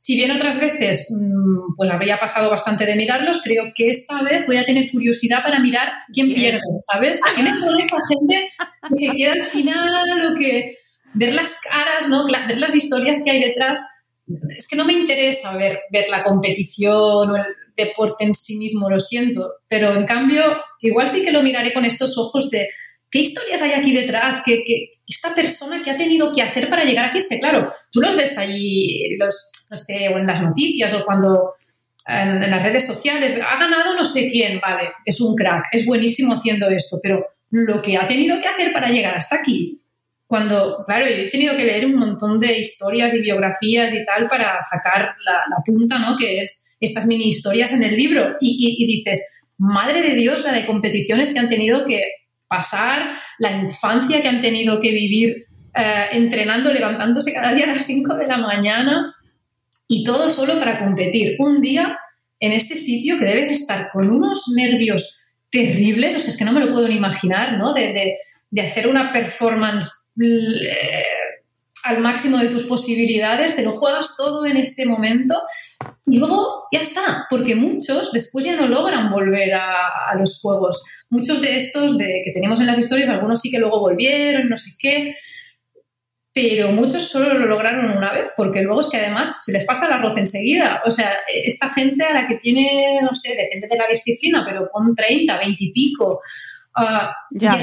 si 0.04 0.18
bien 0.18 0.32
otras 0.32 0.60
veces 0.60 1.08
mm, 1.18 1.76
pues 1.78 1.89
habría 1.89 2.20
pasado 2.20 2.49
bastante 2.49 2.86
de 2.86 2.97
mirarlos, 2.97 3.39
creo 3.41 3.72
que 3.74 3.88
esta 3.88 4.22
vez 4.22 4.45
voy 4.45 4.58
a 4.58 4.66
tener 4.66 4.91
curiosidad 4.91 5.41
para 5.41 5.62
mirar 5.62 5.93
quién 6.12 6.34
pierde, 6.34 6.60
¿sabes? 6.91 7.22
¿Quiénes 7.34 7.58
son 7.62 7.80
esa 7.80 7.95
gente 8.10 8.49
que 8.89 8.95
se 8.97 9.16
queda 9.16 9.32
al 9.32 9.43
final 9.43 10.26
o 10.26 10.36
que 10.38 10.76
ver 11.14 11.34
las 11.34 11.56
caras, 11.62 12.10
¿no? 12.10 12.28
ver 12.28 12.60
las 12.60 12.76
historias 12.76 13.22
que 13.24 13.32
hay 13.32 13.39
detrás? 13.39 13.80
Es 14.58 14.68
que 14.68 14.76
no 14.76 14.84
me 14.84 14.91
interesa 14.91 15.56
ver, 15.56 15.80
ver 15.89 16.10
la 16.10 16.26
competición 16.26 17.32
o 17.32 17.38
el 17.38 17.45
deporte 17.78 18.26
en 18.26 18.36
sí 18.36 18.58
mismo, 18.58 18.89
lo 18.89 18.99
siento, 18.99 19.54
pero 19.70 19.93
en 19.93 20.06
cambio 20.06 20.43
igual 20.82 21.08
sí 21.08 21.24
que 21.24 21.32
lo 21.32 21.41
miraré 21.41 21.72
con 21.72 21.86
estos 21.86 22.18
ojos 22.18 22.49
de 22.49 22.68
¿qué 23.14 23.20
historias 23.20 23.61
hay 23.61 23.74
aquí 23.74 23.93
detrás? 23.93 24.41
¿Qué, 24.43 24.64
esta 25.07 25.36
persona 25.36 25.84
que 25.84 25.91
ha 25.91 25.95
tenido 25.95 26.34
que 26.34 26.41
hacer 26.41 26.68
para 26.68 26.84
llegar 26.84 27.05
aquí? 27.05 27.20
Es 27.20 27.30
que, 27.30 27.39
claro, 27.39 27.72
tú 27.91 28.01
los 28.01 28.18
ves 28.18 28.36
allí, 28.39 29.16
los, 29.20 29.51
no 29.70 29.78
sé, 29.78 30.09
o 30.09 30.18
en 30.18 30.26
las 30.26 30.41
noticias 30.41 30.91
o 30.95 31.05
cuando 31.05 31.51
en, 32.07 32.49
las 32.49 32.64
redes 32.64 32.88
sociales, 32.88 33.39
ha 33.39 33.59
ganado 33.59 33.95
no 33.95 34.03
sé 34.03 34.32
quién, 34.32 34.59
vale, 34.59 34.89
es 35.05 35.22
un 35.22 35.36
crack, 35.36 35.66
es 35.72 35.86
buenísimo 35.86 36.34
haciendo 36.34 36.68
esto, 36.70 36.97
pero 37.03 37.24
lo 37.51 37.84
que 37.84 37.97
ha 37.97 38.07
tenido 38.07 38.41
que 38.41 38.47
hacer 38.47 38.74
para 38.74 38.89
llegar 38.89 39.16
hasta 39.16 39.36
aquí, 39.36 39.80
cuando, 40.26 40.84
claro, 40.88 41.05
yo 41.05 41.14
he 41.14 41.30
tenido 41.30 41.55
que 41.55 41.66
leer 41.66 41.86
un 41.86 41.95
montón 41.95 42.39
de 42.39 42.57
historias 42.57 43.14
y 43.14 43.22
biografías 43.22 43.93
y 43.93 44.03
tal 44.03 44.26
para 44.26 44.57
sacar 44.59 45.09
la, 45.24 45.43
punta, 45.64 45.99
¿no? 45.99 46.18
Que 46.18 46.41
es 46.41 46.78
estas 46.80 47.05
mini 47.05 47.28
historias 47.28 47.74
en 47.74 47.84
el 47.84 47.95
libro. 47.95 48.38
y 48.41 48.88
dices, 48.88 49.51
madre 49.59 50.01
de 50.01 50.16
Dios, 50.16 50.43
la 50.43 50.51
de 50.51 50.66
competiciones 50.66 51.32
que 51.32 51.38
han 51.38 51.49
tenido 51.49 51.86
que 51.86 52.01
pasar, 52.54 53.12
la 53.39 53.51
infancia 53.51 54.22
que 54.22 54.28
han 54.28 54.41
tenido 54.41 54.80
que 54.80 54.91
vivir 54.91 55.45
eh, 55.76 56.06
entrenando, 56.12 56.72
levantándose 56.72 57.34
cada 57.34 57.54
día 57.54 57.66
a 57.66 57.74
las 57.74 57.86
5 57.86 58.16
de 58.16 58.28
la 58.28 58.38
mañana 58.38 59.16
y 59.88 60.04
todo 60.04 60.30
solo 60.30 60.60
para 60.60 60.78
competir. 60.78 61.36
Un 61.39 61.62
día 61.62 61.97
en 62.39 62.51
este 62.51 62.78
sitio 62.78 63.18
que 63.18 63.26
debes 63.26 63.51
estar 63.51 63.89
con 63.89 64.12
unos 64.12 64.51
nervios 64.56 65.34
terribles, 65.49 66.16
o 66.16 66.20
sea, 66.20 66.30
es 66.30 66.38
que 66.38 66.45
no 66.45 66.51
me 66.51 66.60
lo 66.60 66.72
puedo 66.72 66.88
ni 66.88 66.95
imaginar, 66.95 67.58
¿no? 67.58 67.74
De, 67.74 68.18
hacer 68.62 68.88
una 68.88 69.12
performance 69.12 69.89
eh, 70.22 71.04
al 71.84 71.99
máximo 71.99 72.38
de 72.38 72.47
tus 72.47 72.63
posibilidades, 72.63 73.55
te 73.55 73.63
lo 73.63 73.73
juegas 73.73 74.15
todo 74.17 74.45
en 74.45 74.57
este 74.57 74.86
momento 74.86 75.41
y 76.05 76.17
luego 76.17 76.65
ya 76.71 76.79
está, 76.79 77.27
porque 77.29 77.55
muchos 77.55 78.11
después 78.11 78.45
ya 78.45 78.55
no 78.55 78.67
logran 78.67 79.11
volver 79.11 79.53
a, 79.53 80.15
los 80.17 80.39
juegos. 80.41 81.05
Muchos 81.09 81.41
de 81.41 81.55
estos 81.55 81.97
de, 81.97 82.21
que 82.23 82.31
tenemos 82.31 82.59
en 82.59 82.67
las 82.67 82.77
historias, 82.77 83.09
algunos 83.09 83.41
sí 83.41 83.51
que 83.51 83.59
luego 83.59 83.79
volvieron, 83.79 84.47
no 84.47 84.57
sé 84.57 84.71
qué, 84.79 85.15
pero 86.34 86.71
muchos 86.71 87.03
solo 87.09 87.34
lo 87.38 87.45
lograron 87.45 87.95
una 87.97 88.11
vez, 88.11 88.31
porque 88.36 88.61
luego 88.61 88.81
es 88.81 88.89
que 88.89 88.97
además 88.97 89.43
se 89.43 89.51
les 89.51 89.65
pasa 89.65 89.86
el 89.86 89.93
arroz 89.93 90.17
enseguida. 90.17 90.81
O 90.86 90.91
sea, 90.91 91.17
esta 91.27 91.69
gente 91.69 92.05
a 92.05 92.13
la 92.13 92.25
que 92.25 92.36
tiene, 92.36 92.99
no 93.01 93.13
sé, 93.13 93.36
depende 93.36 93.67
de 93.67 93.77
la 93.77 93.88
disciplina, 93.88 94.43
pero 94.47 94.69
con 94.71 94.95
30, 94.95 95.38
20 95.38 95.63
y 95.63 95.71
pico, 95.71 96.19
ah, 96.75 97.13
ya, 97.31 97.59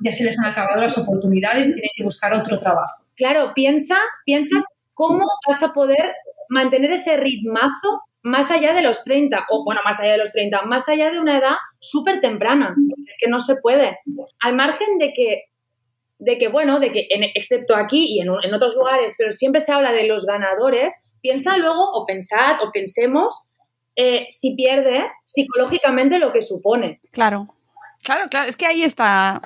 ya, 0.00 0.12
se 0.12 0.24
les 0.24 0.38
han 0.38 0.52
acabado 0.52 0.80
las 0.80 0.96
oportunidades 0.98 1.66
y 1.66 1.72
tienen 1.72 1.90
que 1.96 2.04
buscar 2.04 2.32
otro 2.32 2.58
trabajo. 2.58 3.04
Claro, 3.22 3.52
piensa, 3.54 3.98
piensa 4.24 4.64
cómo 4.94 5.24
vas 5.46 5.62
a 5.62 5.72
poder 5.72 6.12
mantener 6.48 6.90
ese 6.90 7.16
ritmazo 7.16 8.02
más 8.22 8.50
allá 8.50 8.72
de 8.74 8.82
los 8.82 9.04
30, 9.04 9.46
o 9.48 9.64
bueno, 9.64 9.80
más 9.84 10.00
allá 10.00 10.12
de 10.12 10.18
los 10.18 10.32
30, 10.32 10.62
más 10.62 10.88
allá 10.88 11.12
de 11.12 11.20
una 11.20 11.38
edad 11.38 11.54
súper 11.78 12.18
temprana. 12.18 12.74
Es 13.06 13.16
que 13.20 13.30
no 13.30 13.38
se 13.38 13.60
puede. 13.62 13.96
Al 14.40 14.56
margen 14.56 14.98
de 14.98 15.12
que, 15.12 15.44
de 16.18 16.36
que 16.36 16.48
bueno, 16.48 16.80
de 16.80 16.90
que 16.90 17.06
excepto 17.36 17.76
aquí 17.76 18.06
y 18.08 18.20
en, 18.20 18.28
en, 18.42 18.54
otros 18.54 18.74
lugares, 18.74 19.14
pero 19.16 19.30
siempre 19.30 19.60
se 19.60 19.70
habla 19.70 19.92
de 19.92 20.08
los 20.08 20.26
ganadores, 20.26 21.08
piensa 21.20 21.56
luego, 21.58 21.92
o 21.92 22.04
pensad, 22.04 22.60
o 22.60 22.72
pensemos, 22.72 23.44
eh, 23.94 24.26
si 24.30 24.56
pierdes 24.56 25.14
psicológicamente 25.26 26.18
lo 26.18 26.32
que 26.32 26.42
supone. 26.42 27.00
Claro, 27.12 27.54
claro, 28.02 28.28
claro, 28.28 28.48
es 28.48 28.56
que 28.56 28.66
ahí 28.66 28.82
está 28.82 29.42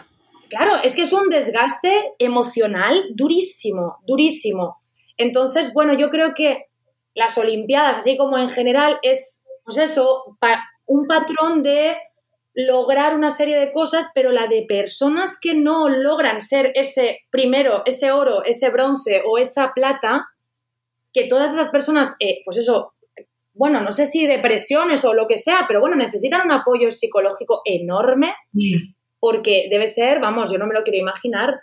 Claro, 0.48 0.76
es 0.82 0.94
que 0.94 1.02
es 1.02 1.12
un 1.12 1.28
desgaste 1.28 2.14
emocional 2.18 3.04
durísimo, 3.14 3.98
durísimo. 4.06 4.78
Entonces, 5.16 5.72
bueno, 5.72 5.94
yo 5.94 6.10
creo 6.10 6.34
que 6.34 6.66
las 7.14 7.38
Olimpiadas, 7.38 7.98
así 7.98 8.16
como 8.16 8.38
en 8.38 8.50
general, 8.50 8.98
es, 9.02 9.44
pues 9.64 9.78
eso, 9.78 10.36
un 10.86 11.06
patrón 11.06 11.62
de 11.62 11.96
lograr 12.54 13.14
una 13.14 13.30
serie 13.30 13.58
de 13.58 13.72
cosas, 13.72 14.10
pero 14.14 14.32
la 14.32 14.46
de 14.46 14.64
personas 14.66 15.38
que 15.40 15.54
no 15.54 15.88
logran 15.88 16.40
ser 16.40 16.72
ese 16.74 17.20
primero, 17.30 17.82
ese 17.84 18.12
oro, 18.12 18.44
ese 18.44 18.70
bronce 18.70 19.22
o 19.26 19.38
esa 19.38 19.72
plata, 19.74 20.26
que 21.12 21.26
todas 21.28 21.52
esas 21.52 21.70
personas, 21.70 22.16
eh, 22.20 22.40
pues 22.44 22.56
eso, 22.58 22.94
bueno, 23.52 23.80
no 23.80 23.92
sé 23.92 24.06
si 24.06 24.26
depresiones 24.26 25.04
o 25.04 25.14
lo 25.14 25.26
que 25.26 25.38
sea, 25.38 25.64
pero 25.66 25.80
bueno, 25.80 25.96
necesitan 25.96 26.42
un 26.46 26.52
apoyo 26.52 26.90
psicológico 26.90 27.62
enorme 27.64 28.34
porque 29.20 29.68
debe 29.70 29.86
ser, 29.86 30.20
vamos, 30.20 30.52
yo 30.52 30.58
no 30.58 30.66
me 30.66 30.74
lo 30.74 30.82
quiero 30.82 30.98
imaginar. 30.98 31.60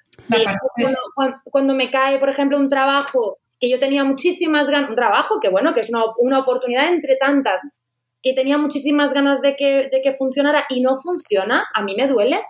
cuando, 1.46 1.74
me 1.74 1.90
cae, 1.92 2.20
por 2.20 2.30
ejemplo, 2.30 2.58
un 2.58 2.70
trabajo 2.70 3.38
que 3.60 3.70
yo 3.70 3.80
tenía 3.80 4.04
muchísimas 4.04 4.70
ganas, 4.70 4.90
un 4.90 4.96
trabajo 4.96 5.40
que 5.40 5.50
bueno, 5.50 5.74
que 5.74 5.82
es 5.82 5.92
una, 5.92 6.40
oportunidad 6.40 6.92
entre 6.92 7.16
tantas, 7.16 7.80
que 8.22 8.34
tenía 8.34 8.58
muchísimas 8.58 9.14
ganas 9.14 9.42
de 9.42 9.56
que, 9.56 9.90
de 9.92 10.02
que 10.04 10.14
funcionara 10.14 10.66
y 10.70 10.82
no 10.82 10.98
funciona, 10.98 11.66
a 11.74 11.84
mí 11.84 11.96
me 11.96 12.08
duele. 12.08 12.42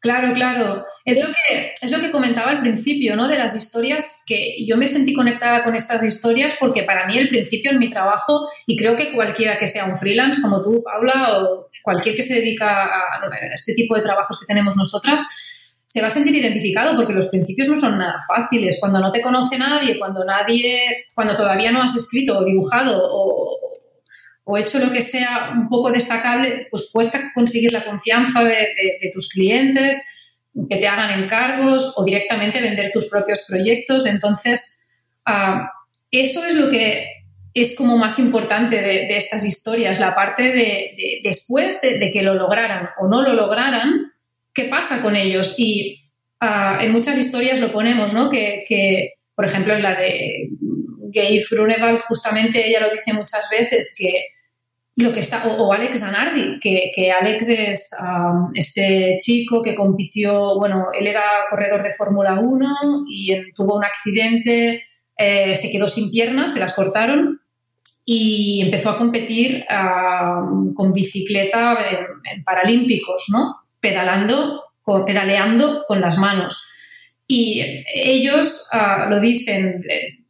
Claro, 0.00 0.32
claro. 0.32 0.86
Es 1.04 1.18
lo, 1.18 1.26
que, 1.26 1.72
es 1.80 1.90
lo 1.90 1.98
que 1.98 2.12
comentaba 2.12 2.50
al 2.50 2.60
principio, 2.60 3.16
¿no? 3.16 3.26
De 3.26 3.36
las 3.36 3.56
historias 3.56 4.22
que 4.26 4.64
yo 4.64 4.76
me 4.76 4.86
sentí 4.86 5.12
conectada 5.12 5.64
con 5.64 5.74
estas 5.74 6.04
historias 6.04 6.54
porque 6.60 6.84
para 6.84 7.06
mí 7.06 7.18
el 7.18 7.28
principio 7.28 7.72
en 7.72 7.80
mi 7.80 7.90
trabajo, 7.90 8.48
y 8.66 8.76
creo 8.76 8.94
que 8.94 9.12
cualquiera 9.12 9.58
que 9.58 9.66
sea 9.66 9.86
un 9.86 9.98
freelance 9.98 10.40
como 10.40 10.62
tú, 10.62 10.82
Paula, 10.84 11.38
o 11.38 11.68
cualquier 11.82 12.14
que 12.14 12.22
se 12.22 12.34
dedica 12.34 12.84
a 12.84 13.20
este 13.54 13.74
tipo 13.74 13.96
de 13.96 14.02
trabajos 14.02 14.38
que 14.38 14.46
tenemos 14.46 14.76
nosotras, 14.76 15.26
se 15.88 16.02
va 16.02 16.08
a 16.08 16.10
sentir 16.10 16.34
identificado 16.34 16.94
porque 16.94 17.14
los 17.14 17.28
principios 17.28 17.66
no 17.66 17.76
son 17.78 17.96
nada 17.96 18.18
fáciles. 18.28 18.76
Cuando 18.78 19.00
no 19.00 19.10
te 19.10 19.22
conoce 19.22 19.56
nadie, 19.56 19.98
cuando 19.98 20.22
nadie, 20.22 21.06
cuando 21.14 21.34
todavía 21.34 21.72
no 21.72 21.80
has 21.80 21.96
escrito 21.96 22.38
o 22.38 22.44
dibujado 22.44 23.00
o, 23.10 23.37
hecho 24.56 24.78
lo 24.78 24.90
que 24.90 25.02
sea 25.02 25.50
un 25.54 25.68
poco 25.68 25.90
destacable, 25.90 26.68
pues 26.70 26.88
cuesta 26.90 27.32
conseguir 27.34 27.70
la 27.70 27.84
confianza 27.84 28.42
de, 28.42 29.10
tus 29.12 29.28
clientes, 29.28 30.02
que 30.68 30.76
te 30.76 30.88
hagan 30.88 31.22
encargos 31.22 31.94
o 31.98 32.04
directamente 32.04 32.62
vender 32.62 32.90
tus 32.90 33.10
propios 33.10 33.44
proyectos. 33.46 34.06
Entonces, 34.06 34.88
ah, 35.26 35.70
eso 36.10 36.46
es 36.46 36.54
lo 36.54 36.70
que 36.70 37.06
es 37.52 37.76
como 37.76 37.98
más 37.98 38.18
importante 38.18 38.80
de, 38.80 39.16
estas 39.16 39.44
historias, 39.44 40.00
la 40.00 40.14
parte 40.14 40.44
de, 40.44 41.20
después 41.22 41.82
de, 41.82 42.10
que 42.10 42.22
lo 42.22 42.34
lograran 42.34 42.88
o 42.98 43.06
no 43.06 43.20
lo 43.20 43.34
lograran, 43.34 44.12
qué 44.54 44.64
pasa 44.64 45.02
con 45.02 45.14
ellos. 45.14 45.56
Y 45.58 46.10
ah, 46.40 46.78
en 46.80 46.92
muchas 46.92 47.18
historias 47.18 47.60
lo 47.60 47.70
ponemos, 47.70 48.14
¿no? 48.14 48.30
Que, 48.30 49.12
por 49.34 49.44
ejemplo, 49.44 49.74
en 49.74 49.82
la 49.82 49.94
de 49.94 50.48
Gay 51.10 51.38
Brunewald, 51.50 52.00
justamente 52.00 52.66
ella 52.66 52.80
lo 52.80 52.90
dice 52.90 53.12
muchas 53.12 53.48
veces, 53.50 53.94
que 53.96 54.24
lo 54.98 55.12
que 55.12 55.20
está, 55.20 55.46
o, 55.46 55.72
Alex 55.72 56.00
Zanardi, 56.00 56.58
que, 56.58 57.12
Alex 57.12 57.48
es 57.48 57.90
ah, 58.00 58.48
este 58.52 59.16
chico 59.16 59.62
que 59.62 59.76
compitió, 59.76 60.58
bueno, 60.58 60.86
él 60.92 61.06
era 61.06 61.22
corredor 61.48 61.84
de 61.84 61.92
Fórmula 61.92 62.40
1 62.40 63.04
y 63.08 63.52
tuvo 63.52 63.76
un 63.76 63.84
accidente, 63.84 64.82
eh, 65.16 65.54
se 65.54 65.70
quedó 65.70 65.86
sin 65.86 66.10
piernas, 66.10 66.52
se 66.52 66.58
las 66.58 66.74
cortaron 66.74 67.40
y 68.04 68.62
empezó 68.64 68.90
a 68.90 68.96
competir 68.96 69.64
ah, 69.70 70.42
con 70.74 70.92
bicicleta 70.92 71.78
en, 72.32 72.42
paralímpicos, 72.42 73.26
¿no? 73.28 73.54
Pedalando, 73.78 74.64
pedaleando 75.06 75.84
con 75.86 76.00
las 76.00 76.18
manos. 76.18 76.64
Y 77.28 77.62
ellos 77.94 78.68
ah, 78.72 79.06
lo 79.08 79.20
dicen, 79.20 79.80
eh, 79.88 80.24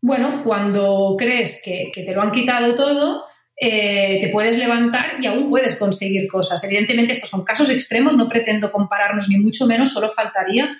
bueno, 0.00 0.42
cuando 0.44 1.14
crees 1.18 1.60
que, 1.62 1.90
te 1.94 2.14
lo 2.14 2.22
han 2.22 2.30
quitado 2.30 2.74
todo, 2.74 3.27
eh, 3.60 4.18
te 4.20 4.28
puedes 4.28 4.56
levantar 4.56 5.16
y 5.20 5.26
aún 5.26 5.50
puedes 5.50 5.76
conseguir 5.78 6.28
cosas. 6.28 6.62
Evidentemente, 6.64 7.12
estos 7.12 7.30
son 7.30 7.44
casos 7.44 7.70
extremos, 7.70 8.16
no 8.16 8.28
pretendo 8.28 8.70
compararnos 8.70 9.28
ni 9.28 9.38
mucho 9.38 9.66
menos, 9.66 9.92
solo 9.92 10.10
faltaría, 10.10 10.76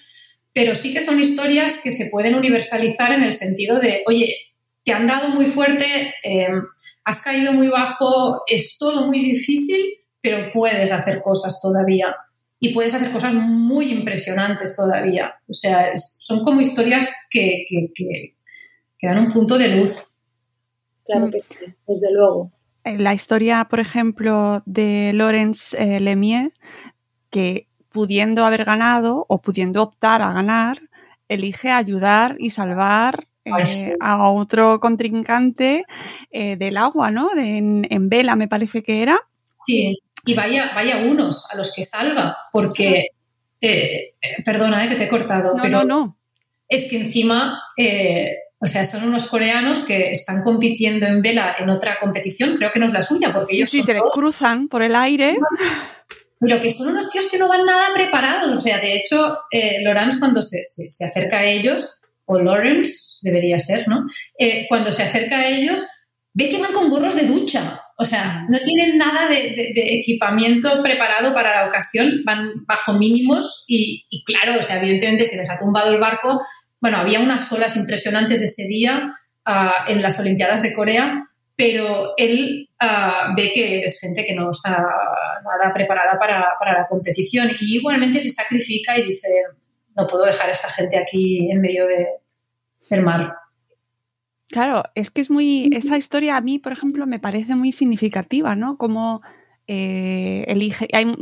pero 0.53 0.75
sí 0.75 0.95
que 0.95 1.01
son 1.01 1.19
historias 1.21 1.81
que 1.83 1.91
se 1.91 2.09
pueden 2.11 2.35
universalizar 2.37 3.13
en 3.13 3.23
el 3.25 3.35
sentido 3.35 3.81
de, 3.81 4.03
oye, 4.07 4.37
te 4.85 4.93
han 4.93 5.07
dado 5.07 5.31
muy 5.31 5.47
fuerte, 5.47 6.15
em, 6.23 6.63
has 7.05 7.23
caído 7.23 7.53
muy 7.53 7.69
bajo, 7.69 8.43
es 8.47 8.79
todo 8.79 9.07
muy 9.07 9.19
difícil, 9.19 9.81
pero 10.21 10.51
puedes 10.53 10.93
hacer 10.93 11.21
cosas 11.23 11.61
todavía. 11.61 12.15
Y 12.61 12.75
puedes 12.75 12.95
hacer 12.95 13.11
cosas 13.13 13.35
muy 13.35 13.93
impresionantes 13.93 14.75
todavía. 14.75 15.35
O 15.49 15.53
sea, 15.53 15.93
son 15.97 16.43
como 16.43 16.61
historias 16.61 17.29
que, 17.31 17.67
dan 19.03 19.27
un 19.27 19.33
punto 19.33 19.59
de 19.59 19.69
luz. 19.69 20.15
Claro 21.05 21.31
que 21.31 21.39
sí, 21.39 21.55
desde 21.87 22.13
luego. 22.13 22.53
La 22.97 23.15
historia, 23.15 23.67
por 23.69 23.81
ejemplo, 23.81 24.63
de 24.65 25.13
Laurence 25.15 25.77
eh, 25.77 26.01
Lemieux, 26.01 26.53
que 27.31 27.67
pudiendo 27.91 28.45
haber 28.45 28.65
ganado 28.65 29.27
o 29.29 29.41
pudiendo 29.41 29.83
optar 29.83 30.23
a 30.23 30.33
ganar, 30.33 30.81
elige 31.29 31.71
ayudar 31.71 32.37
y 32.39 32.51
salvar 32.51 33.27
eh, 33.45 33.93
a 34.01 34.31
otro 34.31 34.81
contrincante 34.81 35.85
eh, 36.31 36.57
del 36.57 36.77
agua, 36.77 37.11
¿no? 37.11 37.31
en, 37.37 38.09
vela, 38.09 38.37
me 38.37 38.49
parece 38.49 38.83
que 38.83 39.03
era. 39.03 39.21
Sí, 39.55 39.99
y 40.25 40.35
vaya, 40.35 40.73
vaya 40.75 40.99
unos 40.99 41.51
a 41.53 41.57
los 41.57 41.75
que 41.75 41.83
salva, 41.83 42.37
porque, 42.53 43.07
eh, 43.61 44.15
perdona 44.45 44.89
que 44.89 44.97
te 44.97 45.05
he 45.05 45.09
cortado, 45.09 45.55
no, 45.57 45.63
pero 45.63 45.85
no, 45.85 45.85
no. 45.85 46.19
es 46.69 46.91
que 46.91 47.01
encima, 47.01 47.61
o 48.61 48.67
sea, 48.67 48.85
son 48.85 49.05
unos 49.05 49.27
coreanos 49.27 49.81
que 49.81 50.11
están 50.11 50.43
compitiendo 50.43 51.07
en 51.07 51.23
vela 51.23 51.57
en 51.59 51.71
otra 51.71 51.99
competición, 51.99 52.57
creo 52.57 52.73
que 52.73 52.81
no 52.81 52.87
es 52.87 52.93
la 52.93 53.03
suya, 53.03 53.33
porque 53.33 53.55
ellos 53.55 53.71
sí, 53.71 53.83
se 53.83 53.95
les 53.95 54.03
cruzan 54.13 54.69
por 54.69 54.83
el 54.83 54.97
aire. 54.97 55.37
Pero 56.41 56.61
que 56.61 56.71
son 56.71 56.89
unos 56.89 57.11
tíos 57.11 57.29
que 57.31 57.39
no 57.39 57.49
van 57.49 57.65
nada 57.65 57.87
preparados. 57.95 58.51
O 58.51 58.61
sea, 58.61 58.79
de 58.79 58.97
hecho, 58.97 59.39
eh, 59.51 59.83
Laurence 59.83 60.19
cuando 60.21 60.41
se, 60.41 60.63
se, 60.65 61.05
acerca 61.05 61.39
a 61.39 61.45
ellos, 61.45 62.01
o 62.27 62.39
Lawrence 62.39 63.19
debería 63.23 63.59
ser, 63.59 63.89
¿no? 63.89 64.05
Eh, 64.39 64.67
cuando 64.69 64.93
se 64.93 65.03
acerca 65.03 65.39
a 65.39 65.49
ellos, 65.49 65.87
ve 66.35 66.49
que 66.49 66.59
van 66.59 66.73
con 66.73 66.91
gorros 66.91 67.17
de 67.17 67.27
ducha. 67.27 67.83
O 67.97 68.05
sea, 68.05 68.47
no 68.49 68.59
tienen 68.61 68.97
nada 68.97 69.29
de, 69.29 69.73
equipamiento 69.75 70.83
preparado 70.83 71.35
para 71.35 71.63
la 71.63 71.67
ocasión, 71.67 72.23
van 72.25 72.65
bajo 72.65 72.93
mínimos 72.93 73.65
y, 73.67 74.05
claro, 74.25 74.55
o 74.59 74.63
sea, 74.63 74.81
evidentemente 74.81 75.25
se 75.25 75.37
les 75.37 75.51
ha 75.51 75.59
tumbado 75.59 75.93
el 75.93 75.99
barco. 75.99 76.41
Bueno, 76.81 76.99
había 76.99 77.21
unas 77.21 77.53
olas 77.53 77.77
impresionantes 77.77 78.43
ese 78.43 78.65
día 78.65 79.09
ah, 79.45 79.85
en 79.89 80.03
las 80.03 80.21
Olimpiadas 80.21 80.63
de 80.63 80.73
Corea, 80.73 81.17
pero 81.57 82.15
él 82.17 82.69
ah, 82.79 83.33
ve 83.37 83.51
que 83.53 83.81
es 83.81 84.01
gente 84.01 84.25
que 84.25 84.35
no 84.35 84.51
está 84.51 84.71
nada 84.71 85.73
preparada 85.75 86.19
para, 86.19 86.55
la 86.73 86.87
competición 86.89 87.49
y 87.61 87.79
igualmente 87.79 88.21
se 88.21 88.31
sacrifica 88.31 88.97
y 88.97 89.07
dice, 89.07 89.29
no 89.97 90.07
puedo 90.07 90.25
dejar 90.25 90.49
a 90.49 90.53
esta 90.53 90.69
gente 90.69 90.97
aquí 90.97 91.51
en 91.51 91.61
medio 91.61 91.87
de, 91.87 92.07
del 92.91 93.03
mar. 93.03 93.35
Claro, 94.51 94.85
es 94.95 95.11
que 95.11 95.21
es 95.21 95.31
muy, 95.31 95.69
esa 95.75 95.99
historia 95.99 96.37
a 96.37 96.41
mí, 96.41 96.59
por 96.59 96.73
ejemplo, 96.73 97.07
me 97.07 97.19
parece 97.19 97.55
muy 97.55 97.73
significativa, 97.73 98.55
¿no? 98.55 98.79
Como 98.79 99.21
eh, 99.69 100.47
elige, 100.49 100.89
hay, 100.95 101.15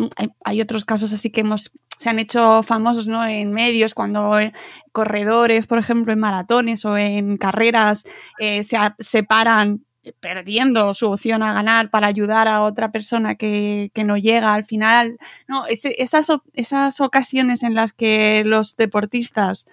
hay, 0.45 0.61
otros 0.61 0.85
casos 0.85 1.13
así 1.13 1.31
que 1.31 1.41
hemos, 1.41 1.73
se 1.99 2.11
han 2.11 2.21
hecho 2.21 2.63
famosos 2.63 3.09
¿no? 3.09 3.27
en 3.27 3.51
medios 3.51 3.93
cuando 3.93 4.39
eh, 4.39 4.53
corredores, 4.93 5.67
por 5.67 5.79
ejemplo, 5.79 6.13
en 6.13 6.21
maratones 6.21 6.85
o 6.85 6.97
en 6.97 7.39
carreras 7.39 8.05
eh, 8.39 8.63
se 8.63 8.79
separan 9.01 9.85
perdiendo 10.21 10.95
su 10.95 11.11
opción 11.11 11.43
a 11.43 11.53
ganar 11.53 11.91
para 11.91 12.07
ayudar 12.07 12.47
a 12.47 12.63
otra 12.63 12.93
persona 12.93 13.35
que, 13.35 13.91
no 14.05 14.17
llega 14.17 14.55
al 14.55 14.65
final. 14.65 15.19
No, 15.49 15.67
esas, 15.67 16.29
esas 16.55 17.01
ocasiones 17.01 17.65
en 17.65 17.75
las 17.75 17.93
que 17.93 18.45
los 18.47 18.77
deportistas, 18.77 19.69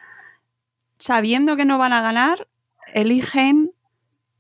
sabiendo 0.98 1.56
que 1.56 1.66
no 1.66 1.78
van 1.78 1.94
a 1.94 2.02
ganar, 2.02 2.48
eligen 2.96 3.72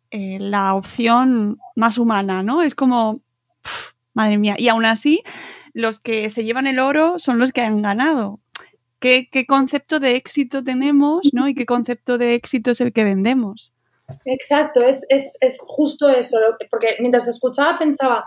eh, 0.09 0.37
la 0.39 0.73
opción 0.73 1.59
más 1.75 1.99
humana, 1.99 2.41
¿no? 2.41 2.63
Es 2.63 2.73
como, 2.73 3.21
madre 4.13 4.37
mía, 4.37 4.55
y 4.57 4.67
aún 4.69 4.85
así, 4.85 5.23
los 5.73 5.99
que 5.99 6.29
se 6.29 6.43
llevan 6.43 6.67
el 6.67 6.79
oro 6.79 7.19
son 7.19 7.39
los 7.39 7.51
que 7.51 7.61
han 7.61 7.81
ganado. 7.81 8.39
¿Qué, 8.99 9.27
qué 9.29 9.45
concepto 9.45 9.99
de 9.99 10.15
éxito 10.15 10.63
tenemos, 10.63 11.29
¿no? 11.33 11.47
Y 11.47 11.55
qué 11.55 11.65
concepto 11.65 12.17
de 12.17 12.35
éxito 12.35 12.71
es 12.71 12.79
el 12.79 12.93
que 12.93 13.03
vendemos. 13.03 13.73
Exacto, 14.25 14.81
es, 14.83 15.07
justo 15.67 16.09
eso, 16.09 16.37
porque 16.69 16.95
mientras 16.99 17.25
te 17.25 17.31
escuchaba 17.31 17.77
pensaba, 17.77 18.25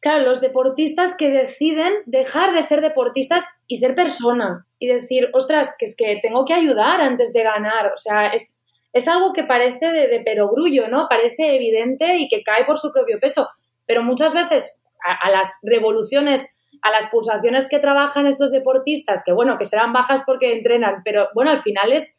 claro, 0.00 0.24
los 0.24 0.40
deportistas 0.40 1.16
que 1.16 1.30
deciden 1.30 1.92
dejar 2.06 2.54
de 2.54 2.62
ser 2.62 2.80
deportistas 2.80 3.46
y 3.66 3.76
ser 3.76 3.94
persona 3.94 4.66
y 4.78 4.86
decir, 4.86 5.30
ostras, 5.32 5.76
que 5.78 5.86
es 5.86 5.96
que 5.96 6.18
tengo 6.22 6.44
que 6.44 6.54
ayudar 6.54 7.00
antes 7.00 7.32
de 7.32 7.42
ganar, 7.42 7.86
o 7.86 7.96
sea, 7.96 8.28
es, 8.28 8.60
es 8.92 9.08
algo 9.08 9.32
que 9.32 9.44
parece 9.44 9.86
de, 9.86 10.08
de, 10.08 10.20
perogrullo, 10.20 10.88
¿no? 10.88 11.06
Parece 11.08 11.56
evidente 11.56 12.18
y 12.18 12.28
que 12.28 12.42
cae 12.42 12.64
por 12.64 12.78
su 12.78 12.92
propio 12.92 13.18
peso, 13.18 13.48
pero 13.86 14.02
muchas 14.02 14.34
veces 14.34 14.80
a, 15.04 15.30
las 15.30 15.60
revoluciones 15.62 16.48
a 16.82 16.90
las 16.90 17.08
pulsaciones 17.08 17.68
que 17.68 17.78
trabajan 17.78 18.26
estos 18.26 18.50
deportistas, 18.50 19.22
que 19.24 19.32
bueno, 19.32 19.56
que 19.58 19.64
serán 19.64 19.92
bajas 19.92 20.22
porque 20.26 20.52
entrenan, 20.52 21.02
pero 21.04 21.28
bueno, 21.34 21.50
al 21.50 21.62
final 21.62 21.92
es, 21.92 22.18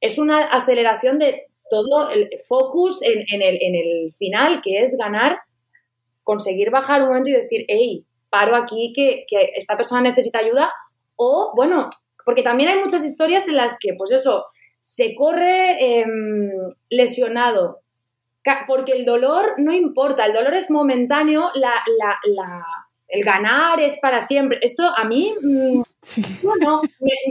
es 0.00 0.18
una 0.18 0.44
aceleración 0.44 1.18
de 1.18 1.46
todo 1.68 2.10
el 2.10 2.28
focus 2.46 3.00
en, 3.02 3.42
el, 3.42 4.14
final, 4.16 4.60
que 4.62 4.78
es 4.78 4.96
ganar, 4.96 5.38
conseguir 6.22 6.70
bajar 6.70 7.02
un 7.02 7.08
momento 7.08 7.30
y 7.30 7.34
decir, 7.34 7.64
hey, 7.68 8.04
paro 8.30 8.54
aquí 8.54 8.92
que, 8.94 9.26
esta 9.56 9.76
persona 9.76 10.02
necesita 10.02 10.38
ayuda. 10.38 10.72
O, 11.16 11.52
bueno, 11.56 11.88
porque 12.24 12.42
también 12.42 12.68
hay 12.68 12.78
muchas 12.78 13.04
historias 13.04 13.48
en 13.48 13.56
las 13.56 13.78
que, 13.80 13.94
pues 13.96 14.12
eso, 14.12 14.46
se 14.80 15.14
corre 15.14 16.00
em, 16.00 16.50
lesionado, 16.90 17.80
porque 18.66 18.92
el 18.92 19.04
dolor 19.04 19.54
no 19.58 19.72
importa, 19.72 20.26
el 20.26 20.32
dolor 20.32 20.54
es 20.54 20.70
momentáneo, 20.70 21.50
la, 21.54 21.72
el 23.08 23.24
ganar 23.24 23.80
es 23.80 23.98
para 24.00 24.20
siempre. 24.20 24.58
Esto 24.62 24.84
a 24.84 25.04
mí, 25.04 25.32
mm, 25.42 25.82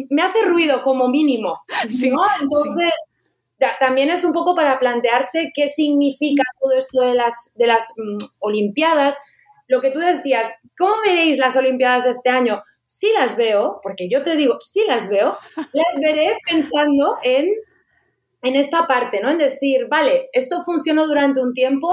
me, 0.09 0.21
hace 0.21 0.41
ruido 0.45 0.83
como 0.83 1.07
mínimo. 1.09 1.61
Entonces, 1.83 2.93
también 3.79 4.09
es 4.09 4.23
un 4.23 4.33
poco 4.33 4.55
para 4.55 4.79
plantearse 4.79 5.51
qué 5.53 5.67
significa 5.67 6.43
todo 6.59 6.73
esto 6.73 7.01
de 7.01 7.13
las, 7.13 7.53
de 7.57 7.67
las 7.67 7.93
mm, 7.97 8.17
Olimpiadas. 8.39 9.17
Lo 9.67 9.81
que 9.81 9.91
tú 9.91 9.99
decías, 9.99 10.61
¿cómo 10.77 10.95
veréis 11.03 11.37
las 11.37 11.55
Olimpiadas 11.55 12.03
de 12.03 12.11
este 12.11 12.29
año? 12.29 12.63
Si 12.85 13.11
las 13.13 13.35
veo, 13.35 13.79
porque 13.81 14.07
yo 14.09 14.23
te 14.23 14.35
digo, 14.35 14.57
si 14.59 14.83
las 14.85 15.09
veo, 15.09 15.37
las 15.55 15.99
veré 16.01 16.37
pensando 16.47 17.17
en, 17.23 17.47
en 18.45 18.55
esta 18.55 18.85
parte, 18.87 19.19
¿no? 19.21 19.29
En 19.29 19.39
decir, 19.39 19.87
vale, 19.89 20.29
esto 20.31 20.61
funcionó 20.61 21.07
durante 21.07 21.41
un 21.41 21.51
tiempo, 21.53 21.89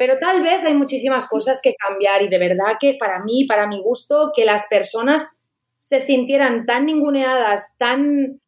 Pero 0.00 0.16
tal 0.16 0.42
vez 0.42 0.62
hay 0.62 0.74
muchísimas 0.74 1.26
cosas 1.26 1.60
que 1.60 1.74
cambiar 1.74 2.22
y 2.22 2.28
de 2.28 2.38
verdad 2.38 2.76
que 2.78 2.96
para 3.00 3.24
mí, 3.24 3.46
para 3.46 3.66
mi 3.66 3.80
gusto, 3.82 4.30
que 4.32 4.44
las 4.44 4.68
personas 4.68 5.40
se 5.80 5.98
sintieran 5.98 6.66
tan 6.66 6.86
ninguneadas, 6.86 7.76
tan 7.78 8.40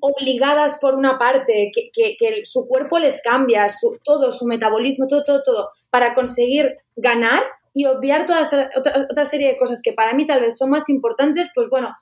obligadas 0.00 0.78
por 0.82 0.94
una 0.94 1.16
parte, 1.16 1.70
que, 1.74 2.16
que, 2.18 2.44
su 2.44 2.66
cuerpo 2.68 2.98
les 2.98 3.22
cambia, 3.22 3.70
su, 3.70 3.98
todo, 4.04 4.32
su 4.32 4.46
metabolismo, 4.46 5.06
todo, 5.06 5.24
todo, 5.24 5.42
todo, 5.42 5.70
para 5.88 6.14
conseguir 6.14 6.76
ganar 6.94 7.42
y 7.72 7.86
obviar 7.86 8.26
toda 8.26 8.42
otra, 8.42 9.06
otra, 9.10 9.24
serie 9.24 9.48
de 9.48 9.58
cosas 9.58 9.80
que 9.82 9.94
para 9.94 10.12
mí 10.12 10.26
tal 10.26 10.42
vez 10.42 10.58
son 10.58 10.68
más 10.68 10.90
importantes, 10.90 11.48
pues 11.54 11.68
bueno, 11.70 11.94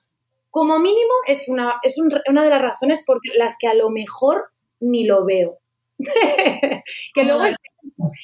como 0.50 0.80
mínimo 0.80 1.12
es 1.26 1.48
una, 1.48 1.76
es 1.82 1.96
una 2.28 2.42
de 2.42 2.50
las 2.50 2.62
razones 2.62 3.04
por 3.06 3.20
las 3.36 3.56
que 3.60 3.68
a 3.68 3.74
lo 3.74 3.90
mejor 3.90 4.46
ni 4.80 5.04
lo 5.04 5.24
veo. 5.24 5.58
que, 5.98 7.24
luego 7.24 7.44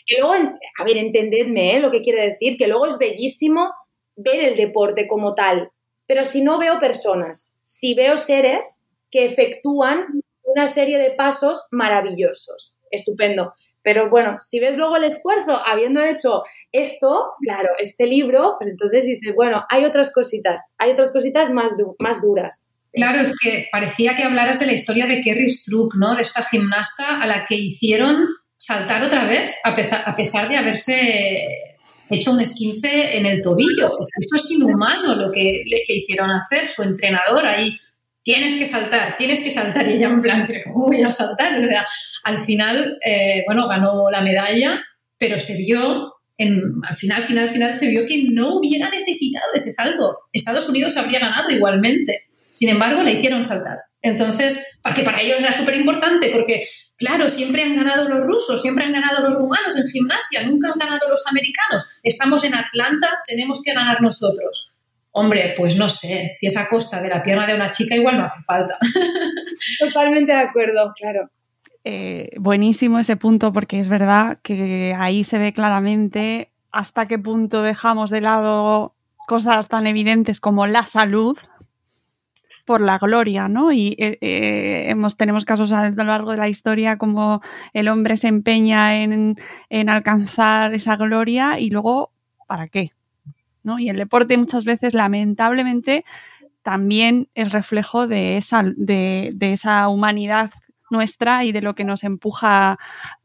que 0.07 0.17
luego, 0.21 0.35
a 0.35 0.85
ver, 0.85 0.97
entendedme 0.97 1.77
¿eh? 1.77 1.81
lo 1.81 1.91
que 1.91 2.03
quiere 2.03 2.23
decir, 2.23 2.57
que 2.57 2.67
luego 2.67 2.87
es 2.87 2.99
bellísimo 2.99 3.73
ver 4.17 4.41
el 4.41 4.57
deporte 4.57 5.07
como 5.07 5.35
tal, 5.35 5.71
pero 6.07 6.25
si 6.25 6.43
no 6.43 6.59
veo 6.59 6.79
personas, 6.79 7.59
si 7.63 7.95
veo 7.95 8.17
seres 8.17 8.91
que 9.11 9.25
efectúan 9.25 10.07
una 10.45 10.67
serie 10.67 10.99
de 10.99 11.13
pasos 11.13 11.67
maravillosos, 11.71 12.77
estupendo. 12.91 13.55
Pero 13.83 14.11
bueno, 14.11 14.37
si 14.39 14.61
ves 14.61 14.77
luego 14.77 14.97
el 14.97 15.05
esfuerzo 15.05 15.59
habiendo 15.67 16.03
hecho 16.03 16.43
esto, 16.71 17.33
claro, 17.43 17.71
este 17.79 18.07
libro, 18.07 18.57
pues 18.59 18.71
entonces 18.71 19.05
dices, 19.05 19.35
bueno, 19.35 19.65
hay 19.69 19.85
otras 19.85 20.13
cositas, 20.13 20.73
hay 20.79 20.93
otras 20.93 21.13
cositas 21.13 21.51
más, 21.51 21.75
más 21.99 22.23
duras. 22.23 22.73
Claro, 22.93 23.23
es 23.23 23.39
que 23.39 23.69
parecía 23.73 24.15
que 24.15 24.25
hablaras 24.25 24.61
de 24.61 24.67
la 24.67 24.73
historia 24.73 25.07
de 25.07 25.21
Kerry 25.21 25.49
Struck, 25.49 25.95
¿no? 25.97 26.15
De 26.15 26.23
esta 26.23 26.45
gimnasta 26.45 27.21
a 27.21 27.27
la 27.27 27.45
que 27.45 27.55
hicieron 27.55 28.27
saltar 28.57 29.03
otra 29.03 29.25
vez, 29.25 29.55
a 29.65 29.75
pesar, 29.75 30.03
a 30.05 30.15
pesar 30.15 30.49
de 30.49 30.57
haberse 30.57 31.49
hecho 32.11 32.33
un 32.33 32.41
esquince 32.41 33.17
en 33.17 33.27
el 33.27 33.41
tobillo. 33.41 33.97
Eso 33.99 34.37
es 34.37 34.51
inhumano 34.51 35.17
lo 35.17 35.33
que 35.33 35.63
le, 35.65 35.79
le 35.89 35.97
hicieron 35.97 36.31
hacer. 36.31 36.69
Su 36.69 36.83
entrenador 36.83 37.47
ahí 37.47 37.77
tienes 38.23 38.55
que 38.55 38.65
saltar, 38.65 39.17
tienes 39.17 39.41
que 39.41 39.51
saltar. 39.51 39.89
Y 39.89 39.95
ella 39.95 40.09
en 40.09 40.21
plan, 40.21 40.45
¿cómo 40.65 40.87
voy 40.87 41.03
a 41.03 41.11
saltar? 41.11 41.59
O 41.59 41.65
sea, 41.65 41.87
al 42.25 42.39
final, 42.39 42.99
eh, 43.05 43.43
bueno, 43.47 43.69
ganó 43.69 44.11
la 44.11 44.21
medalla, 44.21 44.83
pero 45.19 45.39
se 45.39 45.57
vio, 45.57 46.15
en, 46.39 46.61
al 46.89 46.97
final, 46.97 47.23
final, 47.23 47.51
final, 47.51 47.75
se 47.75 47.89
vio 47.89 48.07
que 48.07 48.25
no 48.31 48.57
hubiera 48.57 48.89
necesitado 48.91 49.47
ese 49.55 49.71
salto. 49.71 50.19
Estados 50.33 50.69
Unidos 50.69 50.97
habría 50.97 51.21
ganado 51.21 51.51
igualmente. 51.51 52.27
Sin 52.53 52.69
embargo, 52.69 53.03
le 53.03 53.15
hicieron 53.15 53.45
saltar. 53.45 53.79
Entonces, 54.01 54.79
porque 54.83 55.03
para 55.03 55.21
ellos 55.21 55.41
era 55.41 55.53
súper 55.53 55.75
importante, 55.75 56.31
porque, 56.33 56.65
claro, 56.97 57.29
siempre 57.29 57.63
han 57.63 57.75
ganado 57.75 58.09
los 58.09 58.21
rusos, 58.21 58.63
siempre 58.63 58.85
han 58.85 58.93
ganado 58.93 59.29
los 59.29 59.39
rumanos 59.39 59.77
en 59.77 59.89
gimnasia, 59.89 60.45
nunca 60.45 60.71
han 60.73 60.79
ganado 60.79 61.09
los 61.09 61.27
americanos. 61.27 62.01
Estamos 62.03 62.45
en 62.45 62.55
Atlanta, 62.55 63.09
tenemos 63.27 63.61
que 63.65 63.75
ganar 63.75 64.01
nosotros 64.01 64.73
Hombre, 65.15 65.55
pues 65.59 65.77
no 65.77 65.91
sé, 65.91 66.31
si 66.33 66.47
es 66.47 66.57
a 66.57 66.69
costa 66.69 67.03
de 67.03 67.09
la 67.09 67.23
pierna 67.23 67.47
de 67.47 67.55
una 67.55 67.69
chica, 67.69 67.95
igual 67.95 68.17
no 68.17 68.25
hace 68.25 68.43
falta. 68.45 68.79
Totalmente 69.79 70.33
de 70.33 70.39
acuerdo, 70.39 70.93
claro. 70.97 71.31
Eh, 71.85 72.31
buenísimo 72.39 72.99
ese 72.99 73.17
punto 73.17 73.53
porque 73.53 73.79
es 73.79 73.89
verdad 73.89 74.39
que 74.43 74.97
ahí 74.99 75.25
se 75.25 75.39
ve 75.39 75.53
claramente 75.53 76.51
hasta 76.71 77.07
qué 77.07 77.19
punto 77.19 77.63
dejamos 77.63 78.11
de 78.11 78.23
lado 78.23 78.95
cosas 79.27 79.69
tan 79.69 79.87
evidentes 79.87 80.41
como 80.41 80.67
la 80.67 80.85
salud 80.85 81.37
por 82.65 82.81
la 82.81 82.99
gloria, 82.99 83.49
¿no? 83.49 83.73
Y 83.73 83.97
eh, 83.99 84.19
eh, 84.21 84.87
hemos, 84.89 85.17
tenemos 85.17 85.45
casos 85.45 85.73
a 85.73 85.91
lo 85.91 86.05
largo 86.05 86.31
de 86.31 86.37
la 86.37 86.49
historia 86.49 86.99
como 86.99 87.43
el 87.73 87.89
hombre 87.89 88.17
se 88.17 88.29
empeña 88.29 88.97
en, 89.03 89.37
en 89.69 89.89
alcanzar 89.89 90.75
esa 90.75 90.97
gloria 90.97 91.59
y 91.59 91.71
luego, 91.71 92.13
¿para 92.47 92.69
qué? 92.69 92.93
Y 93.79 93.89
el 93.89 93.97
deporte 93.97 94.37
muchas 94.37 94.65
veces, 94.65 94.95
lamentablemente, 94.95 96.05
también 96.63 97.29
es 97.35 97.53
reflejo 97.53 98.07
de 98.07 98.37
esa, 98.37 98.63
de, 98.77 99.35
esa 99.41 99.89
humanidad 99.89 100.51
nuestra 100.91 101.45
y 101.45 101.53
de 101.53 101.63
lo 101.63 101.75
que 101.75 101.85
nos 101.85 102.05
empuja 102.05 102.73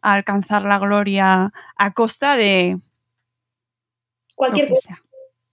a 0.01 0.13
alcanzar 0.13 0.63
la 0.63 0.79
gloria 0.79 1.51
a 1.75 1.93
costa 1.93 2.37
de 2.37 2.79
cualquier 4.35 4.69
cosa. 4.69 5.01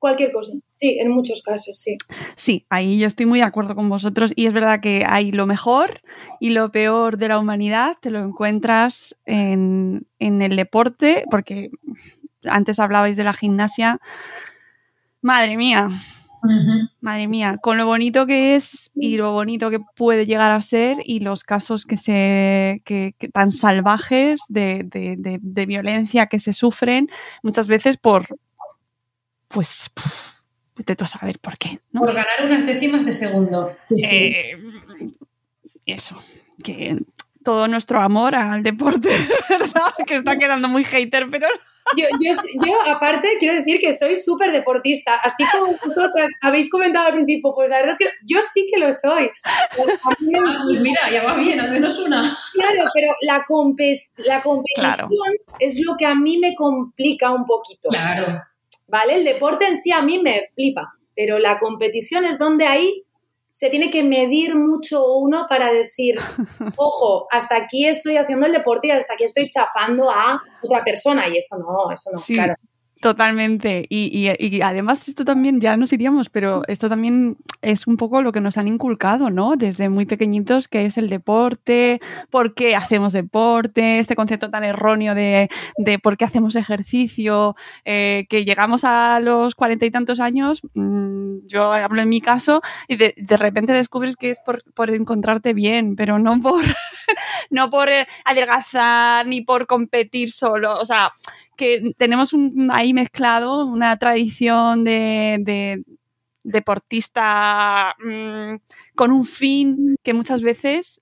Cualquier 0.05 0.33
cosa, 0.33 0.53
sí, 0.69 0.99
en 1.01 1.09
muchos 1.11 1.41
casos, 1.41 1.79
sí. 1.79 1.97
Sí, 2.35 2.67
ahí 2.69 2.99
yo 2.99 3.07
estoy 3.07 3.25
muy 3.25 3.39
de 3.39 3.47
acuerdo 3.47 3.75
con 3.75 3.89
vosotros 3.89 4.35
y 4.37 4.45
es 4.45 4.53
verdad 4.53 4.81
que 4.81 5.07
hay 5.09 5.33
lo 5.33 5.47
mejor 5.47 6.03
y 6.41 6.51
lo 6.51 6.71
peor 6.71 7.17
de 7.17 7.29
la 7.29 7.39
humanidad, 7.39 7.97
te 8.03 8.11
lo 8.11 8.19
encuentras 8.19 9.17
en, 9.25 10.07
en 10.19 10.43
el 10.43 10.57
deporte, 10.57 11.25
porque 11.31 11.71
antes 12.45 12.79
hablabais 12.81 13.17
de 13.17 13.25
la 13.25 13.33
gimnasia, 13.33 13.99
Madre 15.23 15.57
mía. 15.57 15.89
Madre 17.01 17.29
mía, 17.29 17.57
con 17.63 17.79
lo 17.79 17.87
bonito 17.87 18.27
que 18.27 18.57
es 18.57 18.91
y 18.95 19.17
lo 19.17 19.33
bonito 19.33 19.71
que 19.71 19.81
puede 19.97 20.27
llegar 20.27 20.53
a 20.53 20.61
ser 20.61 20.99
y 21.03 21.21
los 21.21 21.45
casos 21.45 21.87
que 21.87 21.97
se 21.97 22.83
que, 22.85 23.15
tan 23.33 23.51
salvajes 23.51 24.43
de, 24.51 24.87
violencia 25.67 26.27
que 26.27 26.39
se 26.41 26.53
sufren 26.53 27.09
muchas 27.43 27.69
veces 27.69 27.97
por 27.97 28.27
pues 29.55 29.89
vete 30.77 30.97
tú 30.97 31.05
a 31.05 31.09
saber 31.09 31.39
por 31.39 31.57
qué. 31.57 31.81
Por 31.93 32.13
ganar 32.13 32.45
unas 32.45 32.67
décimas 32.67 33.07
de 33.07 33.13
segundo. 33.13 33.75
Eh, 33.91 34.57
eso, 35.87 36.21
que 36.63 36.99
todo 37.45 37.69
nuestro 37.69 38.01
amor 38.01 38.35
al 38.35 38.65
deporte, 38.65 39.09
¿verdad? 39.49 39.95
Que 40.07 40.17
está 40.17 40.37
quedando 40.39 40.69
muy 40.69 40.83
hater, 40.83 41.31
pero 41.31 41.47
yo, 41.97 42.07
yo, 42.19 42.33
yo, 42.67 42.93
aparte, 42.93 43.37
quiero 43.39 43.55
decir 43.55 43.79
que 43.79 43.93
soy 43.93 44.17
súper 44.17 44.51
deportista, 44.51 45.17
así 45.17 45.45
como 45.53 45.77
vosotras 45.85 46.31
habéis 46.41 46.69
comentado 46.71 47.09
al 47.09 47.15
principio, 47.15 47.55
pues 47.55 47.71
la 47.71 47.77
verdad 47.77 47.93
es 47.93 47.99
que 47.99 48.11
yo 48.25 48.41
sí 48.43 48.69
que 48.73 48.81
lo 48.81 48.93
soy. 48.93 49.31
Ah, 50.07 50.15
pues 50.19 50.81
mira, 50.81 51.11
ya 51.11 51.25
va 51.25 51.35
bien, 51.35 51.61
al 51.61 51.71
menos 51.71 51.99
una. 51.99 52.23
Claro, 52.53 52.91
pero 52.95 53.15
la, 53.23 53.45
la 54.17 54.43
competición 54.43 55.29
es 55.59 55.81
lo 55.85 55.97
que 55.97 56.07
a 56.07 56.15
mí 56.15 56.39
me 56.39 56.55
complica 56.55 57.33
un 57.33 57.45
poquito. 57.45 57.89
Claro. 57.89 58.41
¿Vale? 58.95 59.17
El 59.17 59.25
deporte 59.25 59.67
en 59.67 59.75
sí 59.75 59.91
a 59.91 60.03
mí 60.03 60.21
me 60.21 60.43
flipa, 60.55 60.95
pero 61.17 61.41
la 61.41 61.59
competición 61.59 62.25
es 62.25 62.39
donde 62.39 62.65
ahí 62.65 63.03
se 63.51 63.69
tiene 63.69 63.91
que 63.91 64.05
medir 64.05 64.55
mucho 64.55 65.17
uno 65.17 65.47
para 65.49 65.73
decir, 65.73 66.15
ojo, 66.77 67.27
hasta 67.33 67.57
aquí 67.57 67.89
estoy 67.89 68.19
haciendo 68.19 68.47
el 68.47 68.53
deporte 68.53 68.87
y 68.87 68.91
hasta 68.93 69.15
aquí 69.15 69.25
estoy 69.25 69.49
chafando 69.49 70.09
a 70.09 70.41
otra 70.63 70.85
persona. 70.85 71.27
Y 71.27 71.39
eso 71.39 71.57
no, 71.59 71.91
eso 71.93 72.11
no, 72.13 72.23
claro. 72.23 72.55
Totalmente. 73.05 73.85
Y, 73.91 74.31
y, 74.39 74.63
además 74.63 75.07
esto 75.09 75.27
también, 75.27 75.61
ya 75.61 75.77
nos 75.77 75.93
iríamos, 75.93 76.31
pero 76.31 76.63
esto 76.69 76.89
también 76.89 77.37
es 77.61 77.87
un 77.87 77.99
poco 77.99 78.23
lo 78.23 78.33
que 78.33 78.41
nos 78.41 78.57
han 78.57 78.67
inculcado, 78.67 79.29
¿no? 79.29 79.57
Desde 79.57 79.91
muy 79.91 80.07
pequeñitos, 80.07 80.69
que 80.69 80.87
es 80.87 80.97
el 80.97 81.11
deporte, 81.11 82.01
por 82.31 82.55
qué 82.55 82.75
hacemos 82.75 83.13
deporte, 83.13 83.99
este 83.99 84.17
concepto 84.17 84.49
tan 84.49 84.65
erróneo 84.65 85.15
de, 85.15 85.51
de 85.77 85.99
por 85.99 86.17
qué 86.17 86.25
hacemos 86.25 86.57
ejercicio, 86.57 87.57
eh, 87.85 88.25
que 88.31 88.47
llegamos 88.47 88.85
a 88.85 89.21
los 89.21 89.55
cuarenta 89.55 89.85
y 89.85 89.91
tantos 89.91 90.19
años, 90.19 90.63
mm, 90.73 91.47
yo 91.47 91.75
hablo 91.75 92.01
en 92.01 92.09
mi 92.09 92.23
caso, 92.23 92.63
y 92.89 92.97
de, 92.97 93.13
de 93.19 93.37
repente 93.37 93.75
descubres 93.75 94.17
que 94.17 94.31
es 94.31 94.41
por, 94.41 94.65
por, 94.73 94.89
encontrarte 94.89 95.53
bien, 95.53 95.95
pero 95.95 96.19
no 96.19 96.41
por, 96.41 96.65
no 97.51 97.69
por 97.69 97.91
eh, 97.91 98.07
adelgazar 98.25 99.27
ni 99.27 99.43
por 99.43 99.67
competir 99.67 100.31
solo. 100.31 100.79
O 100.79 100.87
sea, 100.87 101.13
que 101.57 101.93
tenemos 101.97 102.33
un, 102.33 102.71
ahí 102.73 102.93
mezclado 102.93 103.67
una 103.67 103.97
tradición 103.99 104.85
de, 104.85 105.83
deportista 106.43 107.95
mm, 108.05 108.57
con 108.95 109.11
un 109.11 109.25
fin 109.25 109.97
que 110.03 110.15
muchas 110.15 110.43
veces, 110.43 111.01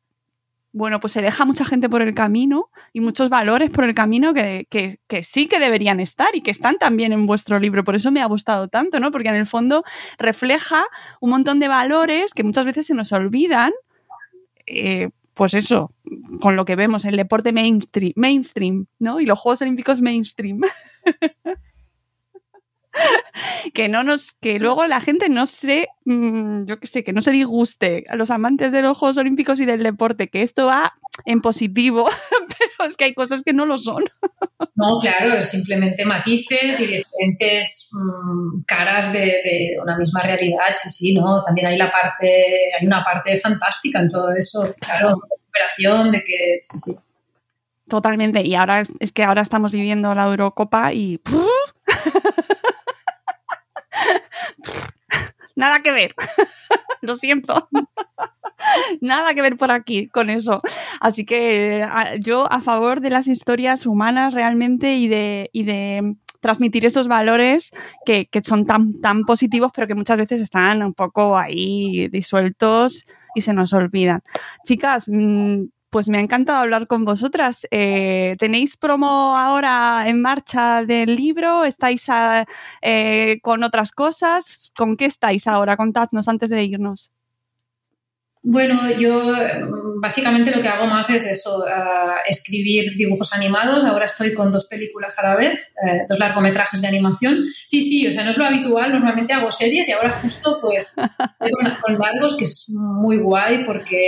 bueno, 0.73 1.01
pues 1.01 1.13
se 1.13 1.23
deja 1.23 1.45
mucha 1.45 1.65
gente 1.65 1.89
por 1.89 2.01
el 2.01 2.15
camino 2.15 2.71
y 2.93 3.01
muchos 3.01 3.29
valores 3.29 3.71
por 3.71 3.85
el 3.85 3.95
camino 3.95 4.33
que, 4.35 4.67
que, 4.71 5.25
sí 5.25 5.49
que 5.49 5.59
deberían 5.59 6.01
estar 6.01 6.35
y 6.35 6.43
que 6.43 6.51
están 6.51 6.79
también 6.79 7.13
en 7.13 7.27
vuestro 7.27 7.59
libro. 7.59 7.85
Por 7.85 7.97
eso 7.97 8.11
me 8.11 8.23
ha 8.23 8.27
gustado 8.27 8.69
tanto, 8.69 9.01
¿no? 9.01 9.11
Porque 9.11 9.29
en 9.29 9.35
el 9.35 9.47
fondo 9.47 9.85
refleja 10.19 10.85
un 11.21 11.31
montón 11.31 11.59
de 11.59 11.69
valores 11.69 12.33
que 12.35 12.45
muchas 12.45 12.65
veces 12.65 12.87
se 12.87 12.95
nos 12.95 13.13
olvidan. 13.13 13.73
Eh, 14.67 15.11
pues 15.35 15.55
eso, 15.55 15.93
con 16.41 16.57
lo 16.57 16.65
que 16.65 16.77
vemos, 16.77 17.05
el 17.05 17.17
deporte 17.17 17.53
mainstream, 17.53 18.13
mainstream 18.17 18.87
¿no? 18.99 19.21
Y 19.21 19.27
los 19.27 19.39
Juegos 19.39 19.63
Olímpicos 19.63 20.01
mainstream. 20.01 20.61
que 23.75 23.89
no 23.89 24.03
nos, 24.03 24.33
que 24.41 24.59
luego 24.59 24.87
la 24.87 25.01
gente 25.01 25.29
no 25.29 25.47
se, 25.47 25.89
mm, 26.05 26.65
yo 26.65 26.79
qué 26.79 26.87
sé, 26.87 27.05
que 27.05 27.13
no 27.13 27.23
se 27.23 27.31
disguste 27.31 28.05
a 28.09 28.17
los 28.17 28.31
amantes 28.31 28.73
de 28.73 28.83
los 28.83 28.99
Juegos 28.99 29.19
Olímpicos 29.19 29.61
y 29.61 29.67
del 29.67 29.83
deporte, 29.83 30.29
que 30.29 30.43
esto 30.43 30.67
va 30.67 30.95
en 31.25 31.41
positivo, 31.41 32.09
pero 32.79 32.91
es 32.91 32.97
que 32.97 33.05
hay 33.05 33.15
cosas 33.15 33.43
que 33.43 33.53
no 33.53 33.67
lo 33.67 33.79
son. 33.79 34.05
no, 34.75 35.01
claro, 35.01 35.35
es 35.35 35.49
simplemente 35.49 36.05
matices 36.05 36.81
y 36.81 36.87
diferentes 36.87 37.91
mm, 37.93 38.63
caras 38.67 39.13
de, 39.13 39.77
una 39.83 39.97
misma 39.97 40.23
realidad, 40.23 40.75
sí, 40.77 40.89
sí, 40.89 41.15
¿no? 41.15 41.43
También 41.45 41.69
hay 41.69 41.79
la 41.79 41.91
parte, 41.91 42.47
hay 42.79 42.87
una 42.87 43.05
parte 43.05 43.37
fantástica 43.39 44.01
en 44.01 44.09
todo 44.09 44.33
eso, 44.33 44.75
claro, 44.81 45.09
de 45.09 45.15
recuperación, 45.15 46.11
de 46.13 46.19
que, 46.23 46.59
sí, 46.63 46.79
sí. 46.79 46.97
Totalmente. 47.89 48.41
Y 48.43 48.55
ahora 48.55 48.81
es, 48.81 48.93
es 49.01 49.13
que 49.13 49.23
ahora 49.23 49.43
estamos 49.43 49.73
viviendo 49.73 50.15
la 50.15 50.25
Eurocopa 50.25 50.93
y. 50.95 51.21
Nada 55.57 55.81
que 55.81 55.93
ver. 55.93 56.15
Lo 57.03 57.17
siento. 57.17 57.69
Nada 59.01 59.35
que 59.35 59.43
ver 59.43 59.57
por 59.57 59.71
aquí 59.71 60.09
con 60.09 60.31
eso. 60.31 60.63
Así 61.01 61.25
que 61.25 61.83
a- 61.89 62.17
yo 62.17 62.51
a 62.53 62.61
favor 62.61 63.01
de 63.01 63.11
las 63.11 63.27
historias 63.29 63.87
humanas 63.87 64.35
realmente 64.35 64.95
y 64.97 65.09
de, 65.09 65.51
y 65.53 65.65
de 65.65 66.15
transmitir 66.41 66.87
esos 66.87 67.09
valores 67.09 67.71
que, 68.05 68.27
que 68.27 68.43
son 68.43 68.67
tan, 68.67 69.01
tan 69.01 69.23
positivos, 69.25 69.73
pero 69.75 69.87
que 69.87 69.95
muchas 69.95 70.17
veces 70.17 70.41
están 70.41 70.83
un 70.83 70.95
poco 70.95 71.37
ahí 71.39 72.09
disueltos 72.09 73.05
y 73.35 73.43
se 73.43 73.53
nos 73.53 73.73
olvidan. 73.73 74.23
Chicas, 74.65 75.07
mm, 75.09 75.65
pues 75.93 76.09
me 76.09 76.19
ha 76.19 76.21
encantado 76.23 76.59
hablar 76.61 76.87
con 76.89 77.05
vosotras. 77.05 77.67
Eh, 77.71 78.37
¿Tenéis 78.41 78.77
promo 78.79 79.37
ahora 79.37 80.05
en 80.09 80.23
marcha 80.23 80.85
del 80.85 81.15
libro? 81.17 81.65
¿Estáis 81.65 82.09
a- 82.09 82.47
eh, 82.83 83.39
con 83.43 83.63
otras 83.63 83.93
cosas? 83.93 84.73
¿Con 84.77 84.97
qué 84.97 85.05
estáis 85.07 85.47
ahora? 85.47 85.77
Contadnos 85.77 86.29
antes 86.29 86.49
de 86.51 86.65
irnos. 86.65 87.11
Bueno, 88.45 88.91
yo 88.99 89.37
eh, 89.37 89.63
básicamente 90.01 90.51
lo 90.51 90.61
que 90.61 90.67
hago 90.67 90.87
más 90.87 91.09
es 91.11 91.25
eso, 91.27 91.65
eh, 91.67 91.71
escribir 92.27 92.97
dibujos 92.97 93.33
animados. 93.35 93.85
Ahora 93.85 94.07
estoy 94.07 94.35
con 94.35 94.51
dos 94.51 94.67
películas 94.67 95.17
a 95.21 95.29
la 95.29 95.37
vez, 95.37 95.61
eh, 95.87 96.01
dos 96.09 96.19
largometrajes 96.19 96.83
de 96.83 96.89
animación. 96.89 97.45
Sí, 97.67 97.81
sí, 97.83 98.09
o 98.09 98.11
sea, 98.11 98.25
no 98.25 98.31
es 98.31 98.37
lo 98.39 98.45
habitual, 98.45 98.91
normalmente 98.93 99.33
hago 99.33 99.53
series 99.53 99.89
y 99.89 99.93
ahora 99.93 100.19
justo 100.21 100.59
pues 100.61 100.95
con, 100.97 101.71
con 101.83 101.99
largos, 102.01 102.37
que 102.37 102.43
es 102.45 102.71
muy 102.77 103.19
guay 103.19 103.65
porque, 103.65 104.03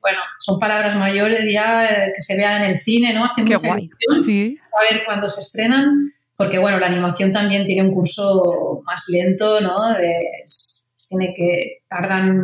bueno, 0.00 0.18
son 0.40 0.58
palabras 0.58 0.96
mayores 0.96 1.48
ya 1.52 1.86
eh, 1.86 2.12
que 2.12 2.20
se 2.20 2.36
vean 2.36 2.64
en 2.64 2.70
el 2.70 2.76
cine, 2.78 3.12
¿no? 3.14 3.24
Hace 3.26 3.44
Qué 3.44 3.54
mucha 3.54 3.68
guay. 3.68 3.90
Sí. 4.24 4.58
a 4.76 4.92
ver 4.92 5.04
cuándo 5.04 5.28
se 5.28 5.38
estrenan, 5.40 6.00
porque 6.36 6.58
bueno, 6.58 6.80
la 6.80 6.86
animación 6.88 7.30
también 7.30 7.64
tiene 7.64 7.82
un 7.82 7.92
curso 7.94 8.82
más 8.84 9.04
lento, 9.08 9.60
¿no? 9.60 9.92
De- 9.94 10.42
es- 10.44 10.74
tiene 11.08 11.32
que 11.36 11.78
tardan, 11.88 12.40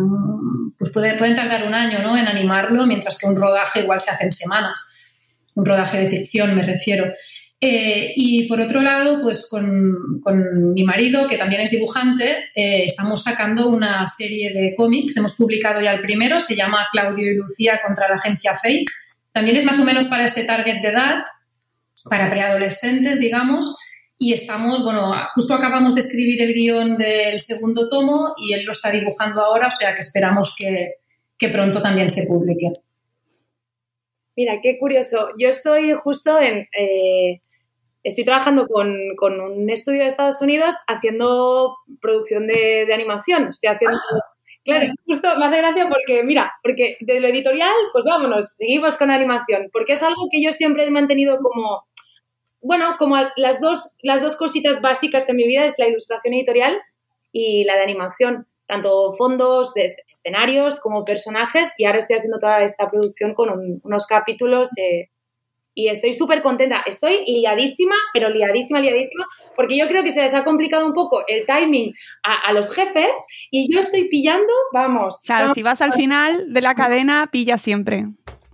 pues 0.78 0.90
puede- 0.90 1.14
pueden 1.14 1.36
tardar 1.36 1.64
un 1.66 1.74
año, 1.74 2.00
¿no? 2.02 2.16
En 2.16 2.26
animarlo, 2.26 2.86
mientras 2.86 3.18
que 3.18 3.26
un 3.26 3.36
rodaje 3.36 3.80
igual 3.80 4.00
se 4.00 4.10
hace 4.10 4.24
en 4.24 4.32
semanas. 4.32 4.90
Un 5.54 5.64
rodaje 5.66 5.98
de 6.00 6.08
ficción, 6.08 6.54
me 6.56 6.62
refiero. 6.62 7.12
Eh, 7.60 8.12
y 8.16 8.46
por 8.48 8.60
otro 8.60 8.82
lado, 8.82 9.22
pues 9.22 9.48
con, 9.50 10.20
con 10.22 10.72
mi 10.74 10.82
marido, 10.84 11.26
que 11.28 11.38
también 11.38 11.60
es 11.62 11.70
dibujante, 11.70 12.50
eh, 12.54 12.84
estamos 12.86 13.22
sacando 13.22 13.68
una 13.68 14.06
serie 14.06 14.52
de 14.52 14.74
cómics. 14.74 15.16
Hemos 15.16 15.34
publicado 15.36 15.80
ya 15.80 15.92
el 15.92 16.00
primero, 16.00 16.40
se 16.40 16.56
llama 16.56 16.86
Claudio 16.92 17.30
y 17.30 17.36
Lucía 17.36 17.80
contra 17.86 18.08
la 18.08 18.16
agencia 18.16 18.54
Fake. 18.54 18.90
También 19.32 19.56
es 19.56 19.64
más 19.64 19.78
o 19.78 19.84
menos 19.84 20.06
para 20.06 20.24
este 20.24 20.44
target 20.44 20.80
de 20.82 20.88
edad, 20.88 21.22
para 22.10 22.28
preadolescentes, 22.30 23.18
digamos. 23.20 23.74
Y 24.18 24.32
estamos, 24.32 24.84
bueno, 24.84 25.12
justo 25.34 25.54
acabamos 25.54 25.94
de 25.94 26.00
escribir 26.00 26.40
el 26.42 26.54
guion 26.54 26.96
del 26.96 27.40
segundo 27.40 27.88
tomo 27.88 28.34
y 28.36 28.52
él 28.52 28.64
lo 28.64 28.72
está 28.72 28.90
dibujando 28.90 29.40
ahora, 29.40 29.68
o 29.68 29.70
sea 29.70 29.94
que 29.94 30.00
esperamos 30.00 30.54
que, 30.56 30.94
que 31.36 31.48
pronto 31.48 31.82
también 31.82 32.10
se 32.10 32.26
publique. 32.26 32.72
Mira, 34.36 34.60
qué 34.62 34.78
curioso. 34.78 35.28
Yo 35.38 35.48
estoy 35.48 35.92
justo 35.92 36.40
en... 36.40 36.68
eh, 36.76 37.40
estoy 38.02 38.24
trabajando 38.24 38.66
con, 38.66 38.94
con 39.16 39.40
un 39.40 39.70
estudio 39.70 40.02
de 40.02 40.08
Estados 40.08 40.42
Unidos 40.42 40.76
haciendo 40.86 41.76
producción 42.00 42.46
de, 42.46 42.84
de 42.86 42.94
animación. 42.94 43.48
Estoy 43.48 43.70
haciendo... 43.70 43.98
Claro, 44.64 44.86
justo 45.04 45.28
me 45.38 45.46
hace 45.46 45.58
gracia 45.58 45.88
porque, 45.88 46.22
mira, 46.24 46.52
porque 46.62 46.96
de 47.00 47.20
lo 47.20 47.28
editorial, 47.28 47.74
pues 47.92 48.06
vámonos, 48.06 48.54
seguimos 48.56 48.96
con 48.96 49.10
animación, 49.10 49.68
porque 49.70 49.92
es 49.92 50.02
algo 50.02 50.26
que 50.30 50.42
yo 50.42 50.52
siempre 50.52 50.84
he 50.84 50.90
mantenido 50.90 51.38
como, 51.38 51.84
bueno, 52.64 52.96
como 52.98 53.16
las 53.36 53.60
dos, 53.60 53.94
las 54.02 54.22
dos 54.22 54.36
cositas 54.36 54.80
básicas 54.80 55.28
en 55.28 55.36
mi 55.36 55.46
vida 55.46 55.64
es 55.64 55.78
la 55.78 55.86
ilustración 55.86 56.34
editorial 56.34 56.80
y 57.30 57.64
la 57.64 57.76
de 57.76 57.82
animación, 57.82 58.46
tanto 58.66 59.12
fondos 59.12 59.74
de 59.74 59.82
esc- 59.86 60.02
escenarios 60.12 60.80
como 60.80 61.04
personajes, 61.04 61.72
y 61.78 61.84
ahora 61.84 61.98
estoy 61.98 62.16
haciendo 62.16 62.38
toda 62.38 62.62
esta 62.62 62.90
producción 62.90 63.34
con 63.34 63.50
un- 63.50 63.80
unos 63.84 64.06
capítulos 64.06 64.70
eh, 64.78 65.10
y 65.76 65.88
estoy 65.88 66.12
súper 66.12 66.40
contenta. 66.40 66.84
Estoy 66.86 67.24
liadísima, 67.26 67.96
pero 68.12 68.28
liadísima, 68.30 68.78
liadísima, 68.80 69.26
porque 69.56 69.76
yo 69.76 69.88
creo 69.88 70.04
que 70.04 70.12
se 70.12 70.22
les 70.22 70.32
ha 70.32 70.44
complicado 70.44 70.86
un 70.86 70.92
poco 70.92 71.24
el 71.26 71.44
timing 71.46 71.92
a, 72.22 72.48
a 72.48 72.52
los 72.52 72.72
jefes 72.72 73.10
y 73.50 73.72
yo 73.72 73.80
estoy 73.80 74.08
pillando, 74.08 74.52
vamos, 74.72 75.20
Claro, 75.26 75.42
vamos, 75.46 75.54
si 75.54 75.62
vas 75.64 75.80
al 75.80 75.92
final 75.92 76.52
de 76.54 76.60
la 76.62 76.74
cadena, 76.76 77.28
pilla 77.32 77.58
siempre. 77.58 78.04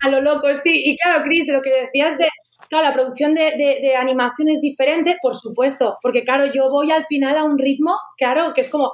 a 0.02 0.08
lo 0.08 0.22
loco, 0.22 0.52
sí. 0.54 0.80
Y 0.86 0.96
claro, 0.96 1.22
Cris, 1.22 1.48
lo 1.52 1.60
que 1.60 1.70
decías 1.82 2.16
de, 2.16 2.26
claro, 2.70 2.88
la 2.88 2.94
producción 2.94 3.34
de, 3.34 3.42
de- 3.58 3.80
de 3.82 3.96
animación 3.96 4.48
es 4.48 4.60
diferente, 4.62 5.18
por 5.20 5.36
supuesto, 5.36 5.98
porque 6.00 6.24
claro, 6.24 6.50
yo 6.54 6.70
voy 6.70 6.90
al 6.90 7.04
final 7.04 7.36
a 7.36 7.44
un 7.44 7.58
ritmo, 7.58 7.94
claro, 8.16 8.52
que 8.54 8.62
es 8.62 8.70
como, 8.70 8.92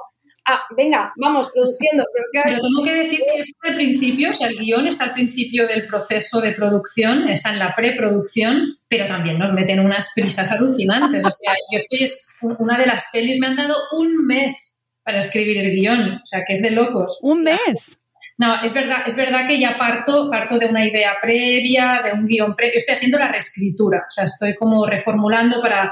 ah, 0.49 0.61
venga, 0.75 1.13
vamos, 1.17 1.51
produciendo, 1.53 2.03
pero 2.13 2.25
claro, 2.33 2.61
tengo 2.61 2.83
que 2.85 2.93
decir 3.03 3.19
que 3.19 3.39
esto 3.39 3.53
al 3.63 3.75
principio, 3.75 4.31
o 4.31 4.33
sea, 4.33 4.47
el 4.47 4.57
guion 4.57 4.87
está 4.87 5.03
al 5.05 5.13
principio 5.13 5.67
del 5.67 5.85
proceso 5.87 6.41
de 6.41 6.51
producción, 6.53 7.29
está 7.29 7.51
en 7.51 7.59
la 7.59 7.73
preproducción, 7.75 8.77
pero 8.87 9.05
también 9.05 9.37
nos 9.37 9.51
meten 9.53 9.79
unas 9.79 10.09
prisas 10.15 10.51
alucinantes. 10.51 11.25
O 11.25 11.29
sea, 11.29 11.53
yo 11.71 11.77
estoy, 11.77 12.03
es 12.03 12.27
una 12.59 12.77
de 12.77 12.85
las 12.87 13.05
pelis 13.11 13.39
me 13.39 13.47
han 13.47 13.55
dado 13.57 13.75
un 13.93 14.25
mes 14.25 14.85
para 15.03 15.19
escribir 15.19 15.57
el 15.57 15.71
guion, 15.71 15.99
o 16.23 16.25
sea, 16.25 16.43
que 16.45 16.53
es 16.53 16.61
de 16.61 16.71
locos. 16.71 17.19
Un 17.21 17.43
mes. 17.43 17.97
No, 18.37 18.61
es 18.63 18.73
verdad, 18.73 18.97
es 19.05 19.15
verdad 19.15 19.47
que 19.47 19.59
ya 19.59 19.77
parto, 19.77 20.29
parto 20.29 20.59
de 20.59 20.67
una 20.67 20.85
idea 20.85 21.13
previa, 21.19 22.01
de 22.03 22.13
un 22.13 22.23
guion 22.23 22.55
previo. 22.55 22.77
Estoy 22.77 22.95
haciendo 22.95 23.17
la 23.17 23.29
reescritura, 23.29 24.05
o 24.07 24.11
sea, 24.11 24.25
estoy 24.25 24.55
como 24.55 24.85
reformulando 24.85 25.59
para 25.59 25.91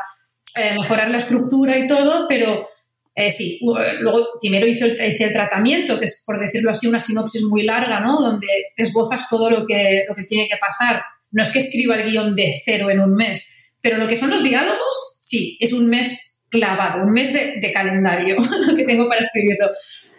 eh, 0.55 0.75
mejorar 0.79 1.09
la 1.09 1.17
estructura 1.17 1.75
y 1.77 1.87
todo, 1.87 2.27
pero 2.29 2.67
eh, 3.15 3.31
sí, 3.31 3.59
eh, 3.79 3.93
luego 3.99 4.27
primero 4.39 4.67
hice 4.67 4.85
el, 4.85 5.11
hice 5.11 5.23
el 5.23 5.31
tratamiento, 5.31 5.97
que 5.97 6.05
es, 6.05 6.23
por 6.23 6.39
decirlo 6.39 6.69
así, 6.69 6.85
una 6.85 6.99
sinopsis 6.99 7.41
muy 7.43 7.63
larga, 7.63 7.99
¿no? 7.99 8.21
Donde 8.21 8.47
esbozas 8.77 9.27
todo 9.27 9.49
lo 9.49 9.65
que, 9.65 10.05
lo 10.07 10.13
que 10.13 10.23
tiene 10.23 10.47
que 10.47 10.57
pasar. 10.57 11.01
No 11.31 11.41
es 11.41 11.51
que 11.51 11.59
escriba 11.59 11.95
el 11.95 12.11
guion 12.11 12.35
de 12.35 12.53
cero 12.63 12.91
en 12.91 12.99
un 12.99 13.15
mes, 13.15 13.75
pero 13.81 13.97
lo 13.97 14.07
que 14.07 14.17
son 14.17 14.29
los 14.29 14.43
diálogos, 14.43 15.19
sí, 15.21 15.57
es 15.59 15.73
un 15.73 15.87
mes 15.87 16.34
clavado, 16.55 17.03
un 17.03 17.11
mes 17.11 17.33
de, 17.33 17.59
de 17.59 17.71
calendario 17.71 18.37
que 18.75 18.83
tengo 18.83 19.07
para 19.07 19.21
escribirlo. 19.21 19.69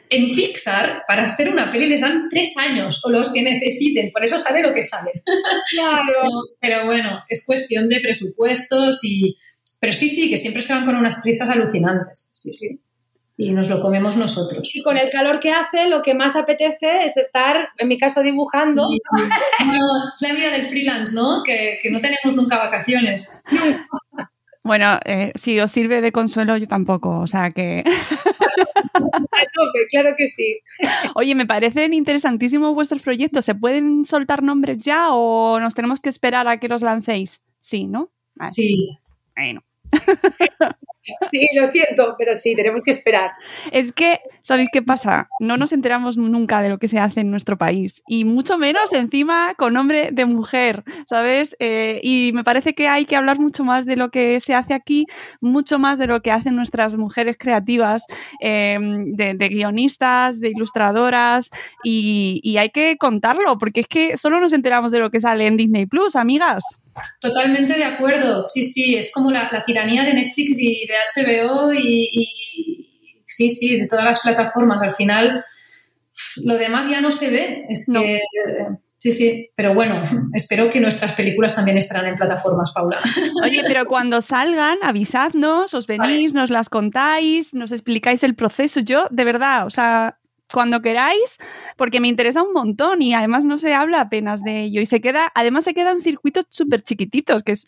En 0.09 0.29
Pixar, 0.31 1.03
para 1.09 1.25
hacer 1.25 1.51
una 1.51 1.73
peli 1.73 1.89
les 1.89 2.01
dan 2.01 2.29
tres 2.31 2.57
años 2.59 3.01
o 3.05 3.11
los 3.11 3.33
que 3.33 3.43
necesiten, 3.43 4.13
por 4.13 4.25
eso 4.25 4.39
sale 4.39 4.63
lo 4.63 4.73
que 4.73 4.83
sale. 4.83 5.11
claro. 5.71 6.05
Pero, 6.07 6.29
pero 6.61 6.87
bueno, 6.87 7.25
es 7.29 7.45
cuestión 7.45 7.89
de 7.89 8.01
presupuestos 8.01 9.01
y... 9.03 9.37
Pero 9.81 9.93
sí, 9.93 10.09
sí, 10.09 10.31
que 10.31 10.37
siempre 10.37 10.63
se 10.63 10.73
van 10.73 10.87
con 10.87 10.97
unas 10.97 11.21
prisas 11.23 11.51
alucinantes, 11.51 12.33
sí, 12.37 12.53
sí. 12.55 12.81
Y 13.39 13.53
nos 13.53 13.69
lo 13.69 13.81
comemos 13.83 14.17
nosotros. 14.17 14.71
Y 14.75 14.83
con 14.83 14.97
el 14.97 15.11
calor 15.11 15.39
que 15.39 15.51
hace, 15.51 15.89
lo 15.89 16.01
que 16.01 16.15
más 16.15 16.37
apetece 16.37 17.05
es 17.05 17.19
estar, 17.19 17.69
en 17.77 17.89
mi 17.89 17.99
caso, 17.99 18.23
dibujando. 18.23 18.89
Bueno, 19.59 19.85
es 20.15 20.23
la 20.23 20.35
vida 20.35 20.51
del 20.51 20.65
freelance, 20.65 21.15
¿no? 21.15 21.43
Que, 21.45 21.79
que 21.83 21.91
no 21.91 22.01
tenemos 22.01 22.35
nunca 22.35 22.57
vacaciones. 22.57 23.43
Bueno, 24.67 24.99
eh, 25.05 25.31
si 25.37 25.61
os 25.61 25.71
sirve 25.71 26.01
de 26.01 26.11
consuelo, 26.11 26.57
yo 26.57 26.67
tampoco. 26.67 27.21
O 27.21 27.27
sea 27.29 27.53
que. 27.53 27.85
A 28.97 29.45
tope, 29.53 29.87
claro 29.91 30.15
que 30.17 30.27
sí. 30.27 30.61
Oye, 31.15 31.35
me 31.35 31.47
parecen 31.47 31.93
interesantísimos 31.93 32.75
vuestros 32.75 33.03
proyectos. 33.03 33.45
¿Se 33.45 33.55
pueden 33.55 34.05
soltar 34.05 34.43
nombres 34.43 34.79
ya 34.79 35.13
o 35.13 35.61
nos 35.61 35.75
tenemos 35.75 36.01
que 36.01 36.09
esperar 36.09 36.49
a 36.49 36.59
que 36.59 36.69
los 36.69 36.83
lancéis? 36.83 37.41
Sí, 37.61 37.87
¿no? 37.87 38.11
Sí. 38.51 38.99
Bueno. 39.37 39.63
Sí, 41.31 41.47
lo 41.55 41.67
siento, 41.67 42.15
pero 42.19 42.35
sí, 42.35 42.55
tenemos 42.55 42.85
que 42.85 42.91
esperar. 42.91 43.33
Es 43.73 43.93
que, 43.93 44.21
¿sabéis 44.43 44.69
qué 44.73 44.83
pasa? 44.83 45.29
No 45.41 45.57
nos 45.57 45.73
enteramos 45.73 46.17
nunca 46.17 46.63
de 46.63 46.69
lo 46.69 46.79
que 46.79 46.89
se 46.89 46.99
hace 46.99 47.21
en 47.21 47.31
nuestro 47.31 47.57
país. 47.59 48.03
Y 48.07 48.25
mucho 48.25 48.59
menos 48.59 48.93
encima 48.93 49.55
con 49.57 49.75
nombre 49.75 50.11
de 50.13 50.25
mujer, 50.25 50.85
¿sabes? 51.07 51.57
Eh, 51.59 52.01
y 52.03 52.33
me 52.35 52.45
parece 52.45 52.75
que 52.75 52.89
hay 52.89 53.05
que 53.05 53.17
hablar 53.17 53.39
mucho 53.39 53.65
más 53.65 53.87
de 53.87 53.97
lo 53.97 54.11
que 54.11 54.41
se 54.41 54.55
hace 54.55 54.75
aquí, 54.75 55.07
mucho 55.41 55.79
más 55.79 55.99
de 55.99 56.07
lo 56.07 56.23
que 56.23 56.31
hacen 56.31 56.57
nuestras 56.57 56.97
mujeres 56.97 57.37
creativas, 57.39 58.07
eh, 58.41 58.79
de, 58.81 59.49
guionistas, 59.49 60.41
de 60.41 60.51
ilustradoras, 60.51 61.51
y 61.85 62.57
hay 62.59 62.71
que 62.71 62.97
contarlo, 62.99 63.59
porque 63.59 63.81
es 63.81 63.87
que 63.87 64.17
solo 64.17 64.41
nos 64.41 64.53
enteramos 64.53 64.93
de 64.93 64.99
lo 64.99 65.11
que 65.11 65.21
sale 65.21 65.47
en 65.47 65.57
Disney 65.57 65.87
Plus, 65.87 66.17
amigas. 66.17 66.81
Totalmente 67.21 67.75
de 67.75 67.85
acuerdo, 67.85 68.47
sí, 68.47 68.65
sí, 68.65 68.95
es 68.97 69.13
como 69.13 69.31
la, 69.31 69.49
la 69.53 69.65
tiranía 69.65 70.05
de 70.05 70.15
Netflix 70.15 70.59
y 70.59 70.87
de 70.87 70.95
HBO 71.15 71.73
y, 71.73 72.09
y- 72.13 72.87
sí, 73.25 73.51
sí, 73.51 73.79
de 73.81 73.87
todas 73.87 74.05
las 74.05 74.21
plataformas. 74.21 74.83
Al 74.83 74.93
final, 74.93 75.43
lo 76.45 76.55
demás 76.57 76.89
ya 76.89 77.01
no 77.01 77.11
se 77.11 77.31
ve, 77.31 77.67
es 77.69 77.89
No. 77.89 78.01
que... 78.03 78.21
Sí, 78.99 79.13
sí, 79.13 79.51
pero 79.55 79.75
bueno, 79.75 80.03
espero 80.33 80.69
que 80.71 80.81
nuestras 80.81 81.13
películas 81.13 81.55
también 81.55 81.77
estarán 81.77 82.07
en 82.07 82.17
plataformas, 82.17 82.73
Paula. 82.75 82.99
Oye, 83.45 83.63
pero 83.69 83.85
cuando 83.87 84.21
salgan, 84.23 84.79
avisadnos, 84.83 85.75
os 85.75 85.87
venís, 85.87 86.33
nos 86.35 86.49
las 86.51 86.69
contáis, 86.71 87.53
nos 87.55 87.71
explicáis 87.73 88.25
el 88.25 88.35
proceso. 88.35 88.81
Yo, 88.81 89.07
de 89.11 89.25
verdad, 89.25 89.67
o 89.67 89.71
sea, 89.71 90.19
cuando 90.53 90.81
queráis, 90.83 91.39
porque 91.77 92.01
me 92.01 92.09
interesa 92.09 92.43
un 92.43 92.53
montón 92.53 93.03
y 93.03 93.15
además 93.15 93.45
no 93.45 93.59
se 93.59 93.75
habla 93.75 94.01
apenas 94.01 94.43
de 94.43 94.63
ello. 94.63 94.81
Y 94.81 94.87
se 94.87 95.01
queda, 95.01 95.33
además 95.35 95.65
se 95.65 95.75
quedan 95.75 96.01
circuitos 96.01 96.47
súper 96.51 96.83
chiquititos, 96.83 97.43
que 97.43 97.53
es 97.53 97.67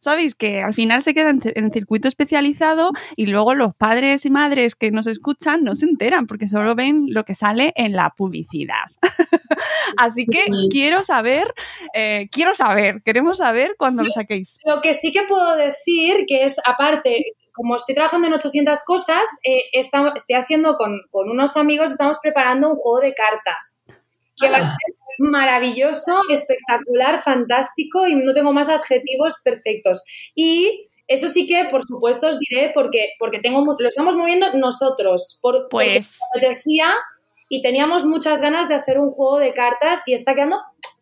¿sabéis? 0.00 0.34
Que 0.34 0.62
al 0.62 0.74
final 0.74 1.02
se 1.02 1.14
queda 1.14 1.30
en, 1.30 1.72
circuito 1.72 2.08
especializado 2.08 2.90
y 3.16 3.26
luego 3.26 3.54
los 3.54 3.74
padres 3.74 4.24
y 4.26 4.30
madres 4.30 4.74
que 4.74 4.90
nos 4.90 5.06
escuchan 5.06 5.62
no 5.62 5.74
se 5.74 5.84
enteran 5.84 6.26
porque 6.26 6.48
solo 6.48 6.74
ven 6.74 7.06
lo 7.08 7.24
que 7.24 7.34
sale 7.34 7.72
en 7.76 7.92
la 7.92 8.10
publicidad. 8.16 8.86
Así 9.96 10.26
que 10.26 10.44
quiero 10.70 11.04
saber, 11.04 11.52
eh, 11.94 12.28
quiero 12.32 12.54
saber, 12.54 13.02
queremos 13.02 13.38
saber 13.38 13.76
cuándo 13.78 14.02
lo 14.02 14.10
saquéis. 14.10 14.58
Lo 14.64 14.80
que 14.80 14.94
sí 14.94 15.12
que 15.12 15.24
puedo 15.24 15.56
decir, 15.56 16.24
que 16.26 16.44
es 16.44 16.58
aparte, 16.64 17.22
como 17.52 17.76
estoy 17.76 17.94
trabajando 17.94 18.28
en 18.28 18.34
800 18.34 18.84
cosas, 18.84 19.28
eh, 19.44 19.64
estoy 19.72 20.36
haciendo 20.36 20.76
con, 20.76 21.00
unos 21.12 21.56
amigos, 21.56 21.90
estamos 21.90 22.18
preparando 22.22 22.70
un 22.70 22.76
juego 22.76 23.00
de 23.00 23.14
cartas. 23.14 23.84
Que 24.36 24.48
va 24.48 24.56
a 24.56 24.60
ah. 24.60 24.76
ser 24.84 24.94
maravilloso, 25.18 26.20
espectacular, 26.30 27.20
fantástico 27.20 28.06
y 28.06 28.14
no 28.14 28.32
tengo 28.32 28.52
más 28.52 28.68
adjetivos 28.68 29.34
perfectos. 29.44 30.02
Y 30.34 30.88
eso 31.06 31.28
sí 31.28 31.46
que, 31.46 31.66
por 31.70 31.82
supuesto, 31.82 32.28
os 32.28 32.38
diré 32.38 32.70
porque, 32.72 33.10
porque 33.18 33.38
tengo, 33.40 33.64
lo 33.78 33.88
estamos 33.88 34.16
moviendo 34.16 34.46
nosotros. 34.54 35.38
Por, 35.42 35.68
pues. 35.68 36.18
Porque 36.32 36.48
decía 36.48 36.86
y 37.50 37.60
teníamos 37.62 38.06
muchas 38.06 38.40
ganas 38.40 38.68
de 38.68 38.76
hacer 38.76 38.98
un 38.98 39.10
juego 39.10 39.38
de 39.38 39.52
cartas 39.52 40.02
y 40.06 40.14
está 40.14 40.34
quedando 40.34 40.60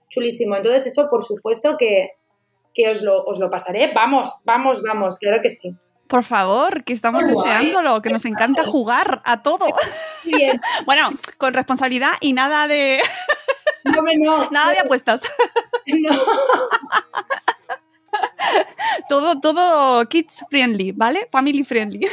chulísimo. 0.08 0.56
Entonces, 0.56 0.86
eso, 0.86 1.08
por 1.10 1.22
supuesto, 1.22 1.76
que, 1.78 2.12
que 2.74 2.90
os, 2.90 3.02
lo, 3.02 3.22
os 3.24 3.38
lo 3.38 3.50
pasaré. 3.50 3.92
Vamos, 3.94 4.40
vamos, 4.44 4.82
vamos, 4.82 5.18
claro 5.18 5.40
que 5.42 5.50
sí. 5.50 5.76
Por 6.08 6.24
favor, 6.24 6.84
que 6.84 6.94
estamos 6.94 7.26
deseándolo, 7.26 8.00
que 8.00 8.08
nos 8.08 8.24
encanta 8.24 8.64
jugar 8.64 9.20
a 9.24 9.42
todo. 9.42 9.66
Bien. 10.24 10.58
bueno, 10.86 11.10
con 11.36 11.52
responsabilidad 11.52 12.12
y 12.20 12.32
nada 12.32 12.66
de. 12.66 13.02
No, 13.84 14.02
no. 14.16 14.46
Nada 14.50 14.72
de 14.72 14.80
apuestas. 14.80 15.20
No. 15.86 16.10
todo, 19.08 19.40
todo 19.40 20.08
kids 20.08 20.44
friendly, 20.48 20.92
¿vale? 20.92 21.28
Family 21.30 21.62
friendly. 21.62 22.08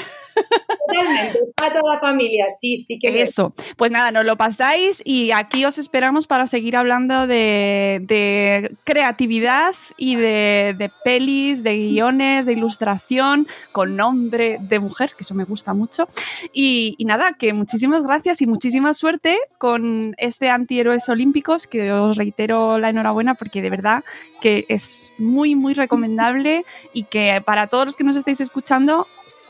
Totalmente, 0.88 1.39
para 1.55 1.79
toda 1.79 1.95
la 1.95 1.99
familia, 1.99 2.45
sí, 2.49 2.77
sí 2.77 2.99
que. 2.99 3.21
Eso. 3.21 3.53
Pues 3.77 3.91
nada, 3.91 4.11
nos 4.11 4.25
lo 4.25 4.36
pasáis 4.36 5.01
y 5.05 5.31
aquí 5.31 5.65
os 5.65 5.77
esperamos 5.77 6.27
para 6.27 6.47
seguir 6.47 6.75
hablando 6.75 7.27
de, 7.27 8.75
creatividad 8.83 9.73
y 9.97 10.15
de, 10.15 10.91
pelis, 11.03 11.63
de 11.63 11.77
guiones, 11.77 12.45
de 12.45 12.53
ilustración 12.53 13.47
con 13.71 13.95
nombre 13.95 14.57
de 14.59 14.79
mujer, 14.79 15.13
que 15.17 15.23
eso 15.23 15.33
me 15.33 15.43
gusta 15.43 15.73
mucho. 15.73 16.07
Y, 16.53 16.95
nada, 16.99 17.33
que 17.33 17.53
muchísimas 17.53 18.03
gracias 18.03 18.41
y 18.41 18.47
muchísima 18.47 18.93
suerte 18.93 19.38
con 19.57 20.15
este 20.17 20.49
antihéroes 20.49 21.07
olímpicos, 21.09 21.67
que 21.67 21.91
os 21.91 22.17
reitero 22.17 22.77
la 22.77 22.89
enhorabuena 22.89 23.36
porque 23.36 23.61
de 23.61 23.69
verdad 23.69 24.03
que 24.41 24.65
es 24.69 25.11
muy, 25.17 25.55
muy 25.55 25.73
recomendable 25.73 26.65
y 26.93 27.03
que 27.03 27.41
para 27.45 27.67
todos 27.67 27.86
los 27.86 27.95
que 27.95 28.03
nos 28.03 28.15
estáis 28.15 28.41
escuchando, 28.41 29.07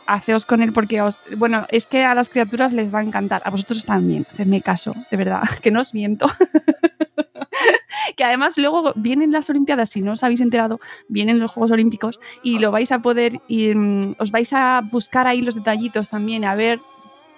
haceos 0.07 0.45
con 0.45 0.61
él 0.61 0.73
porque 0.73 1.01
os, 1.01 1.23
bueno, 1.37 1.65
es 1.69 1.85
que 1.85 2.03
a 2.03 2.15
las 2.15 2.29
criaturas 2.29 2.73
les 2.73 2.93
va 2.93 2.99
a 2.99 3.03
encantar, 3.03 3.41
a 3.45 3.49
vosotros 3.49 3.85
también, 3.85 4.25
hacedme 4.31 4.61
caso, 4.61 4.93
de 5.09 5.17
verdad, 5.17 5.43
que 5.61 5.71
no 5.71 5.81
os 5.81 5.93
miento. 5.93 6.29
que 8.15 8.23
además 8.23 8.57
luego 8.57 8.93
vienen 8.95 9.31
las 9.31 9.49
Olimpiadas, 9.49 9.89
si 9.89 10.01
no 10.01 10.13
os 10.13 10.23
habéis 10.23 10.41
enterado, 10.41 10.79
vienen 11.07 11.39
los 11.39 11.51
Juegos 11.51 11.71
Olímpicos 11.71 12.19
y 12.43 12.59
lo 12.59 12.71
vais 12.71 12.91
a 12.91 12.99
poder, 12.99 13.41
y, 13.47 13.73
mm, 13.73 14.15
os 14.19 14.31
vais 14.31 14.51
a 14.53 14.81
buscar 14.91 15.27
ahí 15.27 15.41
los 15.41 15.55
detallitos 15.55 16.09
también, 16.09 16.45
a 16.45 16.55
ver 16.55 16.79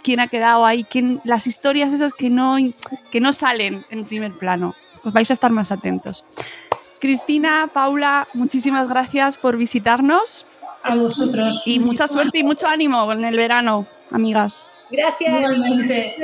quién 0.03 0.19
ha 0.19 0.27
quedado 0.27 0.65
ahí, 0.65 0.83
quién, 0.83 1.19
las 1.23 1.47
historias 1.47 1.93
esas 1.93 2.13
que 2.13 2.29
no, 2.29 2.55
que 3.11 3.19
no 3.19 3.33
salen 3.33 3.85
en 3.89 4.05
primer 4.05 4.33
plano. 4.33 4.75
Os 5.03 5.13
vais 5.13 5.29
a 5.29 5.33
estar 5.33 5.51
más 5.51 5.71
atentos. 5.71 6.25
Cristina, 6.99 7.69
Paula, 7.71 8.27
muchísimas 8.33 8.89
gracias 8.89 9.37
por 9.37 9.57
visitarnos. 9.57 10.45
A 10.83 10.95
vosotros. 10.95 11.63
Y 11.65 11.79
mucha 11.79 12.07
suerte 12.07 12.39
y 12.39 12.43
mucho 12.43 12.67
ánimo 12.67 13.11
en 13.11 13.25
el 13.25 13.35
verano, 13.35 13.85
amigas. 14.11 14.71
Gracias. 14.89 15.41
Igualmente. 15.41 16.15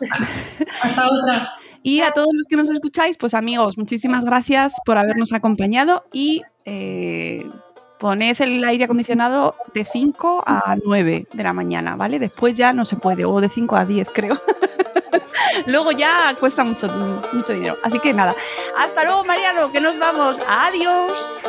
Hasta 0.82 1.08
otra. 1.08 1.52
Y 1.82 2.00
a 2.00 2.12
todos 2.12 2.28
los 2.32 2.46
que 2.46 2.56
nos 2.56 2.70
escucháis, 2.70 3.16
pues 3.16 3.34
amigos, 3.34 3.76
muchísimas 3.76 4.24
gracias 4.24 4.76
por 4.84 4.98
habernos 4.98 5.32
acompañado 5.32 6.04
y 6.12 6.42
eh, 6.64 7.44
poned 7.98 8.40
el 8.40 8.64
aire 8.64 8.84
acondicionado 8.84 9.56
de 9.74 9.84
5 9.84 10.44
a 10.46 10.76
9 10.84 11.26
de 11.32 11.42
la 11.42 11.52
mañana, 11.52 11.96
¿vale? 11.96 12.20
Después 12.20 12.56
ya 12.56 12.72
no 12.72 12.84
se 12.84 12.96
puede, 12.96 13.24
o 13.24 13.40
de 13.40 13.48
5 13.48 13.76
a 13.76 13.84
10 13.84 14.08
creo. 14.12 14.40
luego 15.66 15.90
ya 15.92 16.36
cuesta 16.38 16.62
mucho, 16.62 16.88
mucho 17.32 17.52
dinero. 17.52 17.76
Así 17.82 17.98
que 17.98 18.12
nada, 18.12 18.34
hasta 18.78 19.04
luego 19.04 19.24
Mariano, 19.24 19.72
que 19.72 19.80
nos 19.80 19.98
vamos. 19.98 20.40
Adiós. 20.48 21.48